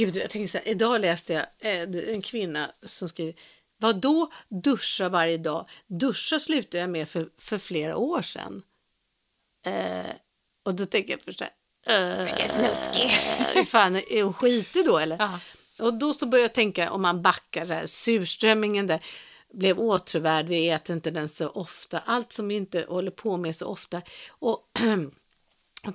Gud, 0.00 0.16
jag 0.16 0.30
tänker 0.30 0.48
så 0.48 0.58
här, 0.58 0.68
idag 0.68 1.00
läste 1.00 1.32
jag 1.32 1.46
eh, 1.60 2.12
en 2.14 2.22
kvinna 2.22 2.70
som 2.82 3.08
skriver 3.08 3.34
vad 3.78 3.96
då 3.96 4.32
duscha 4.48 5.08
varje 5.08 5.38
dag? 5.38 5.68
Duscha 5.86 6.38
slutade 6.38 6.78
jag 6.78 6.90
med 6.90 7.08
för, 7.08 7.28
för 7.38 7.58
flera 7.58 7.96
år 7.96 8.22
sedan. 8.22 8.62
Eh, 9.66 10.10
och 10.64 10.74
då 10.74 10.86
tänker 10.86 11.12
jag 11.12 11.22
först 11.22 11.38
så 11.38 11.44
här, 11.44 12.26
eh, 12.26 12.46
snuskig. 12.46 13.10
hur 13.54 13.64
fan, 13.64 13.96
är 13.96 14.22
hon 14.22 14.32
skitig 14.32 14.84
då 14.84 14.98
eller? 14.98 15.16
Ja. 15.18 15.40
Och 15.78 15.94
då 15.94 16.14
så 16.14 16.26
börjar 16.26 16.44
jag 16.44 16.54
tänka 16.54 16.90
om 16.90 17.02
man 17.02 17.22
backar 17.22 17.66
så 17.66 17.72
här, 17.72 17.86
surströmmingen 17.86 18.86
där 18.86 19.04
blev 19.52 19.78
åtråvärd, 19.80 20.46
vi 20.46 20.68
äter 20.68 20.96
inte 20.96 21.10
den 21.10 21.28
så 21.28 21.48
ofta, 21.48 21.98
allt 21.98 22.32
som 22.32 22.48
vi 22.48 22.54
inte 22.54 22.84
håller 22.88 23.10
på 23.10 23.36
med 23.36 23.56
så 23.56 23.66
ofta. 23.66 24.02
Och 24.30 24.70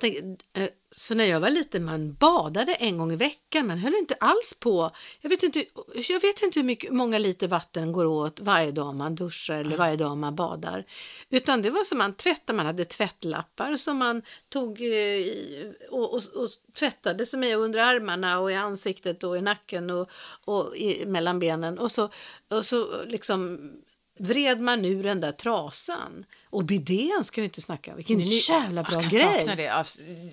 tänker, 0.00 0.36
eh, 0.62 0.68
så 0.90 1.14
när 1.14 1.24
jag 1.24 1.40
var 1.40 1.50
liten, 1.50 1.84
man 1.84 2.14
badade 2.14 2.74
en 2.74 2.98
gång 2.98 3.12
i 3.12 3.16
veckan, 3.16 3.66
man 3.66 3.78
höll 3.78 3.94
inte 3.94 4.14
alls 4.20 4.56
på. 4.60 4.90
Jag 5.20 5.30
vet 5.30 5.42
inte, 5.42 5.64
jag 6.08 6.20
vet 6.20 6.42
inte 6.42 6.58
hur 6.60 6.64
mycket, 6.66 6.92
många 6.92 7.18
liter 7.18 7.48
vatten 7.48 7.92
går 7.92 8.04
åt 8.04 8.40
varje 8.40 8.70
dag 8.72 8.94
man 8.94 9.14
duschar 9.14 9.54
eller 9.58 9.76
varje 9.76 9.96
dag 9.96 10.16
man 10.16 10.36
badar. 10.36 10.84
Utan 11.30 11.62
det 11.62 11.70
var 11.70 11.84
som 11.84 11.98
man 11.98 12.14
tvättade, 12.14 12.56
man 12.56 12.66
hade 12.66 12.84
tvättlappar 12.84 13.76
som 13.76 13.96
man 13.96 14.22
tog 14.48 14.80
eh, 14.80 14.86
i- 14.86 15.72
och, 15.90 16.14
och, 16.14 16.22
och 16.34 16.48
tvättade 16.74 17.26
sig 17.26 17.38
med 17.40 17.56
under 17.58 17.78
armarna 17.78 18.38
och 18.40 18.50
i 18.50 18.54
ansiktet 18.54 19.24
och 19.24 19.36
i 19.38 19.40
nacken 19.40 19.90
och, 19.90 20.10
och 20.44 20.76
i, 20.76 21.06
mellan 21.06 21.38
benen. 21.38 21.78
Och 21.78 21.92
så, 21.92 22.08
och 22.48 22.64
så 22.64 23.04
liksom 23.04 23.70
vred 24.18 24.60
man 24.60 24.84
ur 24.84 25.02
den 25.02 25.20
där 25.20 25.32
trasan. 25.32 26.24
Och 26.56 26.64
bidén 26.64 27.24
ska 27.24 27.40
vi 27.40 27.44
inte 27.44 27.60
snacka 27.62 27.90
om. 27.90 27.96
Vilken 27.96 28.20
jävla 28.20 28.82
bra 28.82 29.02
jag 29.02 29.10
grej. 29.10 29.36
sakna 29.38 29.54
det. 29.56 29.84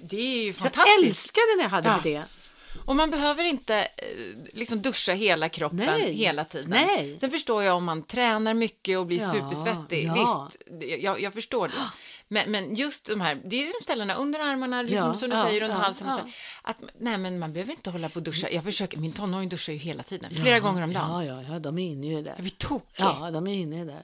Det 0.04 0.18
är 0.18 0.42
ju 0.42 0.46
Jag 0.48 0.56
fantastiskt. 0.56 1.04
älskade 1.08 1.46
när 1.58 1.64
jag 1.64 1.70
hade 1.70 1.88
Ja. 1.90 2.00
bidé. 2.04 2.22
Och 2.86 2.96
man 2.96 3.10
behöver 3.10 3.44
inte 3.44 3.76
eh, 3.76 3.86
liksom 4.54 4.82
duscha 4.82 5.14
hela 5.14 5.50
kroppen 5.50 5.78
Nej. 5.78 6.14
hela 6.14 6.46
tiden. 6.46 6.70
Nej. 6.70 7.18
Sen 7.20 7.32
förstår 7.32 7.64
jag 7.64 7.76
om 7.78 7.84
man 7.84 8.04
tränar 8.04 8.54
mycket 8.54 8.98
och 9.00 9.06
blir 9.08 9.22
Ja, 9.22 9.32
supersvettig. 9.32 10.06
ja. 10.08 10.50
Visst, 10.60 11.02
jag, 11.04 11.22
jag 11.22 11.34
förstår 11.34 11.68
det. 11.68 11.74
Men, 12.28 12.52
men 12.52 12.76
just 12.76 13.06
de 13.06 13.22
här, 13.22 13.42
det 13.46 13.56
är 13.56 13.66
ju 13.66 13.72
de 13.80 13.84
ställena 13.84 14.16
under 14.16 14.40
armarna, 14.40 14.82
liksom, 14.82 15.08
Ja, 15.08 15.14
som 15.14 15.30
du 15.30 15.36
ja, 15.36 15.44
säger, 15.44 15.62
runt 15.62 15.74
ja, 15.74 15.78
halsen. 15.80 16.08
och 16.08 16.14
så. 16.14 16.22
Att, 16.62 16.78
nej, 17.00 17.18
men 17.18 17.40
man 17.40 17.54
behöver 17.54 17.72
inte 17.74 17.90
hålla 17.90 18.10
på 18.10 18.16
och 18.16 18.24
duscha. 18.24 18.50
Jag 18.50 18.64
försöker, 18.64 18.98
min 18.98 19.12
tonåring 19.14 19.50
duschar 19.50 19.74
ju 19.74 19.80
hela 19.80 20.04
tiden, 20.04 20.36
flera 20.36 20.60
gånger 20.60 20.84
om 20.84 20.94
dagen. 20.94 21.26
Ja, 21.26 21.36
ja, 21.42 21.44
ja, 21.54 21.60
de 21.60 21.78
är 21.80 21.84
inne 21.92 22.16
det 22.16 22.22
där. 22.22 22.32
Jag 22.36 22.42
blir 22.42 22.52
tokig. 22.58 22.86
Ja, 22.98 23.30
de 23.34 23.48
är 23.48 23.54
inne 23.54 23.86
där. 23.86 24.04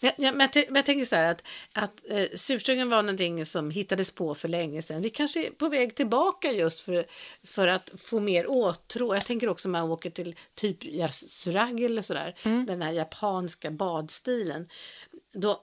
Men, 0.00 0.12
ja, 0.16 0.32
men, 0.32 0.48
jag, 0.54 0.64
men 0.68 0.76
jag 0.76 0.86
tänker 0.86 1.04
så 1.04 1.16
här 1.16 1.24
att, 1.30 1.42
att 1.72 2.10
eh, 2.10 2.26
surströmming 2.34 2.88
var 2.88 3.02
någonting 3.02 3.46
som 3.46 3.70
hittades 3.70 4.10
på 4.10 4.34
för 4.34 4.48
länge 4.48 4.82
sedan. 4.82 5.02
Vi 5.02 5.10
kanske 5.10 5.46
är 5.46 5.50
på 5.50 5.68
väg 5.68 5.94
tillbaka 5.94 6.52
just 6.52 6.80
för, 6.80 7.06
för 7.44 7.66
att 7.66 7.90
få 7.96 8.20
mer 8.20 8.50
åtrå. 8.50 9.14
Jag 9.14 9.26
tänker 9.26 9.48
också 9.48 9.68
om 9.68 9.72
man 9.72 9.82
åker 9.90 10.10
till 10.10 10.36
typ 10.54 10.84
Yasuragi 10.84 11.84
eller 11.84 12.02
sådär, 12.02 12.34
Mm. 12.44 12.66
den 12.66 12.82
här 12.82 12.92
japanska 12.92 13.70
badstilen. 13.70 14.68
Då 15.34 15.60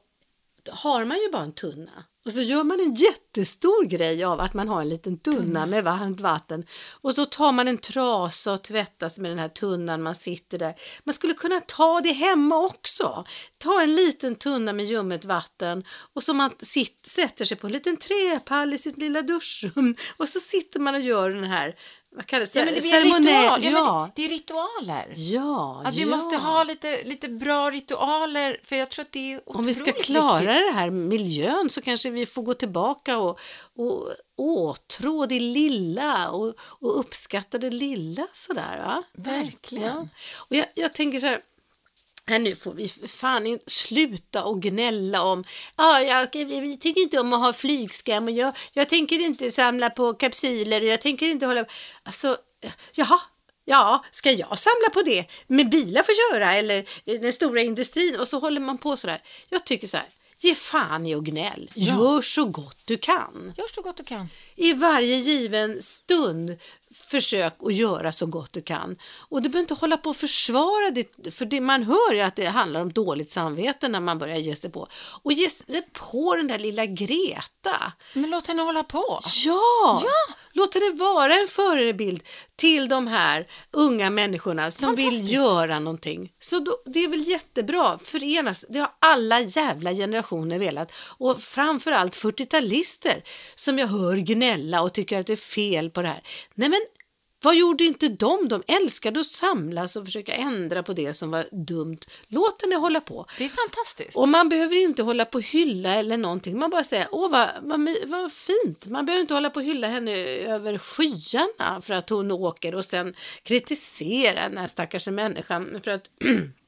har 0.72 1.06
man 1.06 1.18
ju 1.18 1.32
bara 1.32 1.44
en 1.44 1.54
tunna. 1.54 2.04
Och 2.26 2.32
så 2.32 2.42
gör 2.42 2.64
man 2.64 2.80
en 2.80 2.94
jättestor 2.94 3.86
grej 3.86 4.24
av 4.24 4.40
att 4.40 4.54
man 4.54 4.70
har 4.70 4.82
en 4.82 4.90
liten 4.90 5.18
tunna 5.18 5.66
med 5.66 5.84
varmt 5.84 6.20
vatten. 6.20 6.66
Och 7.02 7.16
så 7.16 7.26
tar 7.26 7.52
man 7.52 7.68
en 7.68 7.78
trasa 7.78 8.54
och 8.54 8.64
tvättas 8.64 9.20
med 9.20 9.32
den 9.32 9.40
här 9.40 9.50
tunnan 9.50 10.04
man 10.04 10.16
sitter 10.16 10.58
där. 10.58 10.76
Man 11.04 11.14
skulle 11.14 11.34
kunna 11.34 11.60
ta 11.60 12.02
det 12.02 12.12
hemma 12.12 12.58
också. 12.58 13.26
Ta 13.58 13.82
en 13.82 13.96
liten 13.96 14.36
tunna 14.36 14.74
med 14.74 14.86
ljummet 14.86 15.26
vatten 15.26 15.84
och 16.14 16.24
så 16.24 16.34
man 16.34 16.52
sitt, 16.60 17.06
sätter 17.06 17.46
sig 17.46 17.58
på 17.58 17.68
en 17.68 17.74
liten 17.74 17.98
träpall 17.98 18.74
i 18.74 18.78
sitt 18.78 18.98
lilla 18.98 19.22
duschrum. 19.22 19.96
Och 20.18 20.30
så 20.30 20.40
sitter 20.40 20.80
man 20.80 20.96
och 20.96 21.02
gör 21.02 21.30
den 21.30 21.44
här, 21.44 21.76
vad 22.12 22.26
kallas 22.26 22.52
det? 22.52 22.60
Ja, 22.60 22.66
men 22.66 22.74
det 22.74 22.82
Ceremoniell-. 22.82 23.64
Ja, 23.64 23.70
Ja, 23.72 24.10
det, 24.16 24.22
det 24.22 24.26
är 24.26 24.30
ritualer. 24.30 25.14
ja, 25.16 25.82
Att 25.86 25.96
vi 25.96 26.02
ja. 26.02 26.08
måste 26.08 26.36
ha 26.38 26.64
lite, 26.64 27.04
lite 27.04 27.30
bra 27.30 27.72
ritualer, 27.72 28.60
för 28.64 28.76
jag 28.76 28.90
tror 28.90 29.04
att 29.06 29.12
det 29.12 29.34
är 29.34 29.38
otroligt 29.38 29.56
Om 29.60 29.66
vi 29.66 29.74
ska 29.74 29.92
klara 29.92 30.40
viktigt. 30.40 30.74
det 30.74 30.80
här 30.80 30.90
miljön 30.90 31.70
så 31.70 31.82
kanske 31.82 32.10
vi 32.10 32.26
får 32.26 32.42
gå 32.42 32.54
tillbaka 32.54 33.18
och, 33.18 33.40
och 33.76 34.14
åtrå 34.38 35.26
det 35.26 35.40
lilla 35.40 36.30
och, 36.32 36.54
och 36.60 37.00
uppskatta 37.00 37.58
det 37.58 37.70
lilla 37.70 38.28
sådär. 38.34 38.82
Va? 38.86 39.04
Verkligen. 39.14 39.84
Ja. 39.86 40.08
Och 40.50 40.56
jag, 40.56 40.66
jag 40.76 40.94
tänker 40.94 41.20
så 41.20 41.26
här, 41.26 41.42
Nej, 42.30 42.40
nu 42.40 42.56
får 42.56 42.74
vi 42.74 42.90
fan 43.08 43.48
inte 43.48 43.72
sluta 43.72 44.44
och 44.44 44.62
gnälla 44.62 45.24
om, 45.24 45.44
ja, 45.76 46.02
jag, 46.02 46.36
jag 46.36 46.80
tycker 46.82 47.02
inte 47.02 47.20
om 47.20 47.34
att 47.34 47.40
ha 47.40 47.54
flygskam 47.54 48.24
och 48.24 48.32
jag, 48.32 48.58
jag 48.74 48.90
tänker 48.90 49.20
inte 49.20 49.52
samla 49.52 49.90
på 49.90 50.14
kapsyler 50.14 50.82
och 50.82 50.88
jag 50.88 51.02
tänker 51.02 51.28
inte 51.28 51.46
hålla, 51.46 51.66
alltså, 52.04 52.38
jaha, 52.96 53.20
Ja, 53.66 54.06
ska 54.12 54.32
jag 54.32 54.60
samla 54.60 54.90
på 54.94 55.02
det? 55.02 55.26
Med 55.48 55.70
bilar 55.70 56.04
får 56.04 56.34
köra 56.34 56.54
eller 56.54 56.90
den 57.20 57.34
stora 57.34 57.62
industrin? 57.62 58.20
Och 58.20 58.28
så 58.28 58.40
håller 58.40 58.62
man 58.62 58.78
på 58.78 58.98
sådär. 58.98 59.22
Jag 59.50 59.66
tycker 59.66 59.88
så 59.88 59.98
här, 59.98 60.08
ge 60.40 60.56
fan 60.56 61.06
i 61.06 61.16
och 61.16 61.26
gnäll. 61.26 61.72
Ja. 61.74 61.96
Gör 61.96 62.22
så 62.22 62.46
gott 62.46 62.78
du 62.86 62.98
kan. 62.98 63.54
Gör 63.58 63.68
så 63.76 63.82
gott 63.82 63.98
du 63.98 64.04
kan. 64.04 64.30
I 64.56 64.74
varje 64.74 65.16
given 65.16 65.82
stund 65.82 66.58
försök 66.94 67.54
att 67.64 67.76
göra 67.76 68.12
så 68.12 68.26
gott 68.26 68.54
du 68.54 68.62
kan. 68.62 68.98
Och 69.30 69.42
du 69.42 69.50
behöver 69.50 69.60
inte 69.60 69.74
hålla 69.74 69.98
på 69.98 70.10
och 70.10 70.16
försvara 70.16 70.92
det, 70.92 71.32
för 71.32 71.46
det, 71.46 71.62
man 71.62 71.84
hör 71.84 72.14
ju 72.14 72.22
att 72.22 72.36
det 72.36 72.46
handlar 72.46 72.82
om 72.82 72.94
dåligt 72.94 73.32
samvete 73.32 73.88
när 73.88 74.00
man 74.00 74.20
börjar 74.20 74.38
ge 74.38 74.56
sig 74.56 74.72
på. 74.72 74.88
Och 75.24 75.34
ge 75.34 75.50
sig 75.50 75.82
på 75.94 76.36
den 76.36 76.48
där 76.48 76.60
lilla 76.60 76.86
Greta. 76.86 77.94
Men 78.14 78.30
låt 78.30 78.48
henne 78.48 78.62
hålla 78.62 78.84
på. 78.84 79.20
Ja! 79.46 80.02
Ja. 80.04 80.36
Låt 80.54 80.74
henne 80.74 80.90
vara 80.96 81.34
en 81.34 81.48
förebild 81.48 82.24
till 82.56 82.90
de 82.90 83.08
här 83.08 83.48
unga 83.72 84.10
människorna 84.10 84.72
som 84.72 84.96
vill 84.96 85.34
göra 85.34 85.80
någonting. 85.80 86.32
Så 86.40 86.60
då, 86.60 86.78
det 86.86 87.04
är 87.04 87.08
väl 87.08 87.28
jättebra, 87.28 87.98
förenas. 87.98 88.66
Det 88.70 88.80
har 88.80 88.92
alla 89.00 89.40
jävla 89.40 89.94
generationer 89.94 90.60
velat. 90.60 90.92
Och 91.18 91.42
framförallt 91.42 92.18
40-talister 92.18 93.24
som 93.56 93.80
jag 93.80 93.88
hör 93.88 94.18
gnälla 94.18 94.82
och 94.82 94.94
tycker 94.94 95.20
att 95.20 95.28
det 95.28 95.34
är 95.34 95.38
fel 95.38 95.90
på 95.90 96.02
det 96.02 96.08
här. 96.08 96.22
Nej 96.56 96.70
men, 96.70 96.79
vad 97.42 97.56
gjorde 97.56 97.84
inte 97.84 98.10
de? 98.10 98.48
De 98.48 98.64
älskade 98.68 99.20
att 99.20 99.26
samlas 99.26 99.96
och 99.96 100.06
försöka 100.06 100.34
ändra 100.34 100.84
på 100.84 100.94
det 100.94 101.14
som 101.14 101.32
var 101.32 101.48
dumt. 101.52 102.00
Låt 102.28 102.62
henne 102.62 102.76
hålla 102.76 103.02
på. 103.02 103.26
Det 103.38 103.46
är 103.46 103.50
fantastiskt. 103.50 104.18
Och 104.18 104.30
man 104.30 104.50
behöver 104.50 104.76
inte 104.76 105.04
hålla 105.04 105.26
på 105.26 105.38
och 105.38 105.44
hylla 105.44 105.96
eller 105.96 106.18
någonting. 106.18 106.60
Man 106.60 106.70
bara 106.70 106.84
säger, 106.84 107.08
åh 107.12 107.32
vad, 107.32 107.50
vad, 107.62 107.96
vad 108.06 108.32
fint. 108.34 108.88
Man 108.88 109.06
behöver 109.06 109.22
inte 109.22 109.34
hålla 109.34 109.50
på 109.50 109.60
och 109.60 109.66
hylla 109.66 109.88
henne 109.88 110.12
över 110.28 110.78
skyarna 110.78 111.82
för 111.82 111.94
att 111.94 112.10
hon 112.10 112.32
åker 112.32 112.76
och 112.76 112.86
sen 112.86 113.16
kritisera 113.44 114.50
den 114.50 114.58
här 114.58 114.68
stackars 114.68 115.08
människan 115.08 115.82
för 115.84 115.92
att 115.92 116.10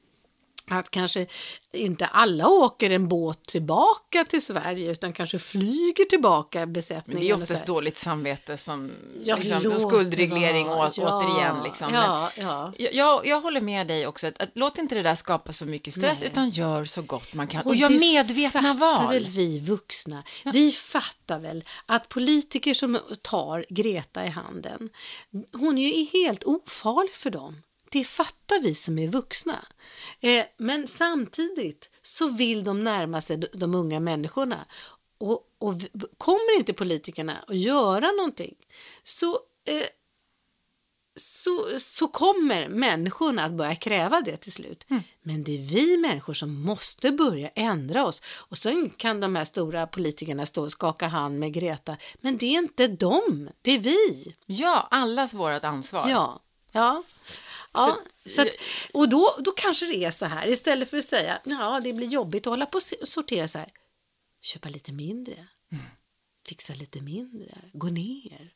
att 0.70 0.90
kanske 0.90 1.26
inte 1.72 2.06
alla 2.06 2.48
åker 2.48 2.90
en 2.90 3.08
båt 3.08 3.42
tillbaka 3.46 4.24
till 4.24 4.42
Sverige 4.42 4.92
utan 4.92 5.12
kanske 5.12 5.38
flyger 5.38 6.04
tillbaka 6.04 6.58
Men 6.58 6.72
besättningen. 6.72 7.22
det 7.22 7.30
är 7.30 7.34
oftast 7.34 7.66
dåligt 7.66 7.96
samvete 7.96 8.56
som 8.56 8.90
Ja, 9.24 9.36
liksom, 9.36 9.72
och 9.72 9.82
skuldreglering 9.82 10.68
och, 10.68 10.98
återigen. 10.98 11.62
Liksom. 11.64 11.94
Ja, 11.94 12.30
ja. 12.36 12.72
Men 12.78 12.88
jag, 12.92 13.26
jag 13.26 13.40
håller 13.40 13.60
med 13.60 13.86
dig 13.86 14.06
också, 14.06 14.26
att, 14.26 14.42
att 14.42 14.50
låt 14.54 14.78
inte 14.78 14.94
det 14.94 15.02
där 15.02 15.14
skapa 15.14 15.52
så 15.52 15.66
mycket 15.66 15.94
stress, 15.94 16.20
Nej. 16.20 16.30
utan 16.30 16.50
gör 16.50 16.84
så 16.84 17.02
gott 17.02 17.34
man 17.34 17.48
kan. 17.48 17.60
Och, 17.60 17.66
Och 17.66 17.76
gör 17.76 17.90
medvetna 17.90 18.74
val. 18.74 19.08
väl 19.08 19.28
vi 19.28 19.60
vuxna. 19.60 20.22
Vi 20.52 20.72
fattar 20.72 21.38
väl 21.38 21.64
att 21.86 22.08
politiker 22.08 22.74
som 22.74 22.98
tar 23.22 23.66
Greta 23.68 24.26
i 24.26 24.28
handen, 24.28 24.88
hon 25.52 25.78
är 25.78 25.88
ju 25.96 26.04
helt 26.24 26.44
ofarlig 26.44 27.14
för 27.14 27.30
dem. 27.30 27.62
Det 27.92 28.04
fattar 28.04 28.60
vi 28.60 28.74
som 28.74 28.98
är 28.98 29.08
vuxna. 29.08 29.66
Eh, 30.20 30.44
men 30.56 30.86
samtidigt 30.86 31.90
så 32.02 32.28
vill 32.28 32.64
de 32.64 32.84
närma 32.84 33.20
sig 33.20 33.36
de, 33.36 33.46
de 33.52 33.74
unga 33.74 34.00
människorna. 34.00 34.66
Och, 35.18 35.40
och 35.58 35.74
kommer 36.18 36.56
inte 36.58 36.72
politikerna 36.72 37.44
att 37.48 37.56
göra 37.56 38.10
någonting 38.12 38.54
så 39.02 39.38
eh, 39.64 39.86
så, 41.16 41.66
så 41.78 42.08
kommer 42.08 42.68
människorna 42.68 43.44
att 43.44 43.52
börja 43.52 43.74
kräva 43.74 44.20
det 44.20 44.36
till 44.36 44.52
slut. 44.52 44.86
Men 45.22 45.44
det 45.44 45.58
är 45.58 45.62
vi 45.62 45.96
människor 45.96 46.32
som 46.32 46.62
måste 46.62 47.12
börja 47.12 47.48
ändra 47.48 48.06
oss. 48.06 48.22
Och 48.24 48.58
sen 48.58 48.90
kan 48.90 49.20
de 49.20 49.36
här 49.36 49.44
stora 49.44 49.86
politikerna 49.86 50.46
stå 50.46 50.62
och 50.62 50.70
skaka 50.70 51.08
hand 51.08 51.38
med 51.38 51.52
Greta. 51.52 51.96
Men 52.20 52.36
det 52.38 52.46
är 52.46 52.58
inte 52.58 52.88
dem, 52.88 53.50
det 53.62 53.70
är 53.70 53.78
vi. 53.78 54.34
Ja, 54.46 54.88
allas 54.90 55.34
vårt 55.34 55.64
ansvar. 55.64 56.08
Ja, 56.08 56.42
ja. 56.72 57.02
Ja 57.72 58.00
Så- 58.26 58.42
att, 58.42 58.48
och 58.92 59.08
då, 59.08 59.36
då 59.44 59.50
kanske 59.52 59.86
det 59.86 60.04
är 60.04 60.10
så 60.10 60.24
här, 60.24 60.48
istället 60.48 60.90
för 60.90 60.96
att 60.98 61.04
säga 61.04 61.40
ja 61.44 61.80
det 61.84 61.92
blir 61.92 62.08
jobbigt 62.08 62.46
att 62.46 62.50
hålla 62.50 62.66
på 62.66 62.80
och 63.00 63.08
sortera 63.08 63.48
så 63.48 63.58
här. 63.58 63.70
Köpa 64.40 64.68
lite 64.68 64.92
mindre, 64.92 65.46
fixa 66.48 66.74
lite 66.74 67.00
mindre, 67.00 67.58
gå 67.72 67.86
ner. 67.86 68.52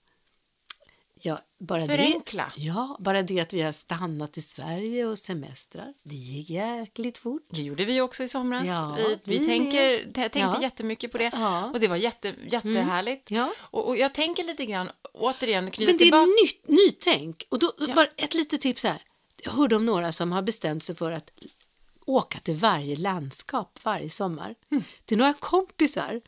Ja, 1.20 1.40
bara 1.58 1.86
Förenkla. 1.86 2.52
Det, 2.56 2.62
ja, 2.62 2.96
bara 3.00 3.22
det 3.22 3.40
att 3.40 3.52
vi 3.52 3.62
har 3.62 3.72
stannat 3.72 4.38
i 4.38 4.42
Sverige 4.42 5.06
och 5.06 5.18
semestrar, 5.18 5.94
det 6.02 6.14
gick 6.14 6.50
jäkligt 6.50 7.18
fort. 7.18 7.46
Det 7.50 7.62
gjorde 7.62 7.84
vi 7.84 8.00
också 8.00 8.22
i 8.22 8.28
somras. 8.28 8.66
Ja, 8.68 8.96
vi 8.98 9.18
vi 9.24 9.38
vi 9.38 9.46
tänker, 9.46 10.12
tänkte 10.12 10.38
Ja. 10.38 10.58
jättemycket 10.62 11.12
på 11.12 11.18
det 11.18 11.30
Ja. 11.32 11.58
Mm. 11.58 11.70
och 11.72 11.80
det 11.80 11.88
var 11.88 11.96
jätte, 11.96 12.34
jättehärligt. 12.50 13.30
Ja. 13.30 13.52
Och, 13.58 13.88
och 13.88 13.96
jag 13.96 14.14
tänker 14.14 14.44
lite 14.44 14.66
grann, 14.66 14.90
återigen, 15.14 15.70
knyta 15.70 15.90
Men 15.90 15.98
det 15.98 16.04
tillbaka. 16.04 16.22
är 16.22 16.42
nytt, 16.44 16.68
nytänk. 16.68 17.46
Och 17.48 17.58
då, 17.58 17.72
Ja. 17.78 17.94
bara 17.94 18.06
ett 18.16 18.34
litet 18.34 18.60
tips 18.60 18.84
här. 18.84 19.02
Jag 19.42 19.52
hörde 19.52 19.76
om 19.76 19.86
några 19.86 20.12
som 20.12 20.32
har 20.32 20.42
bestämt 20.42 20.82
sig 20.82 20.94
för 20.94 21.12
att 21.12 21.30
åka 22.06 22.38
till 22.38 22.54
varje 22.54 22.96
landskap 22.96 23.78
varje 23.82 24.10
sommar. 24.10 24.54
Mm. 24.70 24.84
Det 25.04 25.14
är 25.14 25.18
några 25.18 25.34
kompisar 25.34 26.20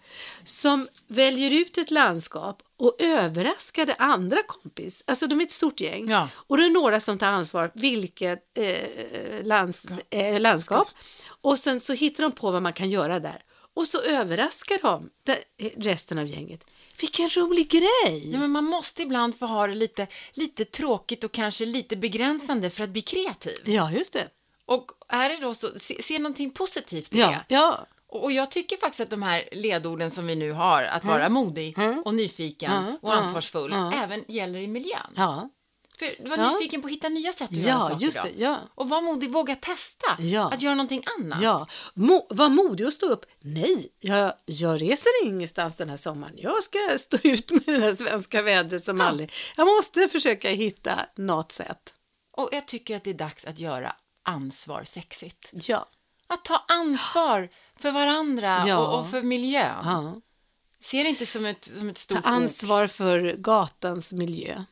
som 0.45 0.89
väljer 1.07 1.51
ut 1.51 1.79
ett 1.79 1.91
landskap 1.91 2.63
och 2.77 2.97
överraskar 2.99 3.87
det 3.87 3.95
andra 3.95 4.43
kompis. 4.43 5.03
Alltså 5.07 5.27
de 5.27 5.41
är 5.41 5.45
ett 5.45 5.53
stort 5.53 5.81
gäng. 5.81 6.11
Ja. 6.11 6.29
Och 6.35 6.57
det 6.57 6.65
är 6.65 6.71
några 6.71 7.01
som 7.01 7.19
tar 7.19 7.27
ansvar 7.27 7.71
vilket 7.75 8.59
eh, 8.59 9.45
lands, 9.45 9.87
eh, 10.11 10.41
landskap. 10.41 10.89
Och 11.41 11.59
sen 11.59 11.81
så 11.81 11.93
hittar 11.93 12.23
de 12.23 12.33
på 12.33 12.51
vad 12.51 12.63
man 12.63 12.73
kan 12.73 12.91
göra 12.91 13.21
där. 13.21 13.43
Och 13.75 13.89
så 13.89 14.01
överraskar 14.01 14.79
de 14.83 15.11
det- 15.23 15.45
resten 15.77 16.19
av 16.19 16.27
gänget. 16.27 16.65
Vilken 17.01 17.31
rolig 17.31 17.71
grej! 17.71 18.31
Ja, 18.33 18.39
men 18.39 18.51
man 18.51 18.65
måste 18.65 19.03
ibland 19.03 19.39
få 19.39 19.47
ha 19.47 19.67
det 19.67 19.75
lite, 19.75 20.07
lite 20.33 20.65
tråkigt 20.65 21.25
och 21.25 21.33
kanske 21.33 21.65
lite 21.65 21.97
begränsande 21.97 22.71
för 22.71 22.85
att 22.85 22.91
bli 22.91 23.03
kreativ. 23.03 23.57
Ja, 23.65 23.93
just 23.93 24.13
det. 24.13 24.29
Och 24.69 24.91
är 25.09 25.29
det 25.29 25.37
då 25.37 25.55
så, 25.55 25.79
se, 25.79 26.03
se 26.03 26.19
någonting 26.19 26.51
positivt 26.51 27.15
i 27.15 27.19
Ja, 27.19 27.27
det. 27.29 27.45
ja. 27.55 27.87
Och 28.07 28.25
och 28.25 28.33
jag 28.33 28.51
tycker 28.51 28.77
faktiskt 28.77 29.01
att 29.01 29.11
de 29.11 29.23
här 29.23 29.49
ledorden 29.53 30.11
som 30.11 30.27
vi 30.27 30.35
nu 30.37 30.53
har, 30.53 30.83
att 30.83 31.05
vara 31.05 31.29
modig 31.29 31.77
och 32.05 32.15
nyfiken 32.15 32.73
Mm. 32.73 32.97
och 33.03 33.13
Mm. 33.13 33.25
ansvarsfull, 33.25 33.73
Mm. 33.73 33.93
även 33.93 34.25
gäller 34.29 34.59
i 34.61 34.67
miljön. 34.67 35.13
ja. 35.17 35.51
För 35.99 36.29
var 36.29 36.37
Ja. 36.37 36.51
nyfiken 36.53 36.83
på 36.83 36.87
att 36.89 36.93
hitta 36.93 37.09
nya 37.09 37.33
sätt 37.33 37.51
att 37.51 37.57
göra 37.57 37.79
Ja, 37.79 37.89
saker 37.89 38.05
just 38.05 38.23
det. 38.23 38.31
Ja. 38.37 38.57
Och 38.75 38.89
var 38.89 39.01
modig, 39.03 39.31
våga 39.31 39.55
testa 39.57 40.07
Ja. 40.19 40.51
att 40.53 40.63
göra 40.63 40.75
någonting 40.75 41.05
annat. 41.19 41.43
Ja, 41.43 41.67
Mo 41.95 42.27
var 42.31 42.49
modig 42.49 42.87
och 42.87 42.93
stå 42.93 43.07
upp. 43.07 43.27
Nej, 43.41 43.89
jag, 44.01 44.33
jag 44.45 44.83
reser 44.83 45.11
ingenstans 45.25 45.77
den 45.77 45.91
här 45.91 45.97
sommaren. 45.97 46.35
Jag 46.37 46.63
ska 46.63 46.79
stå 46.99 47.17
ut 47.23 47.51
med 47.51 47.63
det 47.67 47.79
här 47.81 47.95
svenska 47.95 48.43
vädret 48.43 48.85
som 48.85 49.01
aldrig... 49.01 49.33
Jag 49.57 49.67
måste 49.67 50.09
försöka 50.09 50.49
hitta 50.51 51.01
något 51.17 51.53
sätt. 51.53 51.95
Och 52.37 52.49
jag 52.53 52.67
tycker 52.67 52.97
att 52.97 53.05
det 53.05 53.11
är 53.11 53.15
dags 53.15 53.45
att 53.45 53.59
göra 53.59 53.93
ansvar 54.29 54.85
sexigt. 54.85 55.51
Ja. 55.53 55.89
Att 56.27 56.45
ta 56.45 56.65
ansvar 56.69 57.49
för 57.77 57.93
varandra 57.93 58.65
Ja. 58.67 58.79
och, 58.79 58.99
och 58.99 59.11
för 59.11 59.23
miljön. 59.23 59.77
ja. 59.85 60.21
Se 60.81 61.03
det 61.03 61.09
inte 61.09 61.27
som 61.27 61.47
ett, 61.47 61.65
som 61.65 61.89
ett 61.89 61.97
Ta 61.97 62.01
stort 62.01 62.19
ok. 62.19 62.27
ansvar 62.27 62.87
för 62.87 63.37
gatans 63.39 64.13
miljö. 64.13 64.65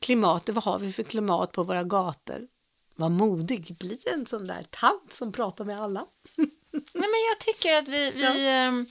Klimatet, 0.00 0.54
vad 0.54 0.64
har 0.64 0.78
vi 0.78 0.92
för 0.92 1.02
klimat 1.02 1.52
på 1.52 1.62
våra 1.62 1.82
gator? 1.84 2.48
Var 2.96 3.08
modig, 3.08 3.76
bli 3.78 3.98
en 4.14 4.26
sån 4.26 4.46
där 4.46 4.66
tant 4.70 5.12
som 5.12 5.32
pratar 5.32 5.64
med 5.64 5.82
alla. 5.82 6.06
Nej, 6.36 6.82
men 6.92 7.20
jag 7.30 7.38
tycker 7.40 7.74
att 7.76 7.88
vi... 7.88 8.10
vi 8.10 8.48
ehm, 8.48 8.86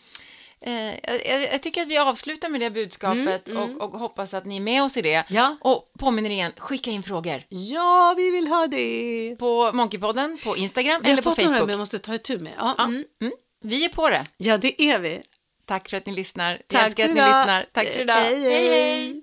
eh, 0.63 0.93
jag, 1.29 1.41
jag 1.53 1.63
tycker 1.63 1.81
att 1.81 1.87
vi 1.87 1.97
avslutar 1.97 2.49
med 2.49 2.61
det 2.61 2.69
budskapet 2.69 3.47
Och, 3.47 3.81
och 3.81 3.99
hoppas 3.99 4.33
att 4.33 4.45
ni 4.45 4.55
är 4.57 4.61
med 4.61 4.83
oss 4.83 4.97
i 4.97 5.01
det. 5.01 5.13
Mm, 5.13 5.25
Ja. 5.29 5.57
Och 5.61 5.91
påminner 5.99 6.29
igen, 6.29 6.51
skicka 6.57 6.91
in 6.91 7.03
frågor 7.03 7.43
Ja, 7.49 8.13
vi 8.17 8.31
vill 8.31 8.47
ha 8.47 8.67
det. 8.67 9.35
på 9.39 9.71
Monkeypodden, 9.73 10.37
på 10.43 10.57
Instagram 10.57 11.01
Vi 11.03 11.07
har 11.09 11.13
eller 11.13 11.23
på 11.23 11.29
fått 11.29 11.37
några 11.37 11.49
Facebook. 11.49 11.67
men 11.67 11.73
jag 11.73 11.79
måste 11.79 11.99
ta 11.99 12.15
itu 12.15 12.37
med. 12.39 12.53
Ja, 12.57 12.75
Ja, 12.77 12.83
mm. 12.83 13.03
mm. 13.21 13.33
Vi 13.63 13.85
är 13.85 13.89
på 13.89 14.09
det. 14.09 14.23
ja 14.37 14.57
det 14.57 14.81
är 14.81 14.99
vi. 14.99 15.21
Tack 15.65 15.89
för 15.89 15.97
att 15.97 16.05
ni 16.05 16.13
lyssnar. 16.13 16.53
Vi 16.53 16.63
Tack 16.75 16.85
älskar 16.85 17.03
för 17.03 17.09
att 17.11 17.15
ni 17.15 17.21
lyssnar. 17.21 17.65
Tack 17.71 17.87
för 17.87 18.01
idag. 18.01 18.15
Hej, 18.15 18.41
hej. 18.69 19.22